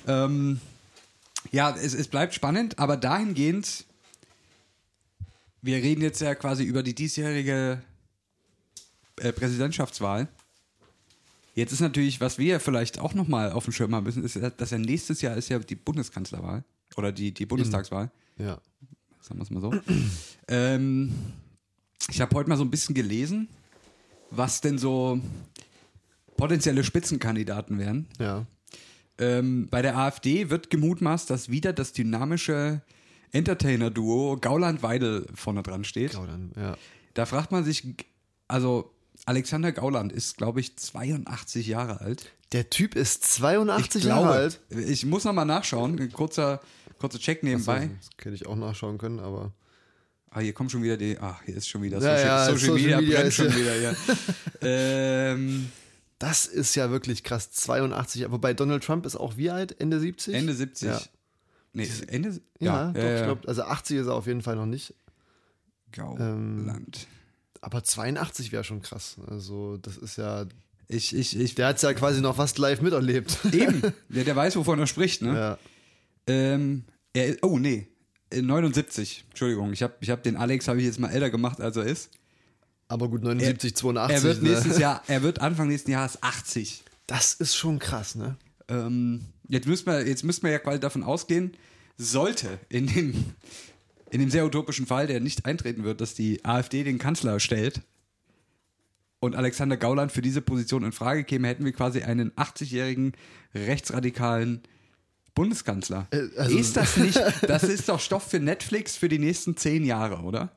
Ähm, 0.07 0.59
ja, 1.51 1.75
es, 1.75 1.93
es 1.93 2.07
bleibt 2.07 2.33
spannend, 2.33 2.79
aber 2.79 2.97
dahingehend, 2.97 3.85
wir 5.61 5.77
reden 5.77 6.01
jetzt 6.01 6.19
ja 6.21 6.35
quasi 6.35 6.63
über 6.63 6.83
die 6.83 6.95
diesjährige 6.95 7.81
äh, 9.17 9.31
Präsidentschaftswahl. 9.31 10.27
Jetzt 11.55 11.71
ist 11.71 11.81
natürlich, 11.81 12.19
was 12.19 12.37
wir 12.37 12.59
vielleicht 12.59 12.99
auch 12.99 13.13
nochmal 13.13 13.51
auf 13.51 13.65
dem 13.65 13.73
Schirm 13.73 13.93
haben 13.93 14.03
müssen, 14.03 14.23
ist, 14.23 14.39
dass 14.57 14.71
ja 14.71 14.77
nächstes 14.77 15.21
Jahr 15.21 15.37
ist 15.37 15.49
ja 15.49 15.59
die 15.59 15.75
Bundeskanzlerwahl 15.75 16.63
oder 16.97 17.11
die, 17.11 17.31
die 17.31 17.45
Bundestagswahl 17.45 18.11
ja. 18.37 18.59
sagen 19.21 19.39
wir 19.39 19.43
es 19.43 19.51
mal 19.51 19.61
so. 19.61 19.73
ähm, 20.47 21.13
ich 22.09 22.21
habe 22.21 22.35
heute 22.35 22.49
mal 22.49 22.57
so 22.57 22.63
ein 22.63 22.71
bisschen 22.71 22.95
gelesen, 22.95 23.47
was 24.29 24.61
denn 24.61 24.77
so 24.77 25.19
potenzielle 26.37 26.83
Spitzenkandidaten 26.83 27.79
wären. 27.79 28.07
Ja. 28.19 28.45
Ähm, 29.17 29.67
bei 29.69 29.81
der 29.81 29.97
AfD 29.97 30.49
wird 30.49 30.69
gemutmaßt, 30.69 31.29
dass 31.29 31.49
wieder 31.49 31.71
das 31.71 31.93
dynamische 31.93 32.81
Entertainer-Duo 33.31 34.37
Gauland-Weidel 34.37 35.27
vorne 35.33 35.63
dran 35.63 35.83
steht. 35.83 36.15
Dann, 36.15 36.51
ja. 36.55 36.77
Da 37.13 37.25
fragt 37.25 37.51
man 37.51 37.63
sich, 37.63 37.95
also 38.47 38.91
Alexander 39.25 39.71
Gauland 39.71 40.11
ist, 40.11 40.37
glaube 40.37 40.59
ich, 40.59 40.77
82 40.77 41.67
Jahre 41.67 42.01
alt. 42.01 42.31
Der 42.51 42.69
Typ 42.69 42.95
ist 42.95 43.23
82 43.23 43.95
ich 43.95 44.01
glaube, 44.07 44.27
Jahre 44.27 44.33
alt. 44.33 44.59
Ich 44.69 45.05
muss 45.05 45.23
noch 45.23 45.33
mal 45.33 45.45
nachschauen, 45.45 45.99
ein 45.99 46.11
kurzer, 46.11 46.61
kurzer 46.99 47.19
Check 47.19 47.43
nebenbei. 47.43 47.89
Das 47.99 48.25
hätte 48.25 48.35
ich 48.35 48.45
auch 48.47 48.55
nachschauen 48.55 48.97
können, 48.97 49.19
aber. 49.19 49.51
Ah, 50.35 50.39
hier 50.39 50.53
kommt 50.53 50.71
schon 50.71 50.81
wieder 50.81 50.97
die. 50.97 51.17
Ach, 51.19 51.41
hier 51.45 51.55
ist 51.57 51.67
schon 51.67 51.83
wieder 51.83 51.99
Ja, 51.99 52.17
Social, 52.17 52.25
ja, 52.25 52.45
Social, 52.45 52.59
Social 52.59 52.75
Media, 52.75 53.01
Media 53.01 53.19
brennt 53.19 53.33
schon 53.33 53.49
ja- 53.49 53.55
wieder, 53.55 53.75
ja. 53.81 53.95
ähm, 54.61 55.69
Das 56.17 56.45
ist 56.47 56.73
ja 56.75 56.89
wirklich 56.89 57.23
krass. 57.23 57.51
82 57.51 58.21
Jahre. 58.21 58.31
Wobei 58.33 58.53
Donald 58.53 58.83
Trump 58.83 59.05
ist 59.05 59.15
auch 59.15 59.37
wie 59.37 59.51
alt? 59.51 59.79
Ende 59.79 59.99
70? 59.99 60.33
Ende 60.33 60.53
70. 60.53 60.87
Ja. 60.87 61.01
Nee, 61.73 61.87
Ende. 62.07 62.39
Ja, 62.59 62.91
doch, 62.91 63.01
ja, 63.01 63.17
ich 63.17 63.23
glaube, 63.23 63.47
also 63.47 63.63
80 63.63 63.97
ist 63.97 64.07
er 64.07 64.15
auf 64.15 64.25
jeden 64.27 64.41
Fall 64.41 64.55
noch 64.55 64.65
nicht. 64.65 64.93
Gauland. 65.91 67.07
Aber 67.61 67.83
82 67.83 68.51
wäre 68.51 68.63
schon 68.63 68.81
krass. 68.81 69.17
Also, 69.27 69.77
das 69.77 69.97
ist 69.97 70.17
ja. 70.17 70.45
Ich, 70.87 71.15
ich, 71.15 71.39
ich. 71.39 71.55
Der 71.55 71.67
hat 71.67 71.77
es 71.77 71.81
ja 71.81 71.93
quasi 71.93 72.21
noch 72.21 72.35
fast 72.35 72.57
live 72.57 72.81
miterlebt. 72.81 73.37
eben, 73.51 73.81
der, 74.09 74.23
der 74.23 74.35
weiß, 74.35 74.55
wovon 74.55 74.79
er 74.79 74.87
spricht, 74.87 75.21
ne? 75.21 75.33
ja. 75.33 75.57
Ähm, 76.27 76.83
er, 77.13 77.37
oh, 77.41 77.57
nee. 77.59 77.87
Äh, 78.33 78.41
79. 78.41 79.25
Entschuldigung, 79.29 79.73
ich 79.73 79.83
habe 79.83 79.93
ich 79.99 80.09
hab 80.09 80.23
den 80.23 80.35
Alex 80.35 80.67
habe 80.67 80.79
ich 80.79 80.85
jetzt 80.85 80.99
mal 80.99 81.09
älter 81.09 81.29
gemacht, 81.29 81.61
als 81.61 81.77
er 81.77 81.83
ist. 81.83 82.09
Aber 82.87 83.07
gut, 83.07 83.23
79, 83.23 83.75
82. 83.75 84.15
Er 84.15 84.23
wird 84.23 84.43
ne? 84.43 84.49
nächstes 84.49 84.77
Jahr, 84.77 85.03
er 85.07 85.23
wird 85.23 85.39
Anfang 85.39 85.67
nächsten 85.67 85.91
Jahres 85.91 86.21
80. 86.21 86.83
Das 87.07 87.33
ist 87.33 87.55
schon 87.55 87.79
krass, 87.79 88.15
ne? 88.15 88.37
Ähm, 88.67 89.21
jetzt, 89.47 89.67
müssen 89.67 89.85
wir, 89.87 90.07
jetzt 90.07 90.23
müssen 90.23 90.43
wir 90.43 90.51
ja 90.51 90.59
quasi 90.59 90.79
davon 90.79 91.03
ausgehen, 91.03 91.53
sollte 91.97 92.59
in 92.69 92.87
dem, 92.87 93.13
in 94.11 94.19
dem 94.19 94.29
sehr 94.29 94.45
utopischen 94.45 94.85
Fall, 94.85 95.07
der 95.07 95.19
nicht 95.19 95.45
eintreten 95.45 95.83
wird, 95.83 96.01
dass 96.01 96.13
die 96.13 96.43
AfD 96.45 96.83
den 96.83 96.97
Kanzler 96.99 97.39
stellt 97.39 97.81
und 99.19 99.35
Alexander 99.35 99.77
Gauland 99.77 100.11
für 100.11 100.21
diese 100.21 100.41
Position 100.41 100.83
in 100.83 100.91
Frage 100.91 101.23
käme, 101.23 101.47
hätten 101.47 101.63
wir 101.63 101.71
quasi 101.71 102.01
einen 102.01 102.31
80-jährigen 102.31 103.13
rechtsradikalen 103.55 104.61
Bundeskanzler. 105.35 106.07
Äh, 106.11 106.27
also- 106.37 106.57
ist 106.57 106.75
das 106.77 106.97
nicht, 106.97 107.19
das 107.47 107.63
ist 107.63 107.89
doch 107.89 107.99
Stoff 107.99 108.23
für 108.29 108.39
Netflix 108.39 108.95
für 108.97 109.09
die 109.09 109.19
nächsten 109.19 109.57
zehn 109.57 109.83
Jahre, 109.83 110.19
oder? 110.23 110.55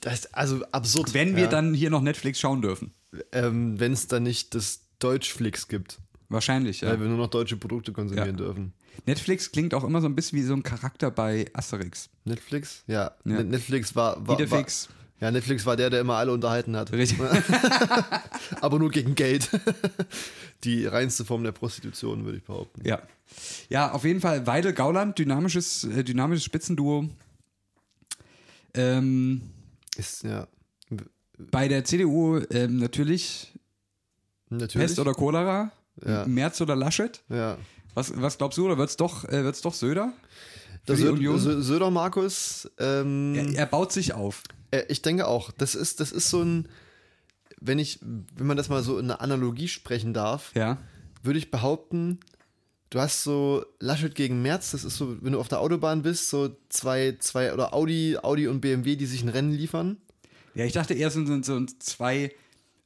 Das 0.00 0.14
ist 0.20 0.34
also 0.34 0.64
absurd. 0.72 1.14
Wenn 1.14 1.36
wir 1.36 1.44
ja. 1.44 1.48
dann 1.48 1.74
hier 1.74 1.90
noch 1.90 2.00
Netflix 2.02 2.40
schauen 2.40 2.60
dürfen. 2.60 2.92
Ähm, 3.30 3.78
Wenn 3.78 3.92
es 3.92 4.06
dann 4.08 4.24
nicht 4.24 4.54
das 4.54 4.80
Deutschflix 4.98 5.68
gibt. 5.68 5.98
Wahrscheinlich, 6.28 6.80
ja. 6.80 6.88
Weil 6.90 7.00
wir 7.00 7.06
nur 7.08 7.18
noch 7.18 7.28
deutsche 7.28 7.56
Produkte 7.56 7.92
konsumieren 7.92 8.30
Ja. 8.30 8.36
dürfen. 8.36 8.72
Netflix 9.06 9.52
klingt 9.52 9.74
auch 9.74 9.84
immer 9.84 10.00
so 10.00 10.06
ein 10.08 10.14
bisschen 10.16 10.38
wie 10.38 10.42
so 10.42 10.54
ein 10.54 10.62
Charakter 10.62 11.10
bei 11.10 11.46
Asterix. 11.52 12.08
Netflix? 12.24 12.82
Ja. 12.86 13.02
Ja. 13.04 13.12
Net- 13.24 13.48
Netflix 13.48 13.94
war, 13.94 14.26
war, 14.26 14.38
war. 14.50 14.66
Ja, 15.22 15.30
Netflix 15.30 15.64
war 15.66 15.76
der, 15.76 15.88
der 15.88 16.00
immer 16.00 16.16
alle 16.16 16.32
unterhalten 16.32 16.74
hat. 16.74 16.90
Richtig. 16.90 17.20
Aber 18.60 18.80
nur 18.80 18.90
gegen 18.90 19.14
Geld. 19.14 19.48
Die 20.64 20.84
reinste 20.84 21.24
Form 21.24 21.44
der 21.44 21.52
Prostitution, 21.52 22.24
würde 22.24 22.38
ich 22.38 22.44
behaupten. 22.44 22.82
Ja. 22.84 23.00
Ja, 23.68 23.92
auf 23.92 24.04
jeden 24.04 24.20
Fall 24.20 24.48
Weidel 24.48 24.72
Gauland, 24.72 25.16
dynamisches, 25.18 25.84
äh, 25.84 26.02
dynamisches 26.02 26.44
Spitzenduo. 26.44 27.08
Ähm, 28.74 29.42
Ist, 29.96 30.24
ja. 30.24 30.48
bei 31.38 31.68
der 31.68 31.84
CDU 31.84 32.40
ähm, 32.50 32.78
natürlich 32.78 33.52
Natürlich. 34.50 34.88
Pest 34.88 34.98
oder 34.98 35.14
Cholera, 35.14 35.70
Ja. 36.04 36.26
Merz 36.26 36.60
oder 36.60 36.74
Laschet. 36.74 37.22
ja. 37.28 37.56
Was, 37.94 38.10
was 38.20 38.38
glaubst 38.38 38.56
du, 38.56 38.64
oder 38.64 38.78
wird 38.78 38.88
es 38.88 38.96
doch, 38.96 39.24
äh, 39.26 39.44
wird's 39.44 39.60
doch 39.60 39.74
Söder? 39.74 40.14
Der 40.88 40.96
Sö 40.96 41.12
Union? 41.12 41.38
Sö 41.38 41.60
Söder 41.62 41.90
Markus, 41.90 42.68
ähm, 42.78 43.34
Er, 43.34 43.54
er 43.54 43.66
baut 43.66 43.92
sich 43.92 44.14
auf. 44.14 44.42
Äh, 44.70 44.84
Ich 44.88 45.02
denke 45.02 45.26
auch. 45.28 45.50
Das 45.52 45.74
ist, 45.74 46.00
das 46.00 46.10
ist 46.12 46.28
so 46.28 46.42
ein, 46.42 46.68
wenn 47.60 47.78
ich, 47.78 48.00
wenn 48.02 48.46
man 48.46 48.56
das 48.56 48.68
mal 48.68 48.82
so 48.82 48.98
in 48.98 49.04
einer 49.06 49.20
Analogie 49.20 49.68
sprechen 49.68 50.12
darf, 50.12 50.52
Ja. 50.54 50.78
würde 51.22 51.38
ich 51.38 51.50
behaupten, 51.52 52.18
du 52.90 52.98
hast 53.00 53.22
so 53.22 53.64
Laschet 53.78 54.14
gegen 54.14 54.42
Merz, 54.42 54.72
das 54.72 54.84
ist 54.84 54.96
so, 54.96 55.16
wenn 55.22 55.32
du 55.34 55.40
auf 55.40 55.48
der 55.48 55.60
Autobahn 55.60 56.02
bist, 56.02 56.28
so 56.28 56.54
zwei, 56.68 57.16
zwei, 57.20 57.52
oder 57.54 57.72
Audi, 57.74 58.18
Audi 58.20 58.48
und 58.48 58.60
BMW, 58.60 58.96
die 58.96 59.06
sich 59.06 59.22
ein 59.22 59.28
Rennen 59.28 59.52
liefern. 59.52 59.96
Ja, 60.54 60.64
ich 60.64 60.72
dachte 60.72 60.94
eher 60.94 61.10
sind, 61.10 61.26
sind 61.28 61.46
so 61.46 61.64
zwei 61.78 62.32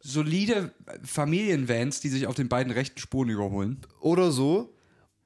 solide 0.01 0.73
Familienvans, 1.03 2.01
die 2.01 2.11
sich 2.11 2.27
auf 2.29 2.35
den 2.37 2.49
beiden 2.49 2.73
rechten 2.73 2.99
Spuren 3.01 3.29
überholen. 3.31 3.79
Oder 4.01 4.31
so. 4.31 4.73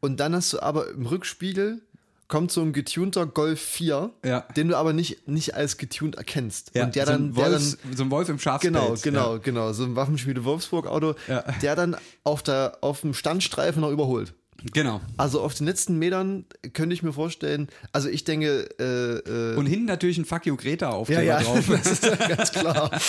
Und 0.00 0.20
dann 0.20 0.34
hast 0.34 0.52
du 0.54 0.60
aber 0.60 0.88
im 0.92 1.04
Rückspiegel 1.04 1.82
kommt 2.30 2.50
so 2.50 2.62
ein 2.62 2.72
getunter 2.72 3.26
Golf 3.26 3.60
4, 3.60 4.10
Ja. 4.24 4.40
den 4.56 4.68
du 4.68 4.76
aber 4.76 4.94
nicht, 4.94 5.28
nicht 5.28 5.54
als 5.54 5.76
getunt 5.76 6.14
erkennst. 6.16 6.70
und 6.74 6.94
der 6.94 7.04
so, 7.04 7.12
dann, 7.12 7.28
ein 7.30 7.34
der 7.34 7.44
Wolfs, 7.52 7.76
dann 7.82 7.96
so 7.96 8.04
ein 8.04 8.10
Wolf 8.10 8.28
im 8.30 8.38
Schafspelz. 8.38 8.72
Genau, 8.72 8.94
genau, 9.02 9.32
Ja. 9.34 9.38
genau. 9.38 9.72
So 9.74 9.84
ein 9.84 9.96
Waffenschmiede 9.96 10.44
Wolfsburg 10.44 10.86
Auto, 10.86 11.14
Ja. 11.28 11.42
der 11.60 11.76
dann 11.76 11.96
auf, 12.24 12.42
der, 12.42 12.78
auf 12.80 13.02
dem 13.02 13.12
Standstreifen 13.12 13.82
noch 13.82 13.90
überholt. 13.90 14.32
Genau. 14.72 15.00
Also 15.16 15.40
auf 15.40 15.54
den 15.54 15.66
letzten 15.66 15.98
Metern 15.98 16.44
könnte 16.72 16.94
ich 16.94 17.02
mir 17.02 17.12
vorstellen, 17.12 17.68
also 17.92 18.08
ich 18.08 18.24
denke, 18.24 18.68
äh, 18.78 19.52
äh, 19.52 19.56
Und 19.56 19.66
hinten 19.66 19.86
natürlich 19.86 20.18
ein 20.18 20.24
Fuck 20.24 20.46
you 20.46 20.56
Greta 20.56 20.90
Aufkleber 20.90 21.22
ja, 21.22 21.40
ja, 21.40 21.44
drauf. 21.44 21.64
das 21.68 21.92
ist 21.92 22.04
ja 22.04 22.14
ganz 22.14 22.52
klar. 22.52 23.00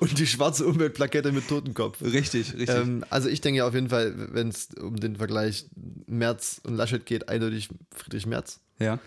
Und 0.00 0.18
die 0.18 0.26
schwarze 0.26 0.66
Umweltplakette 0.66 1.32
mit 1.32 1.48
Totenkopf. 1.48 2.02
richtig, 2.02 2.54
richtig. 2.54 2.70
Ähm, 2.70 3.04
also 3.10 3.28
ich 3.28 3.40
denke 3.40 3.64
auf 3.64 3.74
jeden 3.74 3.90
Fall, 3.90 4.14
wenn 4.32 4.48
es 4.48 4.68
um 4.80 4.96
den 4.96 5.16
Vergleich 5.16 5.66
Merz 6.06 6.60
und 6.64 6.74
Laschet 6.74 7.04
geht, 7.06 7.28
eindeutig 7.28 7.68
Friedrich 7.94 8.26
Merz. 8.26 8.60
ja. 8.78 8.98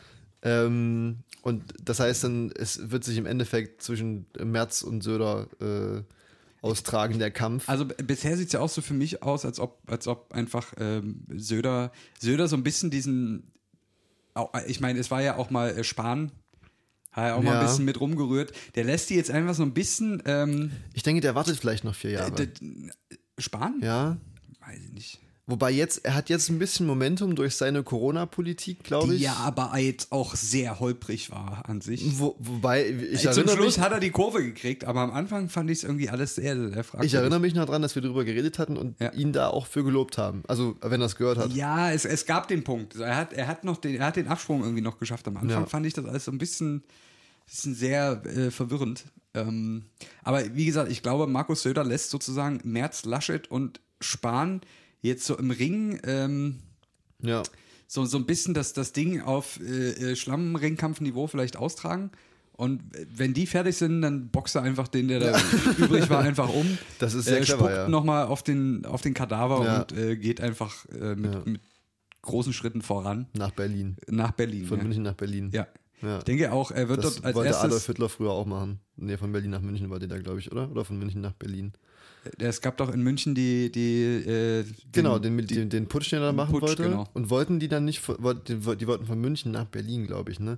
Ähm, 0.45 1.17
und 1.41 1.63
das 1.83 1.99
heißt 1.99 2.23
dann, 2.23 2.51
es 2.55 2.91
wird 2.91 3.03
sich 3.03 3.17
im 3.17 3.25
Endeffekt 3.25 3.81
zwischen 3.81 4.25
Merz 4.43 4.81
und 4.81 5.01
Söder 5.01 5.47
äh, 5.59 6.01
austragen, 6.65 7.19
der 7.19 7.31
Kampf. 7.31 7.69
Also 7.69 7.85
bisher 7.85 8.35
sieht 8.37 8.47
es 8.47 8.53
ja 8.53 8.59
auch 8.59 8.69
so 8.69 8.81
für 8.81 8.93
mich 8.93 9.21
aus, 9.23 9.45
als 9.45 9.59
ob, 9.59 9.79
als 9.87 10.07
ob 10.07 10.31
einfach 10.33 10.73
ähm, 10.79 11.23
Söder, 11.35 11.91
Söder 12.19 12.47
so 12.47 12.55
ein 12.57 12.63
bisschen 12.63 12.89
diesen, 12.89 13.51
au- 14.33 14.49
ich 14.67 14.79
meine, 14.81 14.99
es 14.99 15.11
war 15.11 15.21
ja 15.21 15.37
auch 15.37 15.49
mal 15.51 15.69
äh, 15.77 15.83
Spahn, 15.83 16.31
hat 17.11 17.27
ja 17.27 17.35
auch 17.35 17.43
mal 17.43 17.53
Ja. 17.53 17.59
ein 17.61 17.65
bisschen 17.67 17.85
mit 17.85 17.99
rumgerührt. 18.01 18.51
Der 18.75 18.83
lässt 18.83 19.09
die 19.09 19.15
jetzt 19.15 19.29
einfach 19.31 19.53
so 19.53 19.63
ein 19.63 19.73
bisschen 19.73 20.21
ähm, 20.25 20.71
Ich 20.93 21.03
denke, 21.03 21.21
der 21.21 21.35
wartet 21.35 21.57
vielleicht 21.57 21.83
noch 21.83 21.95
vier 21.95 22.11
Jahre. 22.11 22.49
Spahn? 23.37 23.79
ja. 23.81 24.17
Weiß 24.65 24.79
ich 24.83 24.91
nicht. 24.91 25.19
Wobei 25.47 25.69
jetzt, 25.69 26.03
er 26.03 26.15
hat 26.15 26.29
jetzt 26.29 26.49
ein 26.49 26.57
bisschen 26.57 26.87
Momentum 26.87 27.35
durch 27.35 27.55
seine 27.55 27.83
Corona-Politik, 27.83 28.83
glaube 28.83 29.09
Die 29.09 29.17
ich. 29.17 29.21
ja 29.21 29.33
aber 29.35 29.77
jetzt 29.77 30.11
auch 30.11 30.33
sehr 30.33 30.79
holprig 30.79 31.29
war 31.29 31.61
an 31.69 31.81
sich. 31.81 32.17
Wo, 32.19 32.35
wobei, 32.39 32.89
ich 32.89 33.21
Zum 33.21 33.29
erinnere, 33.29 33.55
Schluss 33.55 33.77
mich, 33.77 33.85
hat 33.85 33.91
er 33.91 33.99
die 33.99 34.09
Kurve 34.09 34.43
gekriegt, 34.43 34.85
aber 34.85 35.01
am 35.01 35.11
Anfang 35.11 35.49
fand 35.49 35.69
ich 35.69 35.79
es 35.79 35.83
irgendwie 35.83 36.09
alles 36.09 36.33
sehr, 36.33 36.55
sehr 36.71 36.83
fragwürdig. 36.83 37.13
ich 37.13 37.19
erinnere 37.19 37.39
mich 37.39 37.53
noch 37.53 37.65
dran, 37.65 37.83
dass 37.83 37.93
wir 37.93 38.01
darüber 38.01 38.25
geredet 38.25 38.57
hatten 38.57 38.75
und 38.75 38.99
Ja. 38.99 39.11
ihn 39.13 39.33
da 39.33 39.49
auch 39.49 39.67
für 39.67 39.83
gelobt 39.83 40.17
haben. 40.17 40.41
Also, 40.47 40.77
wenn 40.81 40.99
er 41.01 41.05
es 41.05 41.15
gehört 41.15 41.37
hat. 41.37 41.53
Ja, 41.53 41.91
es, 41.91 42.05
es 42.05 42.25
gab 42.25 42.47
den 42.47 42.63
Punkt. 42.63 42.95
Er 42.95 43.15
hat, 43.15 43.33
er 43.33 43.47
hat 43.47 43.63
noch 43.63 43.77
den, 43.77 43.95
er 43.97 44.07
hat 44.07 44.15
den 44.15 44.27
Absprung 44.27 44.61
irgendwie 44.63 44.81
noch 44.81 44.97
geschafft. 44.97 45.27
Am 45.27 45.37
Anfang 45.37 45.61
Ja. 45.61 45.65
fand 45.67 45.85
ich 45.85 45.93
das 45.93 46.05
alles 46.05 46.25
so 46.25 46.31
ein 46.31 46.39
bisschen, 46.39 46.83
bisschen 47.45 47.75
sehr 47.75 48.23
äh, 48.25 48.49
verwirrend. 48.49 49.03
Ähm, 49.35 49.83
aber 50.23 50.55
wie 50.55 50.65
gesagt, 50.65 50.91
ich 50.91 51.03
glaube, 51.03 51.27
Markus 51.27 51.61
Söder 51.61 51.83
lässt 51.83 52.09
sozusagen 52.09 52.61
Merz, 52.63 53.05
Laschet 53.05 53.51
und 53.51 53.79
Spahn 54.01 54.61
jetzt 55.05 55.25
so 55.25 55.37
im 55.37 55.51
Ring 55.51 55.99
ähm, 56.05 56.59
Ja. 57.21 57.43
so, 57.87 58.05
so 58.05 58.17
ein 58.17 58.25
bisschen 58.25 58.53
das, 58.53 58.73
das 58.73 58.91
Ding 58.93 59.21
auf 59.21 59.59
äh, 59.61 60.11
äh, 60.11 60.15
Schlammringkampfniveau 60.15 61.27
vielleicht 61.27 61.57
austragen. 61.57 62.11
Und 62.57 62.81
wenn 63.13 63.33
die 63.33 63.47
fertig 63.47 63.75
sind, 63.75 64.01
dann 64.01 64.29
boxt 64.29 64.55
er 64.55 64.61
einfach 64.61 64.87
den, 64.87 65.09
der 65.09 65.19
da 65.19 65.39
übrig 65.77 66.09
war, 66.09 66.21
einfach 66.21 66.47
um. 66.47 66.77
Das 66.99 67.13
ist 67.13 67.25
sehr 67.25 67.39
äh, 67.39 67.41
clever, 67.41 67.57
spuckt 67.59 67.71
ja. 67.75 67.89
nochmal 67.89 68.25
auf 68.27 68.43
den, 68.43 68.85
auf 68.85 69.01
den 69.01 69.13
Kadaver 69.13 69.65
Ja. 69.65 69.81
und 69.81 69.91
äh, 69.97 70.15
geht 70.15 70.39
einfach 70.39 70.85
äh, 70.89 71.15
mit, 71.15 71.45
mit 71.45 71.61
großen 72.21 72.53
Schritten 72.53 72.81
voran 72.81 73.27
Nach 73.33 73.51
Berlin. 73.51 73.97
nach 74.07 74.31
Berlin. 74.31 74.65
Von. 74.65 74.79
München 74.81 75.03
nach 75.03 75.13
Berlin. 75.15 75.49
Ja. 75.53 75.67
Ja. 76.01 76.17
Ich 76.19 76.23
denke 76.23 76.51
auch, 76.51 76.71
er 76.71 76.87
wird 76.89 77.03
Das 77.03 77.15
dort 77.15 77.25
als 77.25 77.35
wollte 77.35 77.47
erstes. 77.49 77.65
Adolf 77.65 77.85
Hitler 77.87 78.09
früher 78.09 78.31
auch 78.31 78.45
machen. 78.45 78.79
Nee, 78.95 79.17
von 79.17 79.31
Berlin 79.31 79.51
nach 79.51 79.61
München 79.61 79.89
war 79.89 79.99
der 79.99 80.07
da, 80.07 80.17
glaube 80.19 80.39
ich, 80.39 80.51
oder? 80.51 80.69
Oder 80.71 80.85
von 80.85 80.97
München 80.97 81.21
nach 81.21 81.33
Berlin. 81.33 81.73
Es 82.39 82.61
gab 82.61 82.77
doch 82.77 82.91
in 82.93 83.01
München 83.01 83.35
die. 83.35 83.71
die 83.71 84.03
äh, 84.03 84.63
den, 84.63 84.75
Genau, 84.91 85.19
den, 85.19 85.37
den, 85.45 85.69
den 85.69 85.87
Putsch, 85.87 86.11
den 86.11 86.19
er 86.19 86.27
da 86.27 86.31
machen 86.33 86.51
Putsch, 86.51 86.61
wollte. 86.63 86.83
genau. 86.83 87.07
Und 87.13 87.29
wollten 87.29 87.59
die 87.59 87.67
dann 87.67 87.85
nicht, 87.85 88.01
die, 88.07 88.55
die 88.77 88.87
wollten 88.87 89.05
von 89.05 89.19
München 89.19 89.51
nach 89.51 89.65
Berlin, 89.65 90.07
glaube 90.07 90.31
ich, 90.31 90.39
ne? 90.39 90.57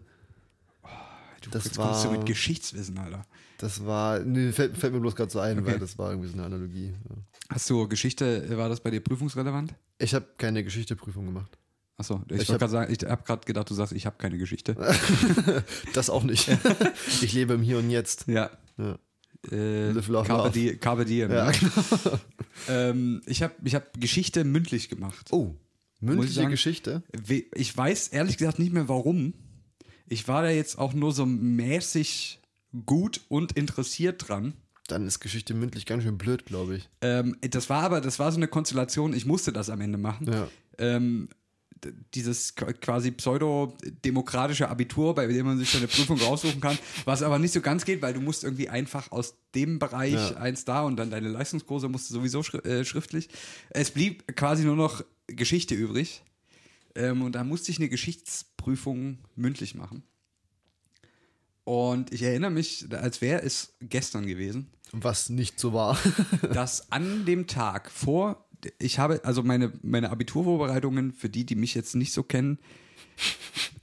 Du, 1.41 1.49
das 1.51 1.65
jetzt 1.65 1.77
kommst 1.77 2.03
du 2.03 2.09
war- 2.09 2.17
mit 2.17 2.25
Geschichtswissen, 2.25 2.97
Alter. 2.97 3.23
Das 3.59 3.85
war, 3.85 4.19
nee, 4.19 4.51
fällt, 4.51 4.77
fällt 4.77 4.93
mir 4.93 4.99
bloß 4.99 5.15
gerade 5.15 5.31
so 5.31 5.39
ein, 5.39 5.65
weil 5.65 5.79
das 5.79 5.97
war 5.97 6.11
irgendwie 6.11 6.29
so 6.29 6.35
eine 6.35 6.45
Analogie. 6.45 6.93
Ja. 7.09 7.15
Hast 7.49 7.69
du 7.69 7.87
Geschichte, 7.87 8.55
war 8.57 8.69
das 8.69 8.79
bei 8.81 8.91
dir 8.91 8.99
prüfungsrelevant? 8.99 9.73
Ich 9.97 10.13
habe 10.13 10.25
keine 10.37 10.63
Geschichteprüfung 10.63 11.25
gemacht. 11.25 11.57
Achso, 11.99 12.21
ich, 12.29 12.41
Ich 12.41 12.49
wollte 12.49 12.59
gerade 12.59 12.71
sagen, 12.71 12.93
ich 12.93 13.03
habe 13.09 13.23
gerade 13.23 13.43
gedacht, 13.45 13.67
du 13.69 13.73
sagst, 13.73 13.93
ich 13.93 14.05
habe 14.05 14.17
keine 14.19 14.37
Geschichte. 14.37 14.75
Das 15.93 16.11
auch 16.11 16.23
nicht. 16.23 16.47
ich 17.21 17.33
lebe 17.33 17.53
im 17.55 17.63
Hier 17.63 17.79
und 17.79 17.89
Jetzt. 17.89 18.27
Ja. 18.27 18.51
Ja. 18.77 18.99
Äh, 19.51 19.91
Live, 19.91 20.07
love, 20.07 20.27
Carpe, 20.27 20.43
love. 20.47 20.59
die, 20.59 20.77
Carpe 20.77 21.05
diem. 21.05 21.31
Ja, 21.31 21.45
ne? 21.47 21.51
genau. 21.51 22.19
ähm, 22.69 23.21
ich 23.25 23.43
habe 23.43 23.53
ich 23.63 23.75
hab 23.75 23.99
Geschichte 23.99 24.43
mündlich 24.43 24.89
gemacht. 24.89 25.27
Oh, 25.31 25.55
mündliche 25.99 26.33
sagen- 26.33 26.51
Geschichte. 26.51 27.03
Ich 27.55 27.75
weiß 27.75 28.09
ehrlich 28.09 28.37
gesagt 28.37 28.59
nicht 28.59 28.73
mehr 28.73 28.87
warum. 28.87 29.33
Ich 30.07 30.27
war 30.27 30.41
da 30.41 30.49
jetzt 30.49 30.77
auch 30.77 30.93
nur 30.93 31.11
so 31.11 31.25
mäßig 31.25 32.39
gut 32.85 33.21
und 33.29 33.53
interessiert 33.53 34.27
dran. 34.27 34.53
Dann 34.87 35.05
ist 35.05 35.19
Geschichte 35.19 35.53
mündlich 35.53 35.85
ganz 35.85 36.03
schön 36.03 36.17
blöd, 36.17 36.45
glaube 36.45 36.77
ich. 36.77 36.89
Ähm, 37.01 37.35
das 37.41 37.69
war 37.69 37.83
aber, 37.83 37.99
das 37.99 38.19
war 38.19 38.31
so 38.31 38.37
eine 38.37 38.47
Konstellation, 38.47 39.13
ich 39.13 39.25
musste 39.25 39.51
das 39.51 39.69
am 39.69 39.81
Ende 39.81 39.97
machen. 39.97 40.31
Ja. 40.31 40.47
Ähm, 40.77 41.27
dieses 42.13 42.55
qu- 42.57 42.73
quasi 42.73 43.11
pseudo-demokratische 43.11 44.69
Abitur, 44.69 45.15
bei 45.15 45.27
dem 45.27 45.45
man 45.45 45.57
sich 45.57 45.71
dann 45.71 45.79
eine 45.81 45.87
Prüfung 45.87 46.19
raussuchen 46.19 46.59
kann, 46.61 46.77
was 47.05 47.21
aber 47.23 47.39
nicht 47.39 47.53
so 47.53 47.61
ganz 47.61 47.85
geht, 47.85 48.01
weil 48.01 48.13
du 48.13 48.21
musst 48.21 48.43
irgendwie 48.43 48.69
einfach 48.69 49.11
aus 49.11 49.35
dem 49.55 49.79
Bereich 49.79 50.13
Ja. 50.13 50.37
eins 50.37 50.65
da 50.65 50.83
und 50.83 50.97
dann 50.97 51.09
deine 51.11 51.29
Leistungskurse 51.29 51.89
musst 51.89 52.09
du 52.09 52.13
sowieso 52.15 52.43
schri 52.43 52.57
äh, 52.59 52.83
schriftlich. 52.85 53.29
Es 53.69 53.91
blieb 53.91 54.25
quasi 54.35 54.63
nur 54.63 54.75
noch 54.75 55.03
Geschichte 55.27 55.75
übrig. 55.75 56.23
Ähm, 56.95 57.21
und 57.21 57.33
da 57.33 57.43
musste 57.43 57.71
ich 57.71 57.77
eine 57.77 57.89
Geschichtsprüfung 57.89 59.19
mündlich 59.35 59.75
machen. 59.75 60.03
Und 61.63 62.13
ich 62.13 62.23
erinnere 62.23 62.51
mich, 62.51 62.85
als 62.91 63.19
wäre 63.21 63.41
es 63.43 63.73
gestern 63.81 64.25
gewesen 64.25 64.71
Was 64.93 65.29
nicht 65.29 65.59
so 65.59 65.73
war. 65.73 65.97
dass 66.53 66.91
an 66.91 67.25
dem 67.25 67.45
Tag 67.45 67.91
vor, 67.91 68.46
ich 68.79 68.99
habe, 68.99 69.23
also 69.23 69.43
meine, 69.43 69.71
meine 69.81 70.09
Abiturvorbereitungen, 70.09 71.13
für 71.13 71.29
die, 71.29 71.45
die 71.45 71.55
mich 71.55 71.75
jetzt 71.75 71.95
nicht 71.95 72.13
so 72.13 72.23
kennen, 72.23 72.59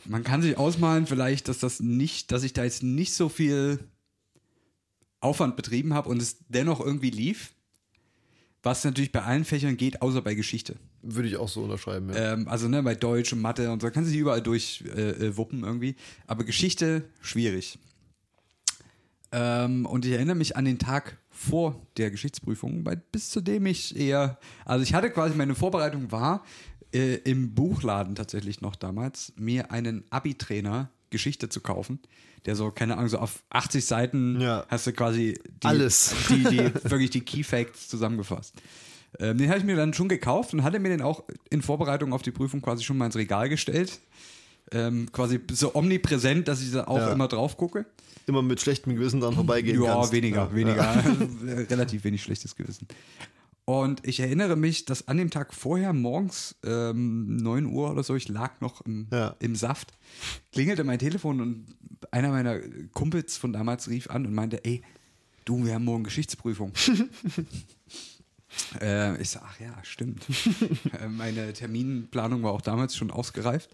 man 0.04 0.24
kann 0.24 0.42
sich 0.42 0.58
ausmalen 0.58 1.06
vielleicht, 1.06 1.48
dass 1.48 1.58
das 1.58 1.80
nicht, 1.80 2.32
dass 2.32 2.42
ich 2.42 2.52
da 2.52 2.64
jetzt 2.64 2.82
nicht 2.82 3.14
so 3.14 3.28
viel 3.28 3.78
Aufwand 5.20 5.56
betrieben 5.56 5.94
habe 5.94 6.08
und 6.08 6.20
es 6.20 6.36
dennoch 6.48 6.80
irgendwie 6.80 7.10
lief. 7.10 7.54
Was 8.62 8.82
natürlich 8.82 9.12
bei 9.12 9.22
allen 9.22 9.44
Fächern 9.44 9.76
geht, 9.76 10.00
außer 10.00 10.22
bei 10.22 10.34
Geschichte. 10.34 10.76
Würde 11.02 11.28
ich 11.28 11.36
auch 11.36 11.50
so 11.50 11.64
unterschreiben, 11.64 12.08
ja. 12.08 12.32
Ähm, 12.32 12.48
also 12.48 12.66
ne, 12.66 12.82
bei 12.82 12.94
Deutsch 12.94 13.30
und 13.34 13.42
Mathe 13.42 13.70
und 13.70 13.82
so 13.82 13.90
kann 13.90 14.06
sich 14.06 14.16
überall 14.16 14.40
durchwuppen 14.40 15.58
äh, 15.58 15.62
äh, 15.62 15.66
irgendwie. 15.66 15.96
Aber 16.26 16.44
Geschichte 16.44 17.04
schwierig. 17.20 17.78
Ähm, 19.32 19.84
und 19.84 20.06
ich 20.06 20.12
erinnere 20.12 20.36
mich 20.36 20.56
an 20.56 20.64
den 20.64 20.78
Tag 20.78 21.18
vor 21.48 21.80
der 21.96 22.10
Geschichtsprüfung, 22.10 22.84
weil 22.84 22.96
bis 23.12 23.30
zu 23.30 23.40
dem 23.40 23.66
ich 23.66 23.96
eher, 23.96 24.38
also 24.64 24.82
ich 24.82 24.94
hatte 24.94 25.10
quasi 25.10 25.34
meine 25.36 25.54
Vorbereitung 25.54 26.10
war 26.12 26.44
äh, 26.92 27.14
im 27.24 27.54
Buchladen 27.54 28.14
tatsächlich 28.14 28.60
noch 28.60 28.76
damals 28.76 29.32
mir 29.36 29.70
einen 29.70 30.04
Abi-Trainer 30.10 30.90
Geschichte 31.10 31.48
zu 31.48 31.60
kaufen, 31.60 32.00
der 32.46 32.56
so 32.56 32.70
keine 32.70 32.96
Ahnung 32.96 33.08
so 33.08 33.18
auf 33.18 33.44
80 33.50 33.84
Seiten 33.84 34.40
Ja. 34.40 34.64
hast 34.68 34.86
du 34.86 34.92
quasi 34.92 35.38
die, 35.62 35.66
Alles. 35.66 36.14
die, 36.28 36.42
die 36.44 36.58
wirklich 36.90 37.10
die 37.10 37.20
Key 37.20 37.42
Facts 37.44 37.88
zusammengefasst. 37.88 38.54
Ähm, 39.20 39.38
den 39.38 39.48
habe 39.48 39.58
ich 39.60 39.64
mir 39.64 39.76
dann 39.76 39.94
schon 39.94 40.08
gekauft 40.08 40.54
und 40.54 40.64
hatte 40.64 40.80
mir 40.80 40.88
den 40.88 41.02
auch 41.02 41.22
in 41.50 41.62
Vorbereitung 41.62 42.12
auf 42.12 42.22
die 42.22 42.32
Prüfung 42.32 42.60
quasi 42.62 42.82
schon 42.82 42.98
mal 42.98 43.06
ins 43.06 43.16
Regal 43.16 43.48
gestellt. 43.48 44.00
Ähm, 44.72 45.10
quasi 45.12 45.40
so 45.52 45.74
omnipräsent, 45.74 46.48
dass 46.48 46.62
ich 46.62 46.72
da 46.72 46.84
auch 46.84 46.98
Ja. 46.98 47.12
immer 47.12 47.28
drauf 47.28 47.56
gucke. 47.56 47.86
Immer 48.26 48.42
mit 48.42 48.60
schlechtem 48.60 48.94
Gewissen 48.96 49.20
dran 49.20 49.34
vorbeigehen 49.34 49.82
Ja, 49.82 49.94
kannst. 49.96 50.12
weniger, 50.12 50.48
Ja. 50.50 50.54
weniger. 50.54 51.04
Relativ 51.70 52.04
wenig 52.04 52.22
schlechtes 52.22 52.56
Gewissen. 52.56 52.88
Und 53.66 54.06
ich 54.06 54.20
erinnere 54.20 54.56
mich, 54.56 54.84
dass 54.84 55.08
an 55.08 55.16
dem 55.16 55.30
Tag 55.30 55.54
vorher 55.54 55.92
morgens 55.92 56.54
ähm, 56.64 57.36
9 57.36 57.66
Uhr 57.66 57.90
oder 57.90 58.02
so, 58.02 58.14
ich 58.14 58.28
lag 58.28 58.60
noch 58.60 58.80
im, 58.82 59.06
Ja. 59.12 59.36
im 59.40 59.54
Saft, 59.56 59.92
klingelte 60.52 60.84
mein 60.84 60.98
Telefon 60.98 61.40
und 61.40 61.66
einer 62.10 62.30
meiner 62.30 62.58
Kumpels 62.92 63.36
von 63.36 63.52
damals 63.52 63.88
rief 63.88 64.10
an 64.10 64.26
und 64.26 64.34
meinte, 64.34 64.64
ey, 64.64 64.82
du, 65.46 65.64
wir 65.64 65.74
haben 65.74 65.84
morgen 65.84 66.04
Geschichtsprüfung. 66.04 66.72
äh, 68.80 69.20
ich 69.20 69.30
so, 69.30 69.40
ach 69.42 69.58
ja, 69.60 69.72
stimmt. 69.82 70.24
äh, 71.00 71.08
meine 71.08 71.52
Terminplanung 71.52 72.42
war 72.42 72.52
auch 72.52 72.62
damals 72.62 72.96
schon 72.96 73.10
ausgereift. 73.10 73.70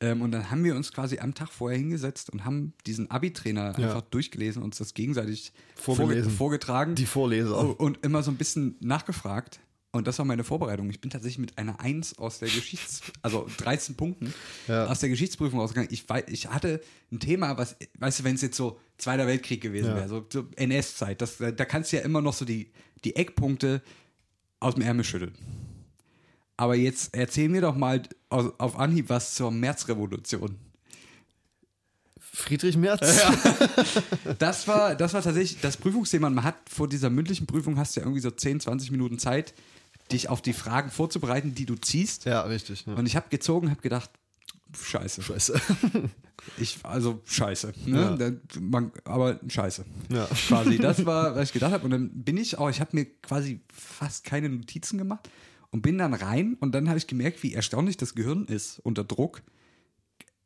Ähm, 0.00 0.22
und 0.22 0.30
dann 0.30 0.50
haben 0.50 0.62
wir 0.62 0.76
uns 0.76 0.92
quasi 0.92 1.18
am 1.18 1.34
Tag 1.34 1.48
vorher 1.50 1.78
hingesetzt 1.78 2.30
und 2.30 2.44
haben 2.44 2.72
diesen 2.86 3.10
Abi-Trainer 3.10 3.74
Ja. 3.78 3.86
einfach 3.88 4.02
durchgelesen, 4.02 4.62
uns 4.62 4.78
das 4.78 4.94
gegenseitig 4.94 5.52
Vorgelesen. 5.74 6.22
vorge 6.24 6.36
vorgetragen 6.36 6.94
Die 6.94 7.06
Vorleser. 7.06 7.78
und 7.80 8.04
immer 8.04 8.22
so 8.22 8.30
ein 8.30 8.36
bisschen 8.36 8.76
nachgefragt. 8.80 9.60
Und 9.90 10.06
das 10.06 10.18
war 10.18 10.26
meine 10.26 10.44
Vorbereitung. 10.44 10.90
Ich 10.90 11.00
bin 11.00 11.10
tatsächlich 11.10 11.38
mit 11.38 11.56
einer 11.58 11.80
1 11.80 12.18
aus 12.18 12.38
der 12.38 12.48
Geschichts-, 12.48 13.00
also 13.22 13.48
13 13.56 13.96
Punkten 13.96 14.32
Ja. 14.68 14.86
aus 14.86 15.00
der 15.00 15.08
Geschichtsprüfung 15.08 15.58
rausgegangen. 15.58 15.90
Ich, 15.92 16.04
ich 16.28 16.46
hatte 16.48 16.80
ein 17.10 17.18
Thema, 17.20 17.56
was, 17.56 17.74
weißt 17.98 18.20
du, 18.20 18.24
wenn 18.24 18.34
es 18.34 18.42
jetzt 18.42 18.56
so 18.56 18.78
Zweiter 18.98 19.26
Weltkrieg 19.26 19.60
gewesen 19.62 19.88
Ja. 19.88 19.96
wäre, 19.96 20.08
so, 20.08 20.26
so 20.32 20.44
NS-Zeit, 20.56 21.20
da 21.22 21.64
kannst 21.64 21.90
du 21.92 21.96
ja 21.96 22.02
immer 22.02 22.20
noch 22.20 22.34
so 22.34 22.44
die, 22.44 22.70
die 23.04 23.16
Eckpunkte 23.16 23.80
aus 24.60 24.74
dem 24.74 24.82
Ärmel 24.82 25.04
schütteln. 25.04 25.32
Aber 26.58 26.74
jetzt 26.74 27.14
erzähl 27.14 27.48
mir 27.48 27.60
doch 27.60 27.76
mal 27.76 28.02
auf 28.28 28.78
Anhieb 28.78 29.08
was 29.08 29.34
zur 29.34 29.52
Märzrevolution. 29.52 30.56
Friedrich 32.20 32.76
Merz. 32.76 33.00
Das 34.38 34.68
war, 34.68 34.94
das 34.94 35.14
war 35.14 35.22
tatsächlich 35.22 35.60
das 35.60 35.76
Prüfungsthema. 35.76 36.28
Man 36.28 36.44
hat 36.44 36.56
vor 36.68 36.88
dieser 36.88 37.10
mündlichen 37.10 37.46
Prüfung 37.46 37.78
hast 37.78 37.96
du 37.96 38.00
ja 38.00 38.06
irgendwie 38.06 38.20
so 38.20 38.30
10, 38.30 38.60
20 38.60 38.90
Minuten 38.90 39.18
Zeit, 39.18 39.54
dich 40.12 40.28
auf 40.28 40.42
die 40.42 40.52
Fragen 40.52 40.90
vorzubereiten, 40.90 41.54
die 41.54 41.64
du 41.64 41.76
ziehst. 41.76 42.24
Ja, 42.24 42.42
richtig. 42.42 42.84
Ja. 42.86 42.94
Und 42.94 43.06
ich 43.06 43.16
habe 43.16 43.28
gezogen, 43.30 43.70
habe 43.70 43.80
gedacht, 43.80 44.10
scheiße. 44.76 45.22
Scheiße. 45.22 45.60
Ich, 46.56 46.78
also 46.84 47.20
scheiße. 47.24 47.74
Ne? 47.84 48.16
Ja. 48.18 48.60
Man, 48.60 48.92
aber 49.04 49.40
scheiße. 49.48 49.84
Ja. 50.08 50.24
Quasi. 50.26 50.78
Das 50.78 51.04
war, 51.06 51.34
was 51.34 51.48
ich 51.48 51.52
gedacht 51.52 51.72
habe. 51.72 51.84
Und 51.84 51.90
dann 51.90 52.10
bin 52.10 52.36
ich 52.36 52.56
auch, 52.56 52.70
ich 52.70 52.80
habe 52.80 52.90
mir 52.96 53.06
quasi 53.20 53.60
fast 53.74 54.24
keine 54.24 54.48
Notizen 54.48 54.98
gemacht 54.98 55.28
und 55.70 55.82
bin 55.82 55.98
dann 55.98 56.14
rein 56.14 56.56
und 56.60 56.74
dann 56.74 56.88
habe 56.88 56.98
ich 56.98 57.06
gemerkt, 57.06 57.42
wie 57.42 57.54
erstaunlich 57.54 57.96
das 57.96 58.14
Gehirn 58.14 58.44
ist 58.46 58.78
unter 58.80 59.04
Druck. 59.04 59.42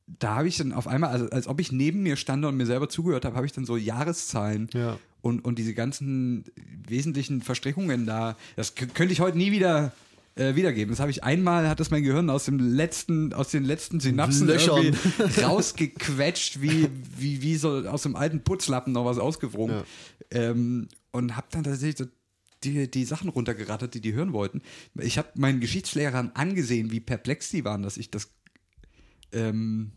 Da 0.06 0.36
habe 0.36 0.48
ich 0.48 0.56
dann 0.56 0.72
auf 0.72 0.88
einmal, 0.88 1.10
also 1.10 1.30
als 1.30 1.46
ob 1.46 1.60
ich 1.60 1.72
neben 1.72 2.02
mir 2.02 2.16
stand 2.16 2.44
und 2.44 2.56
mir 2.56 2.66
selber 2.66 2.88
zugehört 2.88 3.24
habe, 3.24 3.36
habe 3.36 3.46
ich 3.46 3.52
dann 3.52 3.64
so 3.64 3.76
Jahreszahlen 3.76 4.68
Ja. 4.74 4.98
und, 5.20 5.44
und 5.44 5.58
diese 5.58 5.74
ganzen 5.74 6.44
wesentlichen 6.86 7.40
Verstrickungen 7.40 8.04
da. 8.04 8.36
Das 8.56 8.74
könnte 8.74 9.12
ich 9.12 9.20
heute 9.20 9.38
nie 9.38 9.52
wieder 9.52 9.92
äh, 10.34 10.54
wiedergeben. 10.56 10.90
Das 10.90 10.98
habe 11.00 11.10
ich 11.10 11.22
einmal, 11.22 11.68
hat 11.68 11.78
das 11.78 11.90
mein 11.90 12.02
Gehirn 12.02 12.30
aus 12.30 12.46
dem 12.46 12.58
letzten, 12.58 13.32
aus 13.32 13.50
den 13.50 13.64
letzten 13.64 14.00
Synapsen 14.00 14.46
Löchern. 14.48 14.96
rausgequetscht, 15.42 16.60
wie, 16.60 16.88
wie, 17.16 17.42
wie 17.42 17.56
so 17.56 17.70
aus 17.88 18.02
dem 18.02 18.16
alten 18.16 18.40
Putzlappen 18.42 18.92
noch 18.92 19.04
was 19.04 19.18
ausgewrungen. 19.18 19.82
Ja. 20.32 20.40
Ähm, 20.50 20.88
und 21.12 21.36
habe 21.36 21.46
dann 21.50 21.62
tatsächlich 21.62 21.98
so 21.98 22.06
die, 22.64 22.90
die 22.90 23.04
Sachen 23.04 23.28
runtergerattert, 23.28 23.94
die 23.94 24.00
die 24.00 24.12
hören 24.12 24.32
wollten. 24.32 24.62
Ich 24.98 25.18
habe 25.18 25.28
meinen 25.34 25.60
Geschichtslehrern 25.60 26.32
angesehen, 26.34 26.90
wie 26.90 27.00
perplex 27.00 27.50
die 27.50 27.64
waren, 27.64 27.82
dass 27.82 27.96
ich 27.96 28.10
das 28.10 28.28
ähm, 29.32 29.92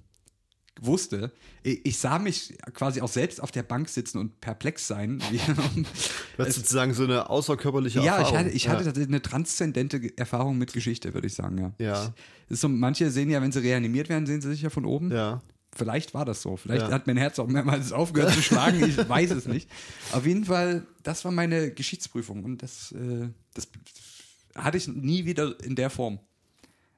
wusste. 0.81 1.31
Ich, 1.63 1.85
ich 1.85 1.97
sah 1.97 2.19
mich 2.19 2.57
quasi 2.73 3.01
auch 3.01 3.09
selbst 3.09 3.41
auf 3.41 3.51
der 3.51 3.63
Bank 3.63 3.89
sitzen 3.89 4.17
und 4.17 4.41
perplex 4.41 4.87
sein. 4.87 5.21
Du 6.37 6.43
hast 6.43 6.55
sozusagen 6.55 6.93
so 6.93 7.05
eine 7.05 7.29
außerkörperliche 7.29 7.99
ja, 7.99 8.03
ich 8.03 8.09
Erfahrung. 8.09 8.37
hatte, 8.37 8.49
ich 8.49 8.67
hatte 8.67 8.79
ja. 8.79 8.85
tatsächlich 8.87 9.07
eine 9.07 9.21
transzendente 9.21 10.17
Erfahrung 10.17 10.57
mit 10.57 10.73
Geschichte, 10.73 11.13
würde 11.13 11.27
ich 11.27 11.33
sagen, 11.33 11.57
ja. 11.57 11.73
Ja. 11.79 12.13
So, 12.49 12.67
manche 12.67 13.09
sehen 13.09 13.29
ja, 13.29 13.41
wenn 13.41 13.53
sie 13.53 13.59
reanimiert 13.59 14.09
werden, 14.09 14.25
sehen 14.25 14.41
sie 14.41 14.49
sich 14.49 14.61
ja 14.61 14.69
von 14.69 14.83
oben. 14.83 15.11
Ja. 15.13 15.41
Vielleicht 15.75 16.13
war 16.13 16.23
das 16.25 16.41
so. 16.41 16.55
Vielleicht 16.57 16.87
Ja. 16.87 16.91
hat 16.91 17.05
mein 17.05 17.17
Herz 17.17 17.37
auch 17.37 17.47
mehrmals 17.47 17.91
aufgehört 17.91 18.33
zu 18.33 18.41
schlagen. 18.41 18.81
Ich 18.83 18.97
weiß 19.09 19.31
es 19.31 19.45
nicht. 19.45 19.69
Auf 20.13 20.25
jeden 20.25 20.45
Fall, 20.45 20.85
das 21.03 21.25
war 21.25 21.31
meine 21.31 21.71
Geschichtsprüfung 21.71 22.43
und 22.45 22.63
das, 22.63 22.93
äh, 22.93 23.27
das 23.53 23.67
hatte 24.55 24.77
ich 24.77 24.87
nie 24.87 25.25
wieder 25.25 25.55
in 25.63 25.75
der 25.75 25.89
Form. 25.89 26.19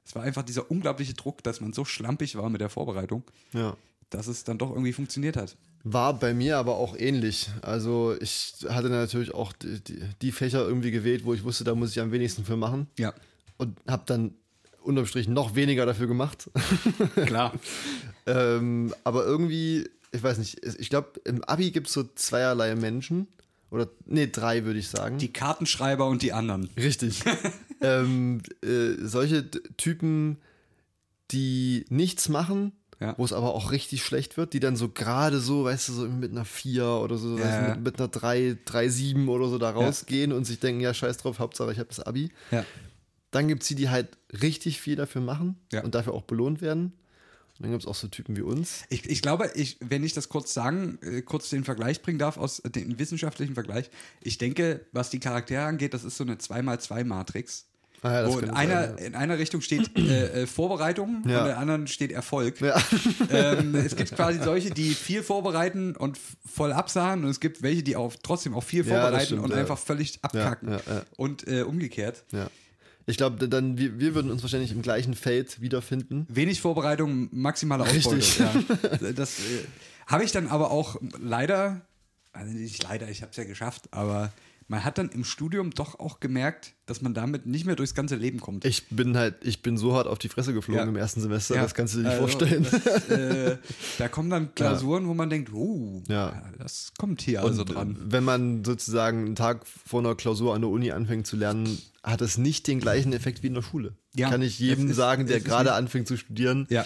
Es 0.04 0.14
war 0.14 0.22
einfach 0.22 0.42
dieser 0.42 0.70
unglaubliche 0.70 1.12
Druck, 1.14 1.42
dass 1.42 1.60
man 1.60 1.72
so 1.72 1.84
schlampig 1.84 2.36
war 2.36 2.48
mit 2.48 2.60
der 2.60 2.70
Vorbereitung, 2.70 3.24
ja. 3.52 3.76
dass 4.10 4.26
es 4.26 4.44
dann 4.44 4.56
doch 4.58 4.70
irgendwie 4.70 4.92
funktioniert 4.92 5.36
hat. 5.36 5.56
War 5.84 6.14
bei 6.14 6.32
mir 6.34 6.56
aber 6.56 6.76
auch 6.76 6.96
ähnlich. 6.96 7.50
Also 7.62 8.16
ich 8.20 8.54
hatte 8.68 8.88
natürlich 8.90 9.34
auch 9.34 9.52
die, 9.52 9.80
die, 9.82 10.00
die 10.22 10.32
Fächer 10.32 10.66
irgendwie 10.66 10.90
gewählt, 10.92 11.24
wo 11.24 11.34
ich 11.34 11.44
wusste, 11.44 11.64
da 11.64 11.74
muss 11.74 11.90
ich 11.90 12.00
am 12.00 12.10
wenigsten 12.12 12.44
für 12.44 12.56
machen. 12.56 12.86
Ja, 12.98 13.12
Und 13.58 13.76
habe 13.86 14.02
dann 14.06 14.34
unterm 14.82 15.06
Strich 15.06 15.28
noch 15.28 15.54
weniger 15.54 15.86
dafür 15.86 16.06
gemacht. 16.06 16.50
klar. 17.26 17.52
ähm, 18.26 18.94
aber 19.04 19.24
irgendwie, 19.24 19.88
ich 20.12 20.22
weiß 20.22 20.38
nicht, 20.38 20.64
ich 20.64 20.88
glaube, 20.90 21.20
im 21.24 21.44
Abi 21.44 21.70
gibt 21.70 21.88
es 21.88 21.92
so 21.92 22.04
zweierlei 22.14 22.74
Menschen. 22.74 23.26
Oder, 23.70 23.88
nee, 24.06 24.26
drei 24.26 24.64
würde 24.64 24.78
ich 24.78 24.88
sagen. 24.88 25.18
Die 25.18 25.32
Kartenschreiber 25.32 26.06
und 26.06 26.22
die 26.22 26.32
anderen. 26.32 26.70
Richtig. 26.76 27.22
ähm, 27.82 28.40
äh, 28.64 28.94
solche 29.02 29.50
Typen, 29.76 30.38
die 31.30 31.84
nichts 31.90 32.30
machen, 32.30 32.72
Ja. 32.98 33.14
wo 33.18 33.24
es 33.26 33.34
aber 33.34 33.54
auch 33.54 33.70
richtig 33.70 34.02
schlecht 34.02 34.38
wird, 34.38 34.54
die 34.54 34.60
dann 34.60 34.76
so 34.76 34.88
gerade 34.88 35.38
so, 35.40 35.64
weißt 35.64 35.88
du, 35.88 35.92
so 35.92 36.08
mit 36.08 36.30
einer 36.30 36.46
4 36.46 36.84
oder 36.86 37.18
so, 37.18 37.36
Ja, 37.38 37.44
ja. 37.68 37.74
mit, 37.74 37.84
mit 37.84 37.98
einer 37.98 38.08
3, 38.08 38.56
3, 38.64 38.88
7 38.88 39.28
oder 39.28 39.48
so 39.48 39.58
da 39.58 39.68
rausgehen 39.70 40.32
und 40.32 40.46
sich 40.46 40.60
denken, 40.60 40.80
ja, 40.80 40.94
scheiß 40.94 41.18
drauf, 41.18 41.38
Hauptsache 41.38 41.70
ich 41.70 41.78
habe 41.78 41.88
das 41.90 42.00
Abi. 42.00 42.30
Dann 43.30 43.48
gibt 43.48 43.62
es 43.62 43.68
die, 43.68 43.74
die 43.74 43.88
halt 43.90 44.16
richtig 44.42 44.80
viel 44.80 44.96
dafür 44.96 45.20
machen 45.20 45.56
Ja. 45.72 45.82
und 45.84 45.94
dafür 45.94 46.14
auch 46.14 46.22
belohnt 46.22 46.60
werden. 46.62 46.92
Und 47.58 47.64
dann 47.64 47.70
gibt 47.72 47.82
es 47.82 47.88
auch 47.88 47.94
so 47.96 48.06
Typen 48.06 48.36
wie 48.36 48.42
uns. 48.42 48.84
Ich, 48.88 49.04
ich 49.10 49.20
glaube, 49.20 49.50
ich, 49.54 49.78
wenn 49.80 50.04
ich 50.04 50.12
das 50.12 50.28
kurz 50.28 50.54
sagen, 50.54 50.98
äh, 51.02 51.22
kurz 51.22 51.50
den 51.50 51.64
Vergleich 51.64 52.02
bringen 52.02 52.18
darf, 52.18 52.36
aus 52.38 52.60
äh, 52.60 52.70
dem 52.70 52.98
wissenschaftlichen 53.00 53.54
Vergleich, 53.54 53.90
ich 54.22 54.38
denke, 54.38 54.86
was 54.92 55.10
die 55.10 55.18
Charaktere 55.18 55.64
angeht, 55.64 55.92
das 55.92 56.04
ist 56.04 56.16
so 56.16 56.24
eine 56.24 56.36
2x2-Matrix. 56.36 57.66
Ah 58.00 58.12
ja, 58.22 58.28
wo 58.32 58.38
in 58.38 58.50
einer, 58.50 58.90
sein, 58.90 58.96
ja. 59.00 59.04
in 59.06 59.14
einer 59.16 59.38
Richtung 59.38 59.60
steht 59.60 59.98
äh, 59.98 60.42
äh, 60.42 60.46
Vorbereitung 60.46 61.24
Ja. 61.26 61.38
und 61.38 61.38
in 61.40 61.44
der 61.46 61.58
anderen 61.58 61.88
steht 61.88 62.12
Erfolg. 62.12 62.60
Ähm, 63.30 63.74
es 63.74 63.96
gibt 63.96 64.14
quasi 64.14 64.38
solche, 64.42 64.70
die 64.70 64.94
viel 64.94 65.22
vorbereiten 65.24 65.96
und 65.96 66.16
voll 66.46 66.72
absahen 66.72 67.24
und 67.24 67.30
es 67.30 67.40
gibt 67.40 67.62
welche, 67.62 67.82
die 67.82 67.96
auch 67.96 68.14
trotzdem 68.22 68.54
auch 68.54 68.62
viel 68.62 68.84
vorbereiten 68.84 69.26
stimmt, 69.26 69.42
und 69.42 69.52
einfach 69.52 69.78
völlig 69.78 70.20
abkacken. 70.22 70.78
Und 71.16 71.46
äh, 71.48 71.62
umgekehrt. 71.62 72.24
Ich 73.08 73.16
glaube, 73.16 73.48
dann 73.48 73.78
wir, 73.78 73.98
wir 73.98 74.14
würden 74.14 74.30
uns 74.30 74.42
wahrscheinlich 74.42 74.70
im 74.70 74.82
gleichen 74.82 75.14
Feld 75.14 75.62
wiederfinden. 75.62 76.26
Wenig 76.28 76.60
Vorbereitung, 76.60 77.28
maximale 77.32 77.84
Ausbeute. 77.84 78.16
Richtig. 78.16 78.38
Ja. 79.00 79.12
Das 79.12 79.38
äh, 79.38 79.64
habe 80.06 80.24
ich 80.24 80.32
dann 80.32 80.46
aber 80.48 80.70
auch 80.70 80.96
leider, 81.18 81.80
also 82.32 82.52
nicht 82.52 82.82
leider, 82.82 83.08
ich 83.08 83.22
habe 83.22 83.30
es 83.30 83.36
ja 83.36 83.44
geschafft, 83.44 83.88
aber 83.92 84.30
man 84.70 84.84
hat 84.84 84.98
dann 84.98 85.08
im 85.08 85.24
Studium 85.24 85.70
doch 85.70 85.98
auch 85.98 86.20
gemerkt, 86.20 86.74
dass 86.84 87.00
man 87.00 87.14
damit 87.14 87.46
nicht 87.46 87.64
mehr 87.64 87.74
durchs 87.74 87.94
ganze 87.94 88.16
Leben 88.16 88.38
kommt. 88.38 88.64
Ich 88.66 88.88
bin 88.90 89.16
halt, 89.16 89.36
ich 89.42 89.62
bin 89.62 89.78
so 89.78 89.94
hart 89.94 90.06
auf 90.06 90.18
die 90.18 90.28
Fresse 90.28 90.52
geflogen 90.52 90.82
Ja. 90.84 90.88
im 90.88 90.96
ersten 90.96 91.20
Semester, 91.22 91.54
Ja, 91.56 91.62
das 91.62 91.74
kannst 91.74 91.94
du 91.94 91.98
dir 91.98 92.04
nicht 92.08 92.20
also, 92.20 92.28
vorstellen. 92.28 92.66
Das, 92.70 93.08
äh, 93.08 93.56
da 93.98 94.08
kommen 94.08 94.28
dann 94.30 94.54
Klausuren, 94.54 95.08
wo 95.08 95.14
man 95.14 95.30
denkt, 95.30 95.52
oh, 95.54 96.02
Ja. 96.08 96.42
das 96.58 96.92
kommt 96.98 97.22
hier 97.22 97.42
also 97.42 97.62
Und 97.62 97.74
dran. 97.74 97.96
wenn 98.08 98.24
man 98.24 98.62
sozusagen 98.64 99.24
einen 99.26 99.34
Tag 99.36 99.66
vor 99.66 100.00
einer 100.00 100.14
Klausur 100.14 100.54
an 100.54 100.60
der 100.60 100.70
Uni 100.70 100.90
anfängt 100.92 101.26
zu 101.26 101.36
lernen, 101.36 101.78
hat 102.02 102.20
es 102.20 102.36
nicht 102.38 102.66
den 102.68 102.78
gleichen 102.78 103.12
Effekt 103.14 103.42
wie 103.42 103.46
in 103.48 103.54
der 103.54 103.62
Schule. 103.62 103.96
Ja, 104.14 104.28
Kann 104.30 104.42
ich 104.42 104.58
jedem 104.58 104.90
ist- 104.90 104.96
sagen, 104.96 105.26
der 105.26 105.40
gerade 105.40 105.72
anfängt 105.72 106.06
zu 106.08 106.16
studieren. 106.18 106.66
Ja. 106.70 106.84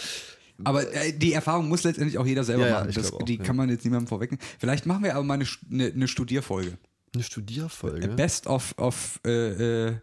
Aber 0.65 0.93
äh, 0.95 1.13
die 1.13 1.33
Erfahrung 1.33 1.69
muss 1.69 1.83
letztendlich 1.83 2.19
auch 2.19 2.27
jeder 2.27 2.45
selber 2.45 2.63
Ja, 2.65 2.69
ja, 2.69 2.75
machen. 2.81 2.91
ich 2.91 2.95
Das, 2.95 3.13
auch, 3.13 3.23
die 3.23 3.37
ja. 3.39 3.43
kann 3.43 3.57
man 3.57 3.69
jetzt 3.69 3.85
niemandem 3.85 4.07
vorwegnehmen. 4.07 4.45
Vielleicht 4.61 4.87
machen 4.87 5.03
wir 5.03 5.15
aber 5.17 5.25
mal 5.25 5.35
eine, 5.35 5.47
eine, 5.71 5.87
eine 5.87 6.07
Studierfolge. 6.09 6.79
Eine 7.15 7.23
Studierfolge. 7.23 8.09
Best 8.09 8.47
of, 8.47 8.75
of 8.79 9.21
äh, 9.25 9.89
äh, 9.89 9.95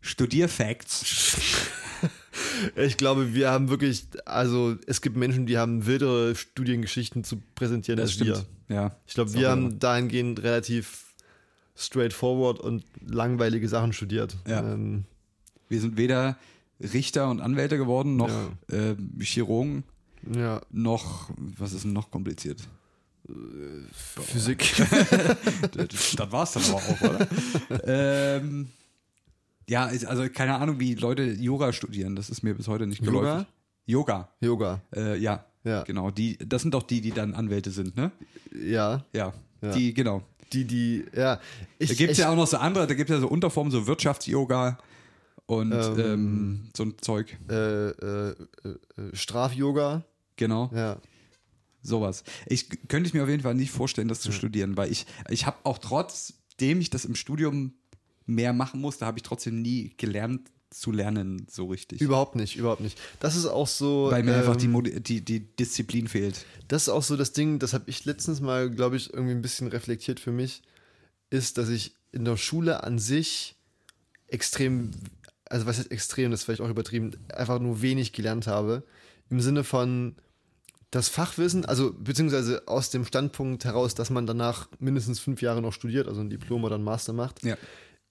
Studierfacts. 0.00 1.04
Ich 2.76 2.96
glaube, 2.96 3.34
wir 3.34 3.50
haben 3.50 3.68
wirklich, 3.68 4.06
also 4.24 4.76
es 4.86 5.00
gibt 5.02 5.16
Menschen, 5.16 5.46
die 5.46 5.58
haben 5.58 5.84
wildere 5.86 6.34
Studiengeschichten 6.34 7.24
zu 7.24 7.42
präsentieren 7.54 8.00
als 8.00 8.18
wir. 8.20 8.44
Ja. 8.68 8.96
Ich 9.06 9.14
glaube, 9.14 9.34
wir 9.34 9.50
haben 9.50 9.78
dahingehend 9.78 10.42
relativ 10.42 11.14
straightforward 11.76 12.58
und 12.60 12.84
langweilige 13.04 13.68
Sachen 13.68 13.92
studiert. 13.92 14.36
Ja. 14.46 14.60
Ähm, 14.60 15.04
Wir 15.68 15.80
sind 15.80 15.96
weder 15.96 16.36
Richter 16.80 17.28
und 17.30 17.40
Anwälte 17.40 17.76
geworden, 17.76 18.16
noch 18.16 18.30
äh, 18.68 18.94
Chirurgen, 19.20 19.84
ja, 20.34 20.60
noch, 20.70 21.30
was 21.36 21.72
ist 21.72 21.84
denn 21.84 21.92
noch 21.92 22.10
kompliziert? 22.10 22.62
Physik. 23.92 24.74
das 25.72 26.32
war 26.32 26.42
es 26.44 26.52
dann 26.52 26.62
aber 26.64 26.74
auch, 26.76 27.00
oder? 27.02 27.28
ähm, 27.84 28.68
ja, 29.68 29.84
also 30.06 30.28
keine 30.28 30.56
Ahnung, 30.56 30.80
wie 30.80 30.94
Leute 30.94 31.22
Yoga 31.24 31.72
studieren, 31.72 32.16
das 32.16 32.30
ist 32.30 32.42
mir 32.42 32.54
bis 32.54 32.68
heute 32.68 32.86
nicht 32.86 33.02
geläufig. 33.02 33.46
Yoga? 33.86 34.28
Yoga. 34.40 34.80
Äh, 34.94 35.18
ja, 35.18 35.44
Ja. 35.64 35.82
genau. 35.84 36.10
Die, 36.10 36.36
das 36.38 36.62
sind 36.62 36.74
doch 36.74 36.82
die, 36.82 37.00
die 37.00 37.10
dann 37.12 37.34
Anwälte 37.34 37.70
sind, 37.70 37.96
ne? 37.96 38.10
Ja. 38.54 39.04
Ja, 39.12 39.32
Ja. 39.62 39.72
die, 39.72 39.94
genau. 39.94 40.22
Die, 40.52 40.64
die, 40.66 41.04
ja. 41.16 41.40
Ich, 41.78 41.88
Da 41.88 41.94
gibt 41.94 42.12
es 42.12 42.18
ja 42.18 42.30
auch 42.30 42.36
noch 42.36 42.46
so 42.46 42.58
andere, 42.58 42.86
da 42.86 42.94
gibt 42.94 43.08
es 43.10 43.14
ja 43.14 43.20
so 43.20 43.28
Unterformen, 43.28 43.70
so 43.70 43.86
Wirtschafts-Yoga 43.86 44.78
und 45.46 45.72
Ähm. 45.72 45.98
ähm, 45.98 46.68
so 46.76 46.82
ein 46.84 46.94
Zeug. 47.00 47.38
äh, 47.48 47.54
äh, 47.88 48.30
äh, 48.30 48.34
Straf-Yoga. 49.14 50.04
Genau, 50.36 50.70
Ja. 50.74 50.96
Sowas. 51.82 52.24
Ich 52.46 52.68
könnte 52.88 53.08
ich 53.08 53.14
mir 53.14 53.22
auf 53.22 53.28
jeden 53.28 53.42
Fall 53.42 53.54
nicht 53.54 53.70
vorstellen, 53.70 54.08
das 54.08 54.20
zu 54.20 54.32
studieren, 54.32 54.76
weil 54.76 54.90
ich, 54.90 55.06
ich 55.28 55.46
habe 55.46 55.58
auch 55.64 55.78
trotzdem 55.78 56.80
ich 56.80 56.90
das 56.90 57.04
im 57.04 57.14
Studium 57.16 57.74
mehr 58.26 58.52
machen 58.52 58.80
musste, 58.80 59.04
habe 59.04 59.18
ich 59.18 59.22
trotzdem 59.24 59.62
nie 59.62 59.92
gelernt 59.96 60.48
zu 60.70 60.90
lernen, 60.92 61.46
so 61.50 61.66
richtig. 61.66 62.00
Überhaupt 62.00 62.36
nicht, 62.36 62.56
überhaupt 62.56 62.80
nicht. 62.80 62.98
Das 63.20 63.36
ist 63.36 63.46
auch 63.46 63.66
so. 63.66 64.08
weil 64.10 64.22
mir 64.22 64.36
einfach 64.36 64.56
die, 64.56 64.66
ähm, 64.66 64.72
Modi- 64.72 65.00
die, 65.00 65.20
die 65.20 65.40
Disziplin 65.40 66.08
fehlt. 66.08 66.46
Das 66.68 66.82
ist 66.82 66.88
auch 66.88 67.02
so 67.02 67.16
das 67.16 67.32
Ding, 67.32 67.58
das 67.58 67.74
habe 67.74 67.84
ich 67.88 68.04
letztens 68.04 68.40
mal, 68.40 68.70
glaube 68.70 68.96
ich, 68.96 69.12
irgendwie 69.12 69.32
ein 69.34 69.42
bisschen 69.42 69.68
reflektiert 69.68 70.20
für 70.20 70.32
mich, 70.32 70.62
ist, 71.30 71.58
dass 71.58 71.68
ich 71.68 71.94
in 72.12 72.24
der 72.24 72.36
Schule 72.36 72.84
an 72.84 72.98
sich 72.98 73.56
extrem, 74.28 74.92
also 75.44 75.66
was 75.66 75.78
heißt 75.78 75.90
extrem, 75.90 76.30
das 76.30 76.40
ist 76.40 76.44
vielleicht 76.44 76.62
auch 76.62 76.70
übertrieben, 76.70 77.12
einfach 77.34 77.58
nur 77.58 77.82
wenig 77.82 78.12
gelernt 78.12 78.46
habe. 78.46 78.82
Im 79.30 79.40
Sinne 79.40 79.64
von 79.64 80.14
das 80.92 81.08
Fachwissen, 81.08 81.64
also 81.64 81.92
beziehungsweise 81.98 82.62
aus 82.68 82.90
dem 82.90 83.04
Standpunkt 83.04 83.64
heraus, 83.64 83.94
dass 83.96 84.10
man 84.10 84.26
danach 84.26 84.68
mindestens 84.78 85.18
fünf 85.18 85.42
Jahre 85.42 85.60
noch 85.62 85.72
studiert, 85.72 86.06
also 86.06 86.20
ein 86.20 86.30
Diplom 86.30 86.62
oder 86.62 86.76
ein 86.76 86.84
Master 86.84 87.12
macht, 87.14 87.42
Ja. 87.44 87.56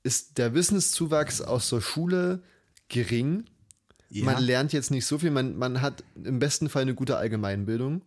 ist 0.03 0.37
der 0.37 0.53
Wissenszuwachs 0.53 1.41
aus 1.41 1.69
der 1.69 1.79
Schule 1.81 2.41
gering. 2.89 3.45
Ja. 4.09 4.25
Man 4.25 4.43
lernt 4.43 4.73
jetzt 4.73 4.89
nicht 4.91 5.05
so 5.05 5.19
viel, 5.19 5.31
man, 5.31 5.57
man 5.57 5.79
hat 5.81 6.03
im 6.21 6.39
besten 6.39 6.67
Fall 6.69 6.81
eine 6.81 6.95
gute 6.95 7.15
Allgemeinbildung. 7.17 8.01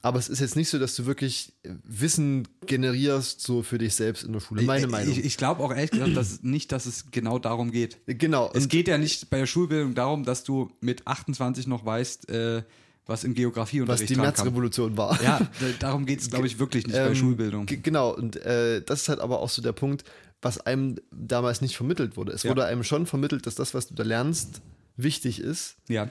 aber 0.00 0.18
es 0.18 0.28
ist 0.30 0.40
jetzt 0.40 0.56
nicht 0.56 0.70
so, 0.70 0.78
dass 0.80 0.96
du 0.96 1.04
wirklich 1.06 1.52
Wissen 1.84 2.48
generierst, 2.66 3.40
so 3.42 3.62
für 3.62 3.76
dich 3.78 3.94
selbst 3.94 4.24
in 4.24 4.32
der 4.32 4.40
Schule. 4.40 4.62
Meine 4.62 4.86
ich, 4.86 4.90
Meinung. 4.90 5.12
Ich, 5.12 5.22
ich 5.24 5.36
glaube 5.36 5.62
auch 5.62 5.70
ehrlich 5.70 5.90
gesagt, 5.92 6.16
dass 6.16 6.42
nicht, 6.42 6.72
dass 6.72 6.86
es 6.86 7.10
genau 7.12 7.38
darum 7.38 7.70
geht. 7.70 7.98
genau. 8.06 8.50
Es 8.54 8.68
geht 8.68 8.88
ja 8.88 8.96
nicht 8.98 9.28
bei 9.30 9.38
der 9.38 9.46
Schulbildung 9.46 9.94
darum, 9.94 10.24
dass 10.24 10.42
du 10.44 10.72
mit 10.80 11.06
28 11.06 11.66
noch 11.68 11.84
weißt, 11.84 12.30
äh, 12.30 12.62
was 13.06 13.24
im 13.24 13.32
was 13.32 13.36
Geografieunterricht 13.36 14.08
die. 14.10 14.16
Märzrevolution 14.16 14.96
war. 14.96 15.20
Ja, 15.22 15.40
darum 15.80 16.06
geht 16.06 16.20
es, 16.20 16.30
glaube 16.30 16.46
ich, 16.46 16.58
wirklich 16.58 16.86
nicht 16.86 16.96
bei 16.96 17.06
Ähm, 17.08 17.14
Schulbildung. 17.14 17.66
g- 17.66 17.76
Genau, 17.76 18.10
und 18.14 18.36
äh, 18.36 18.80
das 18.82 19.02
ist 19.02 19.08
halt 19.08 19.20
aber 19.20 19.40
auch 19.40 19.48
so 19.50 19.60
der 19.62 19.72
Punkt, 19.72 20.04
was 20.40 20.58
einem 20.60 20.96
damals 21.10 21.60
nicht 21.60 21.76
vermittelt 21.76 22.16
wurde. 22.16 22.32
Es 22.32 22.42
Ja. 22.42 22.50
wurde 22.50 22.64
einem 22.64 22.84
schon 22.84 23.06
vermittelt, 23.06 23.46
dass 23.46 23.54
das, 23.54 23.74
was 23.74 23.86
du 23.88 23.94
da 23.94 24.02
lernst, 24.02 24.60
wichtig 24.96 25.40
ist. 25.40 25.76
Ja. 25.88 26.10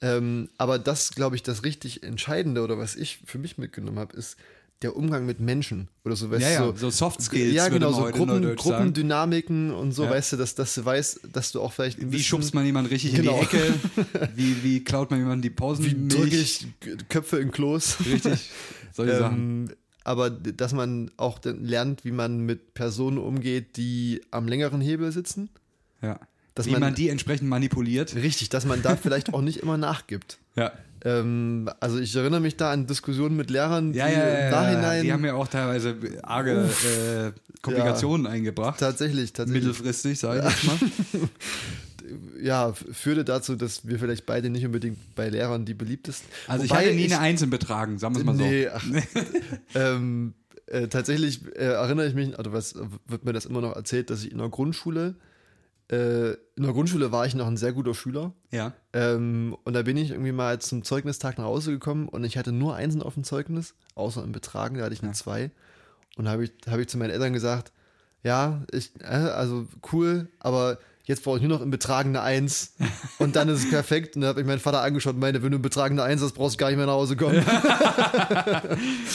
Ähm, 0.00 0.48
aber 0.58 0.78
das, 0.80 1.12
glaube 1.12 1.36
ich, 1.36 1.42
das 1.44 1.62
richtig 1.64 2.02
Entscheidende 2.02 2.62
oder 2.62 2.76
was 2.78 2.96
ich 2.96 3.20
für 3.24 3.38
mich 3.38 3.56
mitgenommen 3.58 3.98
habe, 4.00 4.16
ist 4.16 4.36
der 4.82 4.96
Umgang 4.96 5.26
mit 5.26 5.40
Menschen 5.40 5.88
oder 6.04 6.16
so. 6.16 6.30
Weißt 6.30 6.42
Ja, 6.42 6.60
du, 6.66 6.70
ja, 6.72 6.76
so 6.76 6.90
Soft 6.90 7.20
Skills 7.22 7.54
Ja, 7.54 7.68
genau, 7.68 7.92
so 7.92 8.02
Gruppen, 8.02 8.26
neudeutsch 8.26 8.60
sagen. 8.62 8.76
Gruppendynamiken 8.76 9.70
und 9.72 9.92
so, 9.92 10.04
Ja. 10.04 10.10
weißt 10.10 10.32
du, 10.32 10.36
dass, 10.36 10.54
dass 10.54 10.74
du 10.74 10.84
weißt, 10.84 11.20
dass 11.32 11.52
du 11.52 11.60
auch 11.60 11.72
vielleicht 11.72 11.98
Wie 12.12 12.22
schubst 12.22 12.54
man 12.54 12.64
jemanden 12.66 12.90
richtig 12.90 13.14
Genau. 13.14 13.40
in 13.40 13.48
die 13.50 13.56
Ecke? 13.56 13.74
Wie, 14.36 14.62
wie 14.62 14.84
klaut 14.84 15.10
man 15.10 15.20
jemanden 15.20 15.42
die 15.42 15.50
Pausen? 15.50 15.84
wie 15.84 16.08
drücke 16.08 16.36
ich 16.36 16.66
Köpfe 17.08 17.38
in 17.38 17.50
Klos. 17.50 17.96
Richtig. 18.04 18.50
Solche 18.92 19.16
Sachen. 19.18 19.66
Ähm, 19.68 19.68
aber 20.04 20.30
d- 20.30 20.52
dass 20.52 20.72
man 20.72 21.10
auch 21.16 21.38
dann 21.38 21.64
lernt, 21.64 22.04
wie 22.04 22.10
man 22.10 22.40
mit 22.40 22.74
Personen 22.74 23.18
umgeht, 23.18 23.76
die 23.76 24.20
am 24.32 24.48
längeren 24.48 24.80
Hebel 24.80 25.12
sitzen. 25.12 25.48
Ja. 26.02 26.18
dass 26.54 26.66
Wie 26.66 26.72
man- 26.72 26.80
man, 26.80 26.94
die 26.94 27.08
entsprechend 27.08 27.48
manipuliert. 27.48 28.14
Richtig, 28.16 28.48
dass 28.48 28.66
man 28.66 28.82
da 28.82 28.96
vielleicht 28.96 29.32
auch 29.34 29.40
nicht 29.42 29.58
immer 29.58 29.76
nachgibt. 29.78 30.38
Ja. 30.56 30.72
Ähm, 31.04 31.68
also 31.80 31.98
ich 31.98 32.14
erinnere 32.14 32.40
mich 32.40 32.56
da 32.56 32.70
an 32.70 32.86
Diskussionen 32.86 33.36
mit 33.36 33.50
Lehrern, 33.50 33.92
Ja, 33.92 34.06
die 34.06 34.12
ja, 34.14 34.18
ja, 34.18 34.24
im 34.28 34.44
ja, 34.44 34.50
Nachhinein 34.50 35.02
Die 35.02 35.12
haben 35.12 35.24
ja 35.24 35.34
auch 35.34 35.48
teilweise 35.48 35.96
arge 36.22 36.52
äh, 36.52 37.32
Komplikationen 37.60 38.26
eingebracht. 38.26 38.78
tatsächlich, 38.80 39.32
tatsächlich 39.32 39.64
Mittelfristig, 39.64 40.18
sage 40.18 40.48
ich 40.48 40.64
mal. 40.64 40.78
ja, 42.42 42.72
führte 42.72 43.24
dazu, 43.24 43.56
dass 43.56 43.86
wir 43.86 43.98
vielleicht 43.98 44.26
beide 44.26 44.50
nicht 44.50 44.64
unbedingt 44.64 45.14
bei 45.14 45.28
Lehrern 45.28 45.64
die 45.64 45.74
beliebtesten. 45.74 46.28
Also 46.46 46.64
ich 46.64 46.70
Wobei 46.70 46.86
hatte 46.86 46.94
nie 46.94 47.06
eine 47.06 47.18
Eins 47.18 47.42
im 47.42 47.50
Betragen, 47.50 47.98
sagen 47.98 48.14
wir 48.14 48.20
es 48.20 48.26
mal 48.26 48.36
so. 48.36 48.42
Nee, 48.42 48.68
ach, 48.68 48.84
ähm, 49.74 50.34
äh, 50.66 50.88
tatsächlich 50.88 51.44
äh, 51.54 51.64
erinnere 51.64 52.06
ich 52.06 52.14
mich, 52.14 52.38
oder 52.38 52.52
was 52.52 52.74
wird 53.06 53.24
mir 53.24 53.32
das 53.32 53.46
immer 53.46 53.60
noch 53.60 53.74
erzählt, 53.76 54.10
dass 54.10 54.24
ich 54.24 54.32
in 54.32 54.38
der 54.38 54.48
Grundschule, 54.48 55.14
in 55.96 56.62
der 56.62 56.72
Grundschule 56.72 57.12
war 57.12 57.26
ich 57.26 57.34
noch 57.34 57.46
ein 57.46 57.56
sehr 57.56 57.72
guter 57.72 57.94
Schüler. 57.94 58.32
Ja. 58.50 58.72
Ähm, 58.92 59.56
und 59.64 59.74
da 59.74 59.82
bin 59.82 59.96
ich 59.96 60.10
irgendwie 60.10 60.32
mal 60.32 60.58
zum 60.60 60.84
Zeugnistag 60.84 61.38
nach 61.38 61.44
Hause 61.44 61.72
gekommen 61.72 62.08
und 62.08 62.24
ich 62.24 62.38
hatte 62.38 62.52
nur 62.52 62.74
Einsen 62.74 63.02
auf 63.02 63.14
dem 63.14 63.24
Zeugnis, 63.24 63.74
außer 63.94 64.22
im 64.24 64.32
Betragen, 64.32 64.78
da 64.78 64.84
hatte 64.84 64.94
ich 64.94 65.02
eine 65.02 65.12
zwei. 65.12 65.50
Und 66.16 66.26
da 66.26 66.32
habe 66.32 66.44
ich, 66.44 66.52
hab 66.66 66.78
ich 66.78 66.88
zu 66.88 66.98
meinen 66.98 67.10
Eltern 67.10 67.32
gesagt, 67.32 67.72
ja, 68.22 68.62
ich, 68.70 68.92
äh, 69.00 69.04
also 69.04 69.66
cool, 69.92 70.28
aber 70.38 70.78
jetzt 71.04 71.24
brauche 71.24 71.36
ich 71.36 71.42
nur 71.42 71.50
noch 71.50 71.60
im 71.60 71.70
Betragen 71.70 72.10
eine 72.10 72.22
Eins 72.22 72.74
und 73.18 73.36
dann 73.36 73.48
ist 73.48 73.64
es 73.64 73.70
perfekt. 73.70 74.16
Und 74.16 74.22
da 74.22 74.28
habe 74.28 74.40
ich 74.40 74.46
meinen 74.46 74.60
Vater 74.60 74.82
angeschaut 74.82 75.14
und 75.14 75.20
meinte, 75.20 75.42
wenn 75.42 75.50
du 75.50 75.56
im 75.56 75.62
Betragen 75.62 75.98
eine 75.98 76.08
Eins 76.08 76.22
hast, 76.22 76.32
brauchst 76.32 76.54
du 76.54 76.58
gar 76.58 76.68
nicht 76.68 76.76
mehr 76.76 76.86
nach 76.86 76.94
Hause 76.94 77.16
kommen. 77.16 77.44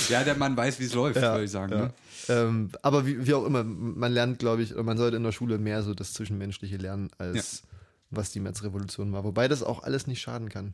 Ja, 0.10 0.24
der 0.24 0.36
Mann 0.36 0.56
weiß, 0.56 0.80
wie 0.80 0.86
es 0.86 0.94
läuft, 0.94 1.22
würde 1.22 1.44
ich 1.44 1.52
sagen. 1.52 1.72
Ja. 1.72 1.78
Ne? 1.80 1.94
Ähm, 2.30 2.70
aber 2.82 3.06
wie, 3.06 3.26
wie 3.26 3.34
auch 3.34 3.46
immer, 3.46 3.64
man 3.64 4.12
lernt, 4.12 4.40
glaube 4.40 4.62
ich, 4.62 4.76
man 4.76 4.98
sollte 4.98 5.18
in 5.18 5.24
der 5.24 5.32
Schule 5.32 5.58
mehr 5.58 5.84
so 5.84 5.94
das 5.94 6.14
Zwischenmenschliche 6.14 6.78
lernen, 6.78 7.10
als 7.18 7.64
was 8.10 8.32
die 8.32 8.40
Märzrevolution 8.40 9.12
war. 9.12 9.24
Wobei 9.24 9.48
das 9.48 9.64
auch 9.64 9.84
alles 9.84 10.08
nicht 10.08 10.22
schaden 10.22 10.50
kann. 10.50 10.74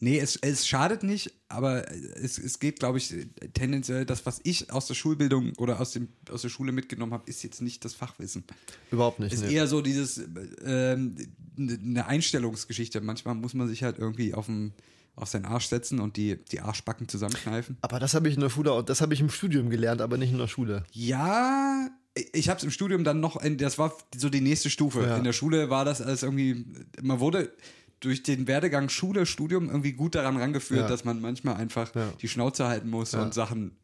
Nee, 0.00 0.18
es, 0.18 0.36
es 0.36 0.66
schadet 0.66 1.02
nicht, 1.02 1.32
aber 1.48 1.90
es, 1.90 2.38
es 2.38 2.60
geht, 2.60 2.78
glaube 2.78 2.98
ich, 2.98 3.14
tendenziell, 3.54 4.04
das, 4.06 4.24
was 4.26 4.40
ich 4.44 4.70
aus 4.70 4.86
der 4.86 4.94
Schulbildung 4.94 5.54
oder 5.56 5.80
aus, 5.80 5.90
dem, 5.92 6.08
aus 6.30 6.42
der 6.42 6.50
Schule 6.50 6.70
mitgenommen 6.70 7.12
habe, 7.12 7.28
ist 7.28 7.42
jetzt 7.42 7.60
nicht 7.60 7.84
das 7.84 7.94
Fachwissen. 7.94 8.44
Überhaupt 8.92 9.18
nicht. 9.18 9.32
ist 9.32 9.44
nee. 9.44 9.54
eher 9.54 9.66
so 9.66 9.80
dieses, 9.80 10.20
ähm, 10.64 11.16
eine 11.58 12.06
Einstellungsgeschichte. 12.06 13.00
Manchmal 13.00 13.34
muss 13.34 13.54
man 13.54 13.66
sich 13.66 13.82
halt 13.82 13.98
irgendwie 13.98 14.34
auf, 14.34 14.46
den, 14.46 14.72
auf 15.16 15.28
seinen 15.28 15.46
Arsch 15.46 15.66
setzen 15.66 15.98
und 15.98 16.16
die, 16.16 16.36
die 16.52 16.60
Arschbacken 16.60 17.08
zusammenkneifen. 17.08 17.76
Aber 17.80 17.98
das 17.98 18.14
habe 18.14 18.28
ich 18.28 18.34
in 18.34 18.40
der 18.40 18.50
Schule, 18.50 18.84
das 18.86 19.00
habe 19.00 19.14
ich 19.14 19.20
im 19.20 19.30
Studium 19.30 19.68
gelernt, 19.68 20.00
aber 20.00 20.16
nicht 20.16 20.30
in 20.30 20.38
der 20.38 20.48
Schule. 20.48 20.84
Ja, 20.92 21.88
ich 22.32 22.48
habe 22.48 22.58
es 22.58 22.64
im 22.64 22.70
Studium 22.70 23.02
dann 23.02 23.18
noch, 23.18 23.40
das 23.56 23.78
war 23.78 23.96
so 24.16 24.28
die 24.28 24.40
nächste 24.40 24.70
Stufe. 24.70 25.02
Ja. 25.02 25.16
In 25.16 25.24
der 25.24 25.32
Schule 25.32 25.70
war 25.70 25.84
das 25.84 26.00
alles 26.00 26.22
irgendwie, 26.22 26.64
man 27.02 27.18
wurde 27.18 27.52
durch 28.00 28.22
den 28.22 28.46
Werdegang 28.46 28.88
Schule, 28.88 29.26
Studium 29.26 29.68
irgendwie 29.68 29.92
gut 29.92 30.14
daran 30.14 30.36
rangeführt, 30.36 30.82
Ja. 30.82 30.88
dass 30.88 31.04
man 31.04 31.20
manchmal 31.20 31.56
einfach 31.56 31.94
Ja. 31.94 32.12
die 32.20 32.28
Schnauze 32.28 32.66
halten 32.68 32.90
muss 32.90 33.12
Ja. 33.12 33.22
und 33.22 33.34
Sachen 33.34 33.76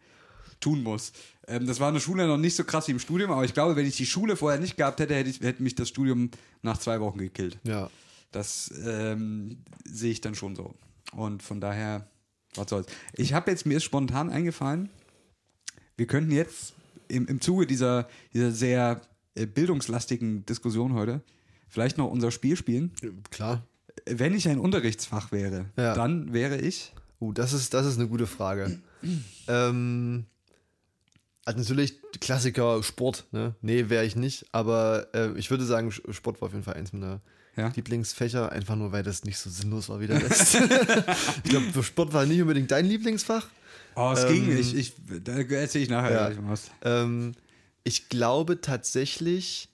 tun 0.61 0.83
muss. 0.83 1.13
Ähm, 1.47 1.67
das 1.67 1.81
war 1.81 1.89
in 1.89 1.95
der 1.95 2.01
Schule 2.01 2.27
noch 2.27 2.39
nicht 2.39 2.57
so 2.57 2.65
krass 2.65 2.87
wie 2.89 2.93
im 2.93 2.99
Studium, 3.01 3.31
aber 3.33 3.45
ich 3.45 3.55
glaube, 3.55 3.77
wenn 3.77 3.87
ich 3.87 3.97
die 3.97 4.07
Schule 4.07 4.37
vorher 4.37 4.61
nicht 4.61 4.77
gehabt 4.77 5.01
hätte, 5.01 5.15
hätte, 5.15 5.29
ich, 5.31 5.41
hätte 5.41 5.63
mich 5.63 5.75
das 5.75 5.89
Studium 5.89 6.31
nach 6.63 6.79
zwei 6.79 7.01
Wochen 7.01 7.19
gekillt. 7.19 7.59
Ja. 7.65 7.91
Das 8.33 8.73
ähm, 8.87 9.59
sehe 9.85 10.11
ich 10.13 10.21
dann 10.21 10.35
schon 10.35 10.57
so. 10.57 10.75
Und 11.13 11.43
von 11.43 11.61
daher, 11.61 12.09
was 12.55 12.71
soll's. 12.71 12.87
Ich 13.15 13.33
habe 13.35 13.51
jetzt, 13.51 13.67
mir 13.67 13.77
ist 13.77 13.85
spontan 13.85 14.31
eingefallen, 14.31 14.89
wir 15.97 16.07
könnten 16.07 16.33
jetzt 16.33 16.75
im, 17.09 17.27
im 17.27 17.41
Zuge 17.41 17.67
dieser, 17.67 18.09
dieser 18.33 18.51
sehr 18.51 19.03
äh, 19.35 19.47
bildungslastigen 19.47 20.47
Diskussion 20.47 20.95
heute 20.95 21.23
vielleicht 21.69 21.99
noch 21.99 22.11
unser 22.11 22.31
Spiel 22.31 22.57
spielen. 22.57 22.93
Klar. 23.31 23.67
Wenn 24.07 24.35
ich 24.35 24.49
ein 24.49 24.59
Unterrichtsfach 24.59 25.33
wäre, 25.33 25.67
Ja. 25.77 25.95
dann 25.95 26.33
wäre 26.33 26.59
ich. 26.59 26.93
Uh, 27.21 27.33
das 27.33 27.53
ist, 27.53 27.73
das 27.75 27.87
ist 27.87 27.99
eine 27.99 28.09
gute 28.09 28.27
Frage. 28.27 28.79
ähm, 29.49 30.27
also 31.45 31.59
natürlich 31.59 31.99
Klassiker 32.21 32.83
Sport, 32.83 33.27
ne? 33.33 33.55
Nee, 33.61 33.89
wäre 33.91 34.05
ich 34.05 34.17
nicht, 34.17 34.47
aber 34.53 35.09
äh, 35.15 35.33
ich 35.39 35.51
würde 35.51 35.65
sagen, 35.65 35.91
Sport 35.93 36.41
war 36.41 36.47
auf 36.47 36.53
jeden 36.53 36.65
Fall 36.65 36.75
eins 36.75 36.93
meiner 36.93 37.21
Ja. 37.57 37.69
Lieblingsfächer, 37.75 38.51
einfach 38.51 38.77
nur, 38.77 38.93
weil 38.93 39.03
das 39.03 39.25
nicht 39.25 39.39
so 39.39 39.49
sinnlos 39.51 39.89
war 39.89 40.01
wie 40.01 40.07
der 40.07 40.23
Rest. 40.31 40.55
ich 41.45 41.51
glaube, 41.51 41.83
Sport 41.83 42.13
war 42.13 42.25
nicht 42.27 42.41
unbedingt 42.41 42.71
dein 42.71 42.87
Lieblingsfach. 42.87 43.47
Oh, 43.97 44.13
es 44.15 44.25
Ähm, 44.25 44.33
ging. 44.33 44.59
Ich, 44.59 44.75
ich, 44.75 44.95
da 45.23 45.33
erzähle 45.37 45.85
ich 45.85 45.91
nachher 45.91 46.33
Ja. 46.33 46.39
was. 46.49 46.71
Ähm, 46.83 47.33
ich 47.85 48.09
glaube 48.09 48.61
tatsächlich 48.61 49.69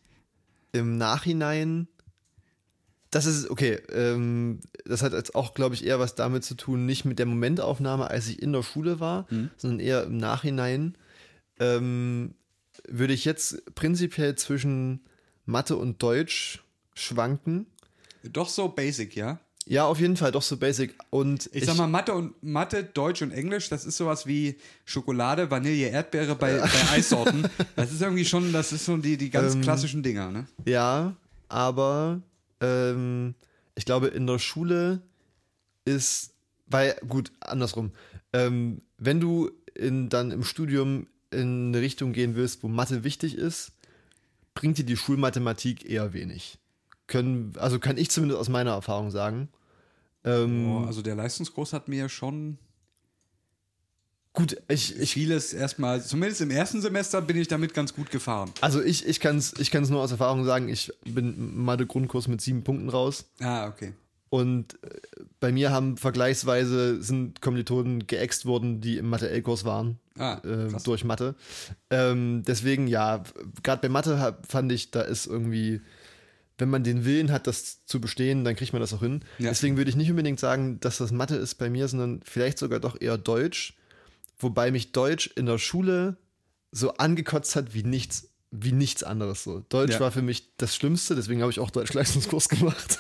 im 0.73 0.99
Nachhinein, 0.99 1.89
das 3.11 3.27
ist, 3.27 3.51
okay, 3.51 3.81
ähm, 3.93 4.61
das 4.85 5.03
hat 5.03 5.13
jetzt 5.13 5.35
auch, 5.35 5.55
glaube 5.55 5.75
ich, 5.75 5.85
eher 5.85 5.99
was 5.99 6.15
damit 6.15 6.45
zu 6.45 6.55
tun, 6.55 6.87
nicht 6.87 7.05
mit 7.05 7.19
der 7.19 7.27
Momentaufnahme, 7.27 8.09
als 8.09 8.29
ich 8.29 8.41
in 8.41 8.53
der 8.53 8.63
Schule 8.63 9.01
war, 9.01 9.27
sondern 9.57 9.81
eher 9.81 10.05
im 10.05 10.17
Nachhinein. 10.17 10.97
Ähm, 11.59 12.35
würde 12.89 13.13
ich 13.13 13.25
jetzt 13.25 13.75
prinzipiell 13.75 14.35
zwischen 14.37 15.01
Mathe 15.45 15.77
und 15.77 16.03
Deutsch 16.03 16.63
schwanken. 16.95 17.67
Doch 18.23 18.49
so 18.49 18.69
basic, 18.69 19.17
ja? 19.17 19.41
Ja, 19.67 19.85
auf 19.85 20.01
jeden 20.01 20.17
Fall, 20.17 20.33
doch 20.33 20.43
so 20.43 20.57
basic. 20.57 20.95
Und 21.11 21.49
Ich, 21.53 21.65
sag 21.67 21.77
mal, 21.77 21.87
Mathe 21.87 22.15
und 22.15 22.43
Mathe, 22.43 22.83
Deutsch 22.83 23.23
und 23.23 23.31
Englisch, 23.33 23.69
das 23.69 23.85
ist 23.85 23.97
sowas 23.99 24.27
wie 24.27 24.57
Schokolade, 24.85 25.51
Vanille, 25.51 25.89
Erdbeere 25.89 26.35
bei, 26.35 26.59
bei 26.59 26.91
Eissorten. 26.93 27.47
Das 27.77 27.93
ist 27.93 28.01
irgendwie 28.01 28.25
schon, 28.25 28.53
das 28.53 28.73
ist 28.73 28.85
so 28.87 28.97
die, 28.97 29.17
die 29.17 29.31
ganz 29.31 29.55
Ähm, 29.55 29.61
klassischen 29.61 30.03
Dinger, 30.03 30.31
ne? 30.31 30.47
Ja, 30.65 31.15
aber 31.49 32.21
ähm, 32.61 33.35
ich 33.75 33.85
glaube, 33.85 34.09
in 34.09 34.27
der 34.27 34.39
Schule 34.39 35.03
ist, 35.85 36.35
weil, 36.67 36.97
gut, 37.09 37.33
andersrum, 37.41 37.93
ähm, 38.33 38.83
wenn 38.99 39.21
du 39.21 39.51
in, 39.75 40.09
dann 40.09 40.31
im 40.31 40.45
Studium 40.45 41.07
in 41.31 41.69
eine 41.69 41.81
Richtung 41.81 42.13
gehen 42.13 42.35
willst, 42.35 42.63
wo 42.63 42.69
Mathe 42.69 43.05
wichtig 43.05 43.37
ist, 43.37 43.73
bringt 44.55 44.79
dir 44.79 44.85
die 44.85 44.97
Schulmathematik 44.97 45.89
eher 45.89 46.13
wenig. 46.13 46.59
Können, 47.07 47.53
also 47.57 47.79
kann 47.79 47.97
ich 47.97 48.11
zumindest 48.11 48.41
aus 48.41 48.49
meiner 48.49 48.73
Erfahrung 48.73 49.11
sagen. 49.11 49.49
Ähm, 50.25 50.69
Oh, 50.69 50.85
also 50.85 51.03
der 51.03 51.15
Leistungskurs 51.15 51.73
hat 51.73 51.89
mir 51.89 52.09
schon 52.09 52.59
gut, 54.33 54.57
ich, 54.69 54.99
ich, 54.99 55.13
vieles 55.13 55.53
erstmal, 55.53 56.03
zumindest 56.03 56.41
im 56.41 56.51
ersten 56.51 56.81
Semester 56.81 57.21
bin 57.21 57.37
ich 57.37 57.49
damit 57.49 57.75
ganz 57.75 57.95
gut 57.95 58.11
gefahren. 58.11 58.51
also 58.61 58.83
ich, 58.83 59.07
ich 59.07 59.21
kann 59.21 59.39
es 59.39 59.55
ich 59.59 59.71
kann's 59.71 59.91
nur 59.91 60.01
aus 60.01 60.11
Erfahrung 60.11 60.45
sagen, 60.45 60.69
ich 60.69 60.93
bin 61.05 61.35
im 61.35 61.65
Mathe-Grundkurs 61.65 62.29
mit 62.29 62.41
sieben 62.41 62.63
Punkten 62.63 62.89
raus. 62.89 63.25
Ah, 63.41 63.67
okay. 63.67 63.93
Und 64.31 64.75
äh, 64.85 65.01
bei 65.41 65.51
mir 65.51 65.73
haben 65.73 65.97
vergleichsweise 65.97 67.03
sind 67.03 67.43
Kommilitonen 67.43 68.07
geäxt 68.07 68.47
worden, 68.47 68.81
die 68.81 68.97
im 68.99 69.11
Mathe-L-Kurs 69.11 69.65
waren. 69.65 69.99
Ah, 70.17 70.41
äh, 70.45 70.69
durch 70.85 71.05
Mathe. 71.05 71.35
Ähm, 71.91 72.45
deswegen, 72.47 72.87
ja, 72.87 73.25
gerade 73.63 73.83
bei 73.83 73.89
Mathe 73.89 74.21
hab, 74.21 74.47
fand 74.47 74.71
ich, 74.71 74.93
da 74.93 75.01
ist 75.01 75.27
irgendwie, 75.27 75.81
wenn 76.59 76.69
man 76.69 76.85
den 76.85 77.05
Willen 77.05 77.33
hat, 77.33 77.47
das 77.49 77.85
zu 77.87 78.01
bestehen, 78.01 78.45
dann 78.45 78.55
kriegt 78.55 78.73
man 78.73 78.81
das 78.81 78.93
auch 78.93 79.01
hin. 79.01 79.23
Ja. 79.39 79.49
Deswegen 79.49 79.77
würde 79.77 79.91
ich 79.91 79.97
nicht 79.97 80.11
unbedingt 80.11 80.39
sagen, 80.39 80.79
dass 80.79 80.99
das 80.99 81.11
Mathe 81.11 81.37
ist 81.37 81.57
bei 81.57 81.69
mir, 81.69 81.89
sondern 81.89 82.21
vielleicht 82.25 82.59
sogar 82.59 82.79
doch 82.79 83.01
eher 83.01 83.19
Deutsch. 83.19 83.75
Wobei 84.41 84.71
mich 84.71 84.93
Deutsch 84.93 85.29
in 85.37 85.47
der 85.47 85.59
Schule 85.59 86.17
so 86.73 86.95
angekotzt 86.95 87.57
hat 87.57 87.75
wie 87.75 87.83
nichts 87.83 88.27
wie 88.53 88.73
nichts 88.73 89.05
anderes 89.05 89.45
so. 89.45 89.65
Deutsch 89.69 89.93
Ja. 89.93 90.01
war 90.01 90.11
für 90.11 90.23
mich 90.23 90.57
das 90.57 90.75
Schlimmste, 90.75 91.15
deswegen 91.15 91.41
habe 91.41 91.53
ich 91.53 91.61
auch 91.61 91.71
Deutschleistungskurs 91.71 92.49
gemacht. 92.49 92.99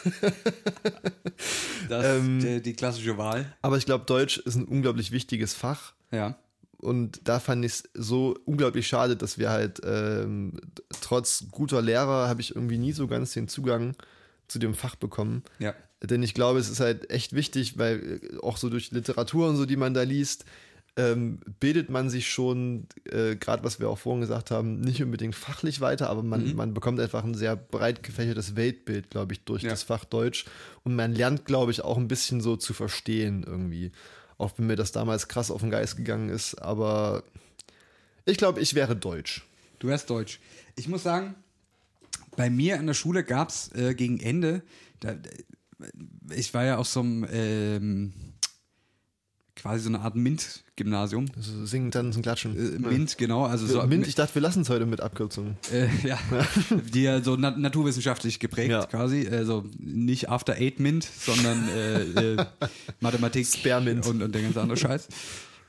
Das 1.88 2.04
Ähm, 2.06 2.38
die, 2.40 2.62
die 2.62 2.74
klassische 2.74 3.18
Wahl. 3.18 3.52
Aber 3.62 3.76
ich 3.76 3.84
glaube, 3.86 4.04
Deutsch 4.04 4.38
ist 4.38 4.54
ein 4.54 4.64
unglaublich 4.64 5.10
wichtiges 5.10 5.54
Fach. 5.54 5.94
Ja. 6.12 6.36
Und 6.78 7.20
da 7.24 7.40
fand 7.40 7.64
ich 7.64 7.72
es 7.72 7.82
so 7.94 8.38
unglaublich 8.44 8.86
schade, 8.86 9.16
dass 9.16 9.38
wir 9.38 9.50
halt 9.50 9.80
ähm, 9.84 10.52
trotz 11.00 11.46
guter 11.50 11.82
Lehrer 11.82 12.28
habe 12.28 12.40
ich 12.40 12.54
irgendwie 12.54 12.78
nie 12.78 12.92
so 12.92 13.06
ganz 13.06 13.32
den 13.32 13.48
Zugang 13.48 13.96
zu 14.48 14.58
dem 14.58 14.74
Fach 14.74 14.94
bekommen. 14.94 15.42
Ja. 15.58 15.74
Denn 16.02 16.22
ich 16.22 16.32
glaube, 16.32 16.58
es 16.58 16.70
ist 16.70 16.80
halt 16.80 17.10
echt 17.10 17.34
wichtig, 17.34 17.76
weil 17.76 18.20
äh, 18.22 18.38
auch 18.38 18.56
so 18.56 18.70
durch 18.70 18.92
Literatur 18.92 19.48
und 19.48 19.56
so, 19.56 19.66
die 19.66 19.76
man 19.76 19.94
da 19.94 20.02
liest, 20.02 20.44
ähm, 20.96 21.40
bildet 21.60 21.88
man 21.88 22.10
sich 22.10 22.28
schon, 22.30 22.86
äh, 23.04 23.36
gerade 23.36 23.62
was 23.64 23.78
wir 23.80 23.88
auch 23.88 23.98
vorhin 23.98 24.20
gesagt 24.20 24.50
haben, 24.50 24.80
nicht 24.80 25.02
unbedingt 25.02 25.34
fachlich 25.34 25.80
weiter, 25.80 26.10
aber 26.10 26.22
man, 26.22 26.50
Mhm. 26.50 26.56
man 26.56 26.74
bekommt 26.74 26.98
einfach 27.00 27.24
ein 27.24 27.34
sehr 27.34 27.56
breit 27.56 28.02
gefächertes 28.02 28.56
Weltbild, 28.56 29.10
glaube 29.10 29.32
ich, 29.32 29.44
durch 29.44 29.62
Ja. 29.62 29.70
das 29.70 29.82
Fach 29.84 30.04
Deutsch. 30.04 30.44
Und 30.82 30.96
man 30.96 31.14
lernt, 31.14 31.44
glaube 31.44 31.70
ich, 31.70 31.82
auch 31.82 31.96
ein 31.96 32.08
bisschen 32.08 32.40
so 32.40 32.56
zu 32.56 32.74
verstehen 32.74 33.44
irgendwie. 33.46 33.92
Auch 34.36 34.52
wenn 34.56 34.66
mir 34.66 34.76
das 34.76 34.90
damals 34.92 35.28
krass 35.28 35.50
auf 35.50 35.60
den 35.60 35.70
Geist 35.70 35.96
gegangen 35.96 36.28
ist, 36.28 36.54
aber 36.56 37.22
ich 38.24 38.36
glaube, 38.36 38.60
ich 38.60 38.74
wäre 38.74 38.96
Deutsch. 38.96 39.46
Du 39.78 39.88
wärst 39.88 40.10
Deutsch. 40.10 40.40
Ich 40.76 40.88
muss 40.88 41.02
sagen, 41.02 41.34
bei 42.36 42.50
mir 42.50 42.76
in 42.76 42.86
der 42.86 42.94
Schule 42.94 43.22
gab 43.24 43.48
es 43.50 43.70
äh, 43.74 43.94
gegen 43.94 44.18
Ende, 44.20 44.62
da, 45.00 45.14
ich 46.34 46.52
war 46.54 46.64
ja 46.64 46.76
auf 46.78 46.86
so 46.88 47.00
einem 47.00 47.26
ähm, 47.30 48.12
quasi 49.56 49.82
so 49.84 49.88
eine 49.90 50.00
Art 50.00 50.16
MINT-Gymnasium. 50.16 51.26
Also 51.36 51.66
singen, 51.66 51.90
tanzen, 51.90 52.22
klatschen. 52.22 52.56
Äh, 52.56 52.78
MINT, 52.78 53.18
genau. 53.18 53.44
Also 53.44 53.66
so, 53.66 53.82
Mint, 53.86 54.06
ich 54.06 54.14
dachte, 54.14 54.34
wir 54.34 54.42
lassen 54.42 54.62
es 54.62 54.70
heute 54.70 54.86
mit 54.86 55.00
Abkürzungen. 55.00 55.56
Äh, 55.72 55.88
ja, 56.06 56.18
die 56.94 57.02
ja 57.02 57.22
so 57.22 57.36
na 57.36 57.50
naturwissenschaftlich 57.50 58.38
geprägt 58.40 58.70
Ja. 58.70 58.86
quasi. 58.86 59.28
Also 59.28 59.64
nicht 59.78 60.28
After 60.30 60.54
Eight 60.56 60.80
Mint, 60.80 61.04
sondern 61.04 61.68
äh, 61.68 62.02
äh, 62.34 62.46
Mathematik 63.00 63.46
Spearmint. 63.46 64.06
und, 64.06 64.22
und 64.22 64.34
der 64.34 64.42
ganze 64.42 64.60
andere 64.60 64.78
Scheiß. 64.78 65.08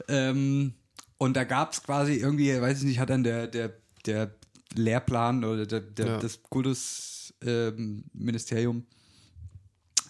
Ähm, 0.08 0.74
und 1.18 1.36
da 1.36 1.44
gab 1.44 1.74
es 1.74 1.84
quasi 1.84 2.14
irgendwie, 2.14 2.60
weiß 2.60 2.80
ich 2.80 2.84
nicht, 2.86 3.00
hat 3.00 3.10
dann 3.10 3.24
der, 3.24 3.48
der, 3.48 3.74
der 4.06 4.32
Lehrplan 4.76 5.44
oder 5.44 5.66
der, 5.66 5.82
der, 5.82 6.06
Ja. 6.08 6.18
das 6.20 6.42
Kultusministerium 6.44 8.78
ähm, 8.78 8.86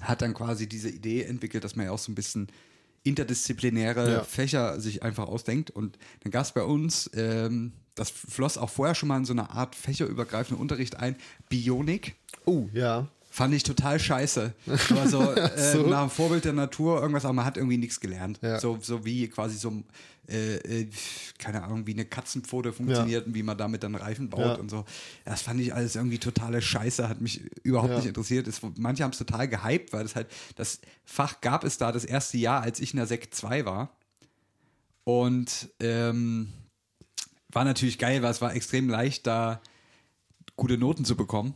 hat 0.02 0.22
dann 0.22 0.34
quasi 0.34 0.68
diese 0.68 0.90
Idee 0.90 1.24
entwickelt, 1.24 1.64
dass 1.64 1.76
man 1.76 1.86
ja 1.86 1.92
auch 1.92 2.00
so 2.00 2.12
ein 2.12 2.16
bisschen 2.16 2.48
interdisziplinäre 3.04 4.12
Ja. 4.12 4.24
Fächer 4.24 4.80
sich 4.80 5.04
einfach 5.04 5.28
ausdenkt. 5.28 5.72
Und 5.72 5.98
dann 6.24 6.32
gab 6.32 6.44
es 6.44 6.52
bei 6.52 6.64
uns, 6.64 7.10
ähm, 7.16 7.74
das 7.96 8.10
floss 8.10 8.58
auch 8.58 8.70
vorher 8.70 8.96
schon 8.96 9.10
mal 9.10 9.18
in 9.18 9.26
so 9.26 9.34
eine 9.34 9.50
Art 9.52 9.76
fächerübergreifenden 9.76 10.62
Unterricht 10.62 10.98
ein, 10.98 11.16
Bionik. 11.50 12.16
Oh, 12.46 12.68
ja. 12.74 13.08
Fand 13.34 13.54
ich 13.54 13.64
total 13.64 13.98
scheiße. 13.98 14.54
Aber 14.90 15.08
so, 15.08 15.32
äh, 15.32 15.72
So. 15.72 15.88
nach 15.88 16.02
dem 16.02 16.10
Vorbild 16.10 16.44
der 16.44 16.52
Natur 16.54 17.00
irgendwas, 17.00 17.24
aber 17.24 17.34
man 17.34 17.46
hat 17.46 17.56
irgendwie 17.56 17.78
nichts 17.78 18.00
gelernt. 18.02 18.40
Ja. 18.42 18.60
So, 18.60 18.78
so 18.82 19.06
wie 19.06 19.30
quasi 19.30 19.58
so, 19.58 19.84
äh, 20.28 20.56
äh, 20.58 20.90
keine 21.38 21.64
Ahnung, 21.64 21.88
wie 21.88 21.94
eine 21.94 22.04
Katzenpfote 22.04 22.74
funktioniert 22.74 23.28
und 23.28 23.34
wie 23.34 23.42
man 23.44 23.58
damit 23.58 23.84
dann 23.84 23.96
Reifen 23.96 24.30
baut 24.30 24.42
Ja. 24.42 24.54
und 24.56 24.70
so. 24.70 24.84
Das 25.24 25.42
fand 25.44 25.62
ich 25.62 25.74
alles 25.74 25.96
irgendwie 25.96 26.20
totale 26.20 26.62
Scheiße, 26.62 27.08
hat 27.08 27.22
mich 27.22 27.40
überhaupt 27.64 27.92
Ja. 27.92 27.98
nicht 28.00 28.08
interessiert. 28.08 28.48
Es, 28.50 28.60
manche 28.76 29.04
haben 29.06 29.12
es 29.12 29.18
total 29.18 29.48
gehypt, 29.48 29.94
weil 29.94 30.04
das 30.04 30.16
halt, 30.16 30.28
das 30.58 30.82
Fach 31.06 31.40
gab 31.40 31.64
es 31.64 31.78
da 31.78 31.94
das 31.94 32.04
erste 32.04 32.38
Jahr, 32.38 32.62
als 32.62 32.82
ich 32.82 32.92
in 32.94 32.98
der 32.98 33.08
Sek 33.08 33.34
2 33.34 33.64
war. 33.66 33.96
Und 35.04 35.70
ähm, 35.80 36.50
war 37.50 37.64
natürlich 37.64 37.98
geil, 37.98 38.22
weil 38.22 38.32
es 38.32 38.42
war 38.42 38.54
extrem 38.56 38.90
leicht, 38.90 39.26
da 39.26 39.62
gute 40.56 40.78
Noten 40.78 41.06
zu 41.06 41.16
bekommen, 41.16 41.54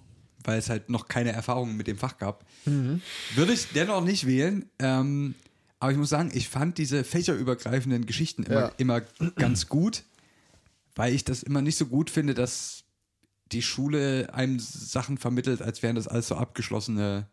weil 0.48 0.60
es 0.60 0.70
halt 0.70 0.90
noch 0.90 1.08
keine 1.08 1.32
Erfahrungen 1.32 1.76
mit 1.78 1.88
dem 1.88 1.98
Fach 1.98 2.18
gab. 2.18 2.46
Würde 2.66 3.54
ich 3.54 3.68
dennoch 3.74 4.04
nicht 4.04 4.26
wählen. 4.26 4.70
Ähm, 4.80 5.36
aber 5.80 5.92
ich 5.92 5.98
muss 5.98 6.10
sagen, 6.10 6.32
ich 6.34 6.48
fand 6.50 6.78
diese 6.78 7.04
fächerübergreifenden 7.04 8.06
Geschichten 8.06 8.44
immer, 8.44 8.60
Ja. 8.62 8.72
immer 8.78 9.02
ganz 9.36 9.68
gut, 9.68 10.04
weil 10.96 11.14
ich 11.14 11.24
das 11.26 11.44
immer 11.44 11.62
nicht 11.62 11.78
so 11.78 11.86
gut 11.86 12.10
finde, 12.10 12.34
dass 12.34 12.84
die 13.52 13.62
Schule 13.62 14.34
einem 14.34 14.60
Sachen 14.60 15.18
vermittelt, 15.18 15.62
als 15.62 15.84
wären 15.84 15.96
das 15.96 16.08
alles 16.08 16.28
so 16.30 16.36
abgeschlossene 16.36 17.28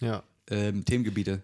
Ja. 0.00 0.22
ähm, 0.50 0.84
Themengebiete. 0.84 1.42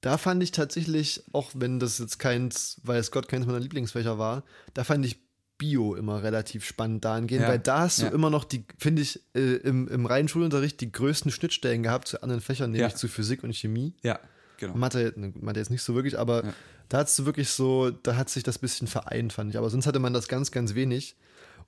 Da 0.00 0.18
fand 0.18 0.42
ich 0.42 0.50
tatsächlich, 0.50 1.22
auch 1.32 1.50
wenn 1.54 1.78
das 1.80 1.98
jetzt 1.98 2.18
keins, 2.18 2.80
weiß 2.82 3.10
Gott, 3.10 3.28
keins 3.28 3.46
meiner 3.46 3.60
Lieblingsfächer 3.60 4.18
war, 4.18 4.42
da 4.74 4.84
fand 4.84 5.06
ich 5.06 5.18
Bio 5.58 5.94
immer 5.94 6.22
relativ 6.22 6.64
spannend 6.64 7.04
dahingehend, 7.04 7.42
Ja, 7.44 7.48
weil 7.48 7.58
da 7.58 7.80
hast 7.80 8.00
du 8.00 8.06
ja. 8.06 8.12
immer 8.12 8.28
noch 8.30 8.44
die, 8.44 8.64
finde 8.78 9.02
ich, 9.02 9.20
äh, 9.34 9.56
im, 9.56 9.86
im 9.88 10.06
reinen 10.06 10.28
Schulunterricht 10.28 10.80
die 10.80 10.90
größten 10.90 11.30
Schnittstellen 11.30 11.82
gehabt 11.82 12.08
zu 12.08 12.22
anderen 12.22 12.40
Fächern, 12.40 12.72
nämlich 12.72 12.92
Ja. 12.92 12.96
zu 12.96 13.08
Physik 13.08 13.44
und 13.44 13.54
Chemie. 13.54 13.94
Ja, 14.02 14.18
genau. 14.58 14.74
Mathe, 14.74 15.12
ne, 15.16 15.32
Mathe 15.40 15.60
jetzt 15.60 15.70
nicht 15.70 15.82
so 15.82 15.94
wirklich, 15.94 16.18
aber 16.18 16.54
da 16.88 16.98
hast 16.98 17.18
du 17.18 17.24
wirklich 17.26 17.50
so, 17.50 17.90
da 17.90 18.16
hat 18.16 18.28
sich 18.30 18.42
das 18.42 18.58
bisschen 18.58 18.86
vereint, 18.88 19.32
fand 19.32 19.50
ich. 19.50 19.58
Aber 19.58 19.70
sonst 19.70 19.86
hatte 19.86 20.00
man 20.00 20.12
das 20.12 20.28
ganz, 20.28 20.50
ganz 20.50 20.74
wenig. 20.74 21.16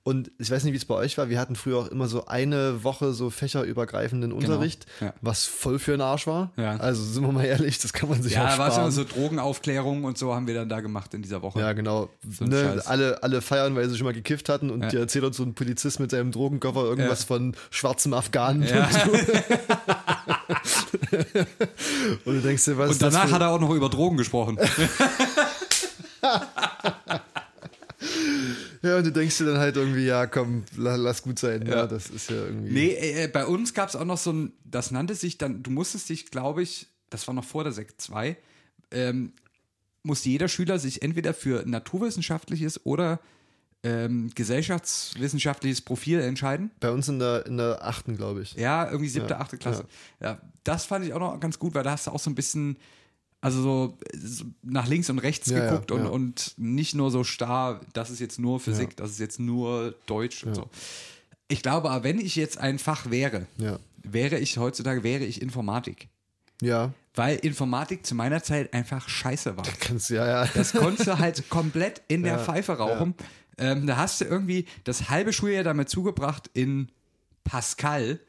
Und 0.03 0.31
ich 0.39 0.49
weiß 0.49 0.63
nicht, 0.63 0.71
wie 0.73 0.77
es 0.77 0.85
bei 0.85 0.95
euch 0.95 1.17
war. 1.17 1.27
Wir 1.29 1.37
hatten 1.39 1.55
früher 1.57 1.79
auch 1.79 1.87
immer 1.87 2.07
so 2.07 2.27
eine 2.27 2.83
Woche 2.85 3.11
so 3.11 3.29
fächerübergreifenden 3.29 4.31
Unterricht, 4.31 4.85
ja. 5.01 5.13
was 5.21 5.43
voll 5.45 5.79
für 5.79 5.91
den 5.91 5.99
Arsch 6.01 6.27
war. 6.27 6.51
Ja. 6.55 6.77
Also 6.77 7.03
sind 7.03 7.23
wir 7.23 7.31
mal 7.33 7.43
ehrlich, 7.43 7.79
das 7.79 7.91
kann 7.91 8.07
man 8.09 8.23
sich 8.23 8.33
Ja, 8.33 8.45
auch 8.45 8.49
da 8.51 8.57
war 8.57 8.67
es 8.69 8.73
sparen. 8.75 8.85
immer 8.87 8.91
so 8.93 9.03
Drogenaufklärung 9.03 10.05
und 10.05 10.17
so 10.17 10.33
haben 10.33 10.47
wir 10.47 10.53
dann 10.53 10.69
da 10.69 10.79
gemacht 10.79 11.13
in 11.13 11.21
dieser 11.21 11.41
Woche. 11.41 11.59
Ja, 11.59 11.73
genau. 11.73 12.09
ein 12.39 12.47
ne, 12.49 12.81
alle, 12.85 13.21
alle 13.21 13.41
feiern, 13.41 13.75
weil 13.75 13.89
sie 13.89 13.97
schon 13.97 14.05
mal 14.05 14.13
gekifft 14.13 14.47
hatten 14.47 14.69
und 14.69 14.81
Ja. 14.83 14.89
dir 14.89 14.99
erzählt 15.01 15.25
uns 15.25 15.35
so 15.37 15.43
ein 15.43 15.53
Polizist 15.55 15.99
mit 15.99 16.11
seinem 16.11 16.31
Drogenkoffer 16.31 16.83
irgendwas 16.83 17.21
Ja. 17.21 17.25
von 17.27 17.55
schwarzem 17.69 18.13
Afghanen. 18.13 18.63
Ja. 18.63 18.87
Und 22.25 22.35
du 22.35 22.41
denkst 22.41 22.65
dir, 22.65 22.77
was 22.77 22.85
Und 22.87 22.91
ist 22.93 23.01
das 23.01 23.13
danach 23.13 23.31
hat 23.31 23.41
er 23.41 23.49
auch 23.49 23.59
noch 23.59 23.71
über 23.71 23.89
Drogen 23.89 24.17
gesprochen. 24.17 24.57
Ja, 28.81 28.97
und 28.97 29.05
du 29.05 29.11
denkst 29.11 29.37
dir 29.37 29.45
dann 29.45 29.57
halt 29.57 29.75
irgendwie, 29.75 30.05
ja, 30.05 30.27
komm, 30.27 30.63
la, 30.75 30.95
lass 30.95 31.21
gut 31.23 31.39
sein. 31.39 31.65
Ja. 31.65 31.77
Ja. 31.77 31.87
das 31.87 32.09
ist 32.09 32.29
ja 32.29 32.37
irgendwie. 32.37 32.71
Nee, 32.71 32.93
äh, 33.23 33.27
bei 33.27 33.45
uns 33.45 33.73
gab 33.73 33.89
es 33.89 33.95
auch 33.95 34.05
noch 34.05 34.17
so 34.17 34.31
ein, 34.31 34.53
das 34.63 34.91
nannte 34.91 35.15
sich 35.15 35.37
dann, 35.37 35.63
du 35.63 35.71
musstest 35.71 36.09
dich, 36.09 36.31
glaube 36.31 36.61
ich, 36.63 36.87
das 37.09 37.27
war 37.27 37.33
noch 37.33 37.45
vor 37.45 37.63
der 37.63 37.73
Sekt 37.73 38.01
2, 38.01 38.37
ähm, 38.91 39.33
musste 40.03 40.29
jeder 40.29 40.47
Schüler 40.47 40.79
sich 40.79 41.01
entweder 41.01 41.33
für 41.33 41.63
naturwissenschaftliches 41.65 42.85
oder 42.85 43.19
ähm, 43.83 44.31
gesellschaftswissenschaftliches 44.33 45.81
Profil 45.81 46.19
entscheiden. 46.19 46.71
Bei 46.79 46.91
uns 46.91 47.07
in 47.07 47.19
der, 47.19 47.45
in 47.45 47.57
der 47.57 47.85
achten, 47.85 48.17
glaube 48.17 48.41
ich. 48.41 48.53
Ja, 48.53 48.85
irgendwie 48.85 49.09
siebte, 49.09 49.33
Ja, 49.33 49.39
achte 49.39 49.57
Klasse. 49.57 49.85
Ja. 50.19 50.41
das 50.63 50.85
fand 50.85 51.05
ich 51.05 51.13
auch 51.13 51.19
noch 51.19 51.39
ganz 51.39 51.59
gut, 51.59 51.73
weil 51.75 51.83
da 51.83 51.91
hast 51.91 52.07
du 52.07 52.11
auch 52.11 52.19
so 52.19 52.29
ein 52.29 52.35
bisschen, 52.35 52.77
also 53.41 53.61
so, 53.61 53.97
so 54.13 54.45
nach 54.63 54.87
links 54.87 55.09
und 55.09 55.19
rechts 55.19 55.49
Ja, 55.49 55.57
ja, 55.57 55.69
geguckt 55.69 55.91
und, 55.91 56.03
ja. 56.03 56.09
und 56.09 56.53
nicht 56.57 56.95
nur 56.95 57.11
so 57.11 57.23
starr, 57.23 57.81
das 57.93 58.09
ist 58.09 58.19
jetzt 58.19 58.39
nur 58.39 58.59
Physik, 58.59 58.89
Ja. 58.89 58.95
das 58.97 59.11
ist 59.11 59.19
jetzt 59.19 59.39
nur 59.39 59.93
Deutsch 60.07 60.43
und 60.43 60.55
so. 60.55 60.69
Ich 61.47 61.61
glaube 61.61 61.89
aber, 61.91 62.03
wenn 62.03 62.19
ich 62.19 62.35
jetzt 62.35 62.57
ein 62.57 62.79
Fach 62.79 63.09
wäre, 63.09 63.45
Ja. 63.57 63.79
wäre 64.03 64.37
ich 64.39 64.57
heutzutage, 64.57 65.03
wäre 65.03 65.23
ich 65.23 65.41
Informatik. 65.41 66.07
Ja, 66.61 66.91
Weil 67.13 67.37
Informatik 67.37 68.05
zu 68.05 68.15
meiner 68.15 68.41
Zeit 68.43 68.73
einfach 68.73 69.07
scheiße 69.07 69.55
war. 69.57 69.63
kannst 69.79 70.09
ja, 70.09 70.27
ja. 70.27 70.49
Das 70.55 70.73
konntest 70.73 71.07
du 71.07 71.17
halt 71.19 71.47
komplett 71.49 72.01
in 72.07 72.23
der 72.23 72.33
Ja, 72.33 72.39
Pfeife 72.39 72.73
rauchen. 72.73 73.13
Ähm, 73.59 73.87
da 73.87 73.97
hast 73.97 74.21
du 74.21 74.25
irgendwie 74.25 74.65
das 74.83 75.09
halbe 75.09 75.33
Schuljahr 75.33 75.63
damit 75.63 75.89
zugebracht 75.89 76.49
in 76.53 76.89
Pascal. 77.43 78.19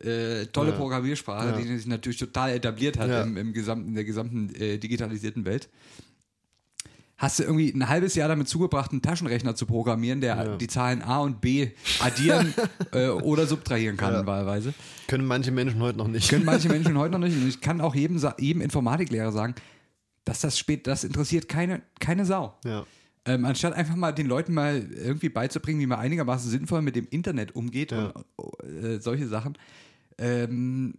Äh, 0.00 0.46
tolle 0.46 0.70
Ja. 0.70 0.76
Programmiersprache, 0.76 1.48
Ja. 1.50 1.56
die 1.56 1.64
sich 1.76 1.86
natürlich 1.86 2.18
total 2.18 2.50
etabliert 2.52 2.98
hat 2.98 3.08
Ja. 3.08 3.22
im, 3.22 3.36
im 3.36 3.52
gesamten, 3.52 3.88
in 3.88 3.94
der 3.94 4.04
gesamten 4.04 4.54
äh, 4.54 4.78
digitalisierten 4.78 5.44
Welt. 5.44 5.68
Hast 7.16 7.40
du 7.40 7.42
irgendwie 7.42 7.70
ein 7.72 7.88
halbes 7.88 8.14
Jahr 8.14 8.28
damit 8.28 8.46
zugebracht, 8.48 8.92
einen 8.92 9.02
Taschenrechner 9.02 9.56
zu 9.56 9.66
programmieren, 9.66 10.20
der 10.20 10.56
die 10.56 10.68
Zahlen 10.68 11.02
A 11.02 11.18
und 11.18 11.40
B 11.40 11.70
addieren 11.98 12.54
äh, 12.92 13.08
oder 13.08 13.44
subtrahieren 13.48 13.96
kann, 13.96 14.24
wahlweise. 14.24 14.72
Können 15.08 15.26
manche 15.26 15.50
Menschen 15.50 15.80
heute 15.80 15.98
noch 15.98 16.06
nicht. 16.06 16.30
Können 16.30 16.44
manche 16.44 16.68
Menschen 16.70 16.96
heute 16.96 17.18
noch 17.18 17.26
nicht. 17.26 17.36
Und 17.36 17.48
ich 17.48 17.60
kann 17.60 17.80
auch 17.80 17.96
jedem, 17.96 18.20
jedem 18.38 18.62
Informatiklehrer 18.62 19.32
sagen, 19.32 19.56
dass 20.24 20.42
das 20.42 20.56
spät, 20.56 20.86
das 20.86 21.02
interessiert 21.02 21.48
keine, 21.48 21.82
keine 21.98 22.24
Sau. 22.24 22.56
Ja. 22.64 22.86
Ähm, 23.24 23.44
anstatt 23.46 23.72
einfach 23.74 23.96
mal 23.96 24.12
den 24.12 24.26
Leuten 24.28 24.54
mal 24.54 24.86
irgendwie 24.94 25.28
beizubringen, 25.28 25.80
wie 25.80 25.86
man 25.86 25.98
einigermaßen 25.98 26.48
sinnvoll 26.48 26.82
mit 26.82 26.94
dem 26.94 27.08
Internet 27.10 27.52
umgeht 27.56 27.90
Ja. 27.90 28.12
und 28.36 28.84
äh, 28.84 29.00
solche 29.00 29.26
Sachen, 29.26 29.58
ähm, 30.18 30.94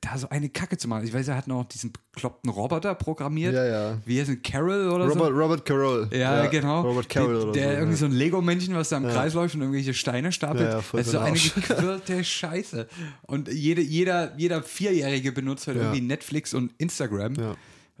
da 0.00 0.16
so 0.16 0.28
eine 0.28 0.48
Kacke 0.48 0.76
zu 0.76 0.88
machen. 0.88 1.04
Ich 1.04 1.12
weiß, 1.12 1.28
er 1.28 1.36
hat 1.36 1.48
noch 1.48 1.64
diesen 1.64 1.92
bekloppten 1.92 2.50
Roboter 2.50 2.94
programmiert. 2.94 3.54
Ja, 3.54 3.64
ja. 3.66 3.98
Wie 4.04 4.20
heißt 4.20 4.30
ein 4.30 4.42
Carol 4.42 4.88
oder 4.88 5.08
Robert, 5.08 5.28
so? 5.28 5.40
Robert 5.40 5.64
Carroll. 5.64 6.08
Ja, 6.12 6.46
genau. 6.46 6.82
Robert 6.82 7.08
Carroll 7.08 7.34
der, 7.34 7.42
oder 7.42 7.52
der 7.52 7.64
so. 7.64 7.70
irgendwie 7.72 7.92
ja. 7.92 7.96
so 7.96 8.06
ein 8.06 8.12
Lego-Männchen, 8.12 8.74
was 8.74 8.90
da 8.90 8.98
im 8.98 9.04
Ja. 9.04 9.10
Kreis 9.12 9.34
läuft 9.34 9.54
und 9.54 9.62
irgendwelche 9.62 9.94
Steine 9.94 10.32
stapelt. 10.32 10.68
Ja, 10.68 10.78
ja, 10.78 10.84
das 10.92 11.06
ist 11.06 11.12
so 11.12 11.18
eine 11.18 11.36
gequirlte 11.36 12.22
Scheiße. 12.24 12.86
Und 13.22 13.48
jede, 13.52 13.82
jeder, 13.82 14.36
jeder 14.38 14.62
Vierjährige 14.62 15.32
benutzt 15.32 15.66
halt 15.66 15.76
Ja. 15.78 15.84
irgendwie 15.84 16.02
Netflix 16.02 16.54
und 16.54 16.72
Instagram. 16.78 17.34
Ja. 17.34 17.56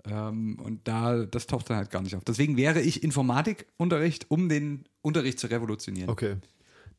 Ähm, 0.06 0.58
und 0.62 0.86
da, 0.86 1.24
das 1.24 1.46
taucht 1.46 1.70
dann 1.70 1.76
halt 1.76 1.90
gar 1.90 2.02
nicht 2.02 2.14
auf. 2.14 2.24
Deswegen 2.24 2.56
wäre 2.56 2.80
ich 2.80 3.02
Informatikunterricht, 3.02 4.26
um 4.30 4.48
den 4.48 4.84
Unterricht 5.02 5.38
zu 5.40 5.48
revolutionieren. 5.48 6.08
Okay. 6.08 6.36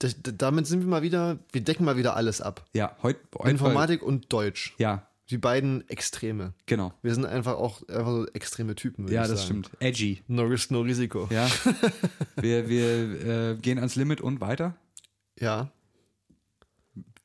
Das, 0.03 0.15
damit 0.19 0.65
sind 0.65 0.79
wir 0.81 0.87
mal 0.87 1.03
wieder, 1.03 1.37
wir 1.51 1.61
decken 1.61 1.85
mal 1.85 1.95
wieder 1.95 2.15
alles 2.15 2.41
ab. 2.41 2.65
Ja, 2.73 2.95
heute. 3.03 3.19
Heut, 3.37 3.47
Informatik 3.49 4.01
und 4.01 4.33
Deutsch. 4.33 4.73
Ja, 4.79 5.05
Die 5.29 5.37
beiden 5.37 5.87
Extreme. 5.89 6.53
genau. 6.65 6.91
Wir 7.03 7.13
sind 7.13 7.25
einfach 7.25 7.53
auch 7.53 7.87
einfach 7.87 8.07
so 8.11 8.25
extreme 8.33 8.73
Typen. 8.75 9.07
Ja, 9.07 9.21
das 9.21 9.29
sagen. 9.29 9.41
stimmt. 9.63 9.69
Edgy. 9.79 10.23
No 10.27 10.43
risk, 10.43 10.71
no 10.71 10.81
Risiko. 10.81 11.29
Ja. 11.31 11.47
wir 12.35 12.67
wir 12.67 13.51
äh, 13.51 13.55
gehen 13.57 13.77
ans 13.77 13.95
Limit 13.95 14.21
und 14.21 14.41
weiter. 14.41 14.75
Ja. 15.39 15.69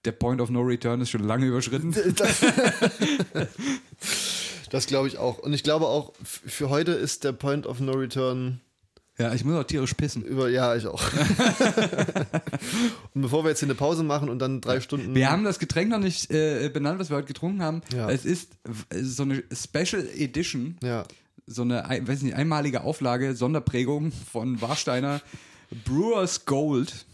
Der 0.05 0.13
Point 0.13 0.41
of 0.43 0.51
No 0.51 0.61
Return 0.61 1.01
ist 1.01 1.11
schon 1.11 1.25
lange 1.25 1.47
überschritten. 1.47 1.95
Das, 2.17 2.41
das 4.71 4.87
glaube 4.87 5.09
ich 5.09 5.19
auch. 5.19 5.39
Und 5.39 5.53
ich 5.53 5.63
glaube 5.65 5.87
auch, 5.87 6.13
für 6.23 6.69
heute 6.69 6.93
ist 6.93 7.25
der 7.25 7.33
Point 7.33 7.67
of 7.67 7.81
No 7.81 7.93
Return 7.93 8.61
Ja, 9.19 9.33
ich 9.33 9.45
muss 9.45 9.55
auch 9.57 9.65
tierisch 9.65 9.95
pissen. 9.95 10.23
über. 10.23 10.51
Ja, 10.51 10.77
ich 10.77 10.87
auch. 10.87 11.03
und 13.15 13.23
bevor 13.23 13.45
wir 13.45 13.51
jetzt 13.51 13.61
hier 13.61 13.67
eine 13.67 13.75
Pause 13.75 14.03
machen 14.03 14.29
und 14.29 14.39
dann 14.39 14.61
drei 14.61 14.81
Stunden. 14.81 15.15
Wir 15.15 15.31
haben 15.31 15.45
das 15.45 15.59
Getränk 15.59 15.91
noch 15.91 15.99
nicht 15.99 16.31
äh, 16.31 16.71
benannt, 16.73 16.99
was 17.01 17.11
wir 17.11 17.17
heute 17.17 17.29
getrunken 17.29 17.63
haben. 17.63 17.83
Ja. 17.95 18.11
Es 18.11 18.25
ist 18.25 18.51
w- 18.65 19.03
so 19.03 19.23
eine 19.23 19.43
Special 19.53 20.07
Edition, 20.15 20.77
Ja. 20.83 21.05
so 21.47 21.63
eine 21.63 21.87
ein- 21.87 22.07
weiß 22.07 22.23
nicht, 22.23 22.35
einmalige 22.35 22.83
Auflage, 22.83 23.35
Sonderprägung 23.35 24.13
von 24.33 24.61
Warsteiner 24.61 25.21
Brewers 25.85 26.45
Gold. 26.45 27.07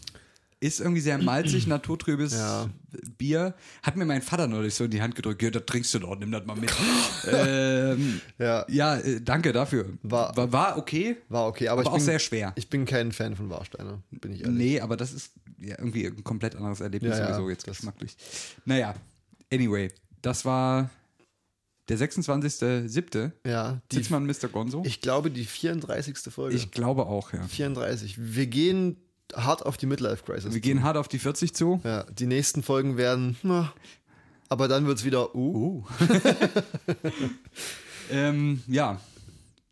Ist 0.63 0.79
irgendwie 0.79 1.01
sehr 1.01 1.17
malzig, 1.17 1.67
naturtrübes 1.67 2.33
Ja. 2.33 2.69
Bier. 3.17 3.53
Hat 3.81 3.97
mir 3.97 4.05
mein 4.05 4.21
Vater 4.21 4.47
neulich 4.47 4.73
so 4.75 4.85
in 4.85 4.91
die 4.91 5.01
Hand 5.01 5.13
gedrückt. 5.15 5.41
Ja, 5.41 5.49
das 5.51 5.65
trinkst 5.65 5.93
du 5.93 5.99
doch, 5.99 6.17
nimm 6.17 6.31
das 6.31 6.45
mal 6.45 6.55
mit. 6.55 6.71
ähm, 7.31 8.21
Ja. 8.39 8.65
ja, 8.69 8.97
äh, 8.97 9.19
danke 9.21 9.51
dafür. 9.51 9.85
War- 10.03 10.35
war, 10.37 10.51
war 10.53 10.77
okay, 10.77 11.17
War 11.29 11.47
okay, 11.47 11.67
aber, 11.67 11.81
aber 11.81 11.81
ich 11.81 11.87
auch 11.89 11.95
bin, 11.97 12.03
sehr 12.05 12.19
schwer. 12.19 12.53
Ich 12.55 12.69
bin 12.69 12.85
kein 12.85 13.11
Fan 13.11 13.35
von 13.35 13.49
Warsteiner, 13.49 14.01
bin 14.11 14.31
ich 14.33 14.41
ehrlich. 14.41 14.55
Nee, 14.57 14.79
aber 14.79 14.95
das 14.95 15.11
ist 15.11 15.31
ja 15.59 15.75
irgendwie 15.77 16.05
ein 16.07 16.23
komplett 16.23 16.55
anderes 16.55 16.79
Erlebnis 16.81 17.17
Ja, 17.17 17.27
sowieso 17.33 17.49
jetzt 17.49 17.65
geschmacklich. 17.65 18.15
Naja, 18.65 18.95
anyway, 19.51 19.89
das 20.21 20.45
war 20.45 20.89
der 21.89 21.97
26.07. 21.97 23.31
Ja, 23.45 23.81
Sitzmann 23.91 24.25
Mr. 24.25 24.47
Gonzo. 24.51 24.83
ich 24.85 25.01
glaube 25.01 25.29
die 25.31 25.45
34. 25.45 26.17
Folge. 26.33 26.55
Ich 26.55 26.71
glaube 26.71 27.05
auch, 27.05 27.33
ja. 27.33 27.43
34. 27.43 28.15
Wir 28.17 28.47
gehen 28.47 28.97
hart 29.35 29.65
auf 29.65 29.77
die 29.77 29.85
Midlife 29.85 30.23
Crisis. 30.23 30.53
Wir 30.53 30.61
gehen 30.61 30.83
hart 30.83 30.97
auf 30.97 31.07
die 31.07 31.19
40 31.19 31.53
zu. 31.53 31.81
Ja, 31.83 32.03
die 32.03 32.27
nächsten 32.27 32.63
Folgen 32.63 32.97
werden, 32.97 33.35
na, 33.43 33.73
aber 34.49 34.67
dann 34.67 34.85
wird 34.85 34.99
es 34.99 35.05
wieder, 35.05 35.35
uh, 35.35 35.55
Uh. 35.55 35.83
ähm, 38.11 38.61
ja, 38.67 38.99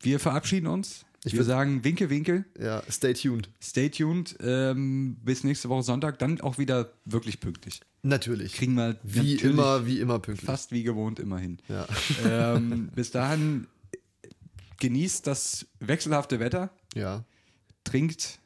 wir 0.02 0.20
verabschieden 0.20 0.68
uns. 0.68 1.06
Ich 1.24 1.34
wir 1.34 1.42
würd- 1.42 1.46
sagen 1.46 1.84
Winke, 1.84 2.10
Winke. 2.10 2.46
ja, 2.60 2.82
stay 2.90 3.14
tuned. 3.14 3.48
Stay 3.62 3.90
tuned. 3.90 4.36
Ähm, 4.42 5.18
bis 5.24 5.44
nächste 5.44 5.70
Woche 5.70 5.84
Sonntag. 5.84 6.18
Dann 6.18 6.42
auch 6.42 6.58
wieder 6.58 6.94
wirklich 7.06 7.40
pünktlich. 7.40 7.82
Natürlich. 8.02 8.54
Kriegen 8.54 8.74
wir 8.74 8.98
wie 9.04 9.36
immer, 9.36 9.86
wie 9.86 10.00
immer 10.00 10.18
pünktlich. 10.18 10.48
fast 10.48 10.72
wie 10.72 10.82
gewohnt 10.82 11.20
immerhin. 11.20 11.60
Ja. 11.68 11.86
ähm, 12.26 12.90
bis 12.96 13.12
dahin 13.12 13.68
genießt 14.80 15.28
das 15.28 15.68
wechselhafte 15.80 16.40
Wetter, 16.40 16.72
ja, 16.96 17.24
trinkt 17.84 18.40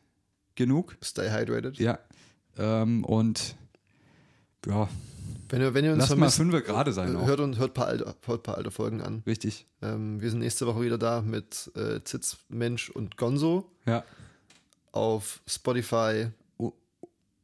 genug, 0.55 0.95
stay 1.03 1.29
hydrated. 1.29 1.77
ja. 1.79 1.99
Ähm, 2.57 3.03
und 3.03 3.55
ja, 4.65 4.87
Wenn 5.49 5.61
ihr, 5.61 5.73
wenn 5.73 5.83
ihr 5.85 5.91
uns 5.91 5.99
lasst 5.99 6.11
mal 6.11 6.29
vermisst, 6.29 6.37
fünf 6.53 6.65
gerade 6.65 6.93
sein 6.93 7.15
auch. 7.17 7.25
hört, 7.27 7.39
und, 7.41 7.57
hört, 7.59 7.73
paar 7.73 7.87
alte, 7.87 8.15
hört 8.25 8.43
paar 8.43 8.57
alte 8.57 8.71
Folgen 8.71 9.01
an. 9.01 9.23
Richtig. 9.27 9.65
Ähm, 9.81 10.21
wir 10.21 10.29
sind 10.29 10.39
nächste 10.39 10.65
Woche 10.65 10.81
wieder 10.81 10.97
da 10.97 11.21
mit 11.21 11.69
äh, 11.75 12.01
Zitz, 12.03 12.37
Mensch 12.49 12.89
und 12.89 13.17
Gonzo 13.17 13.69
Ja. 13.85 14.03
auf 14.93 15.41
Spotify 15.45 16.27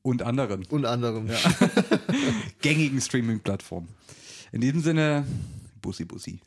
Und 0.03 0.21
anderen 0.23 0.65
und 0.69 0.85
anderem. 0.85 1.29
gängigen 2.61 2.99
Streaming-Plattformen. 3.01 3.89
In 4.51 4.61
diesem 4.61 4.81
Sinne, 4.81 5.25
Bussi 5.81 6.05
Bussi. 6.05 6.39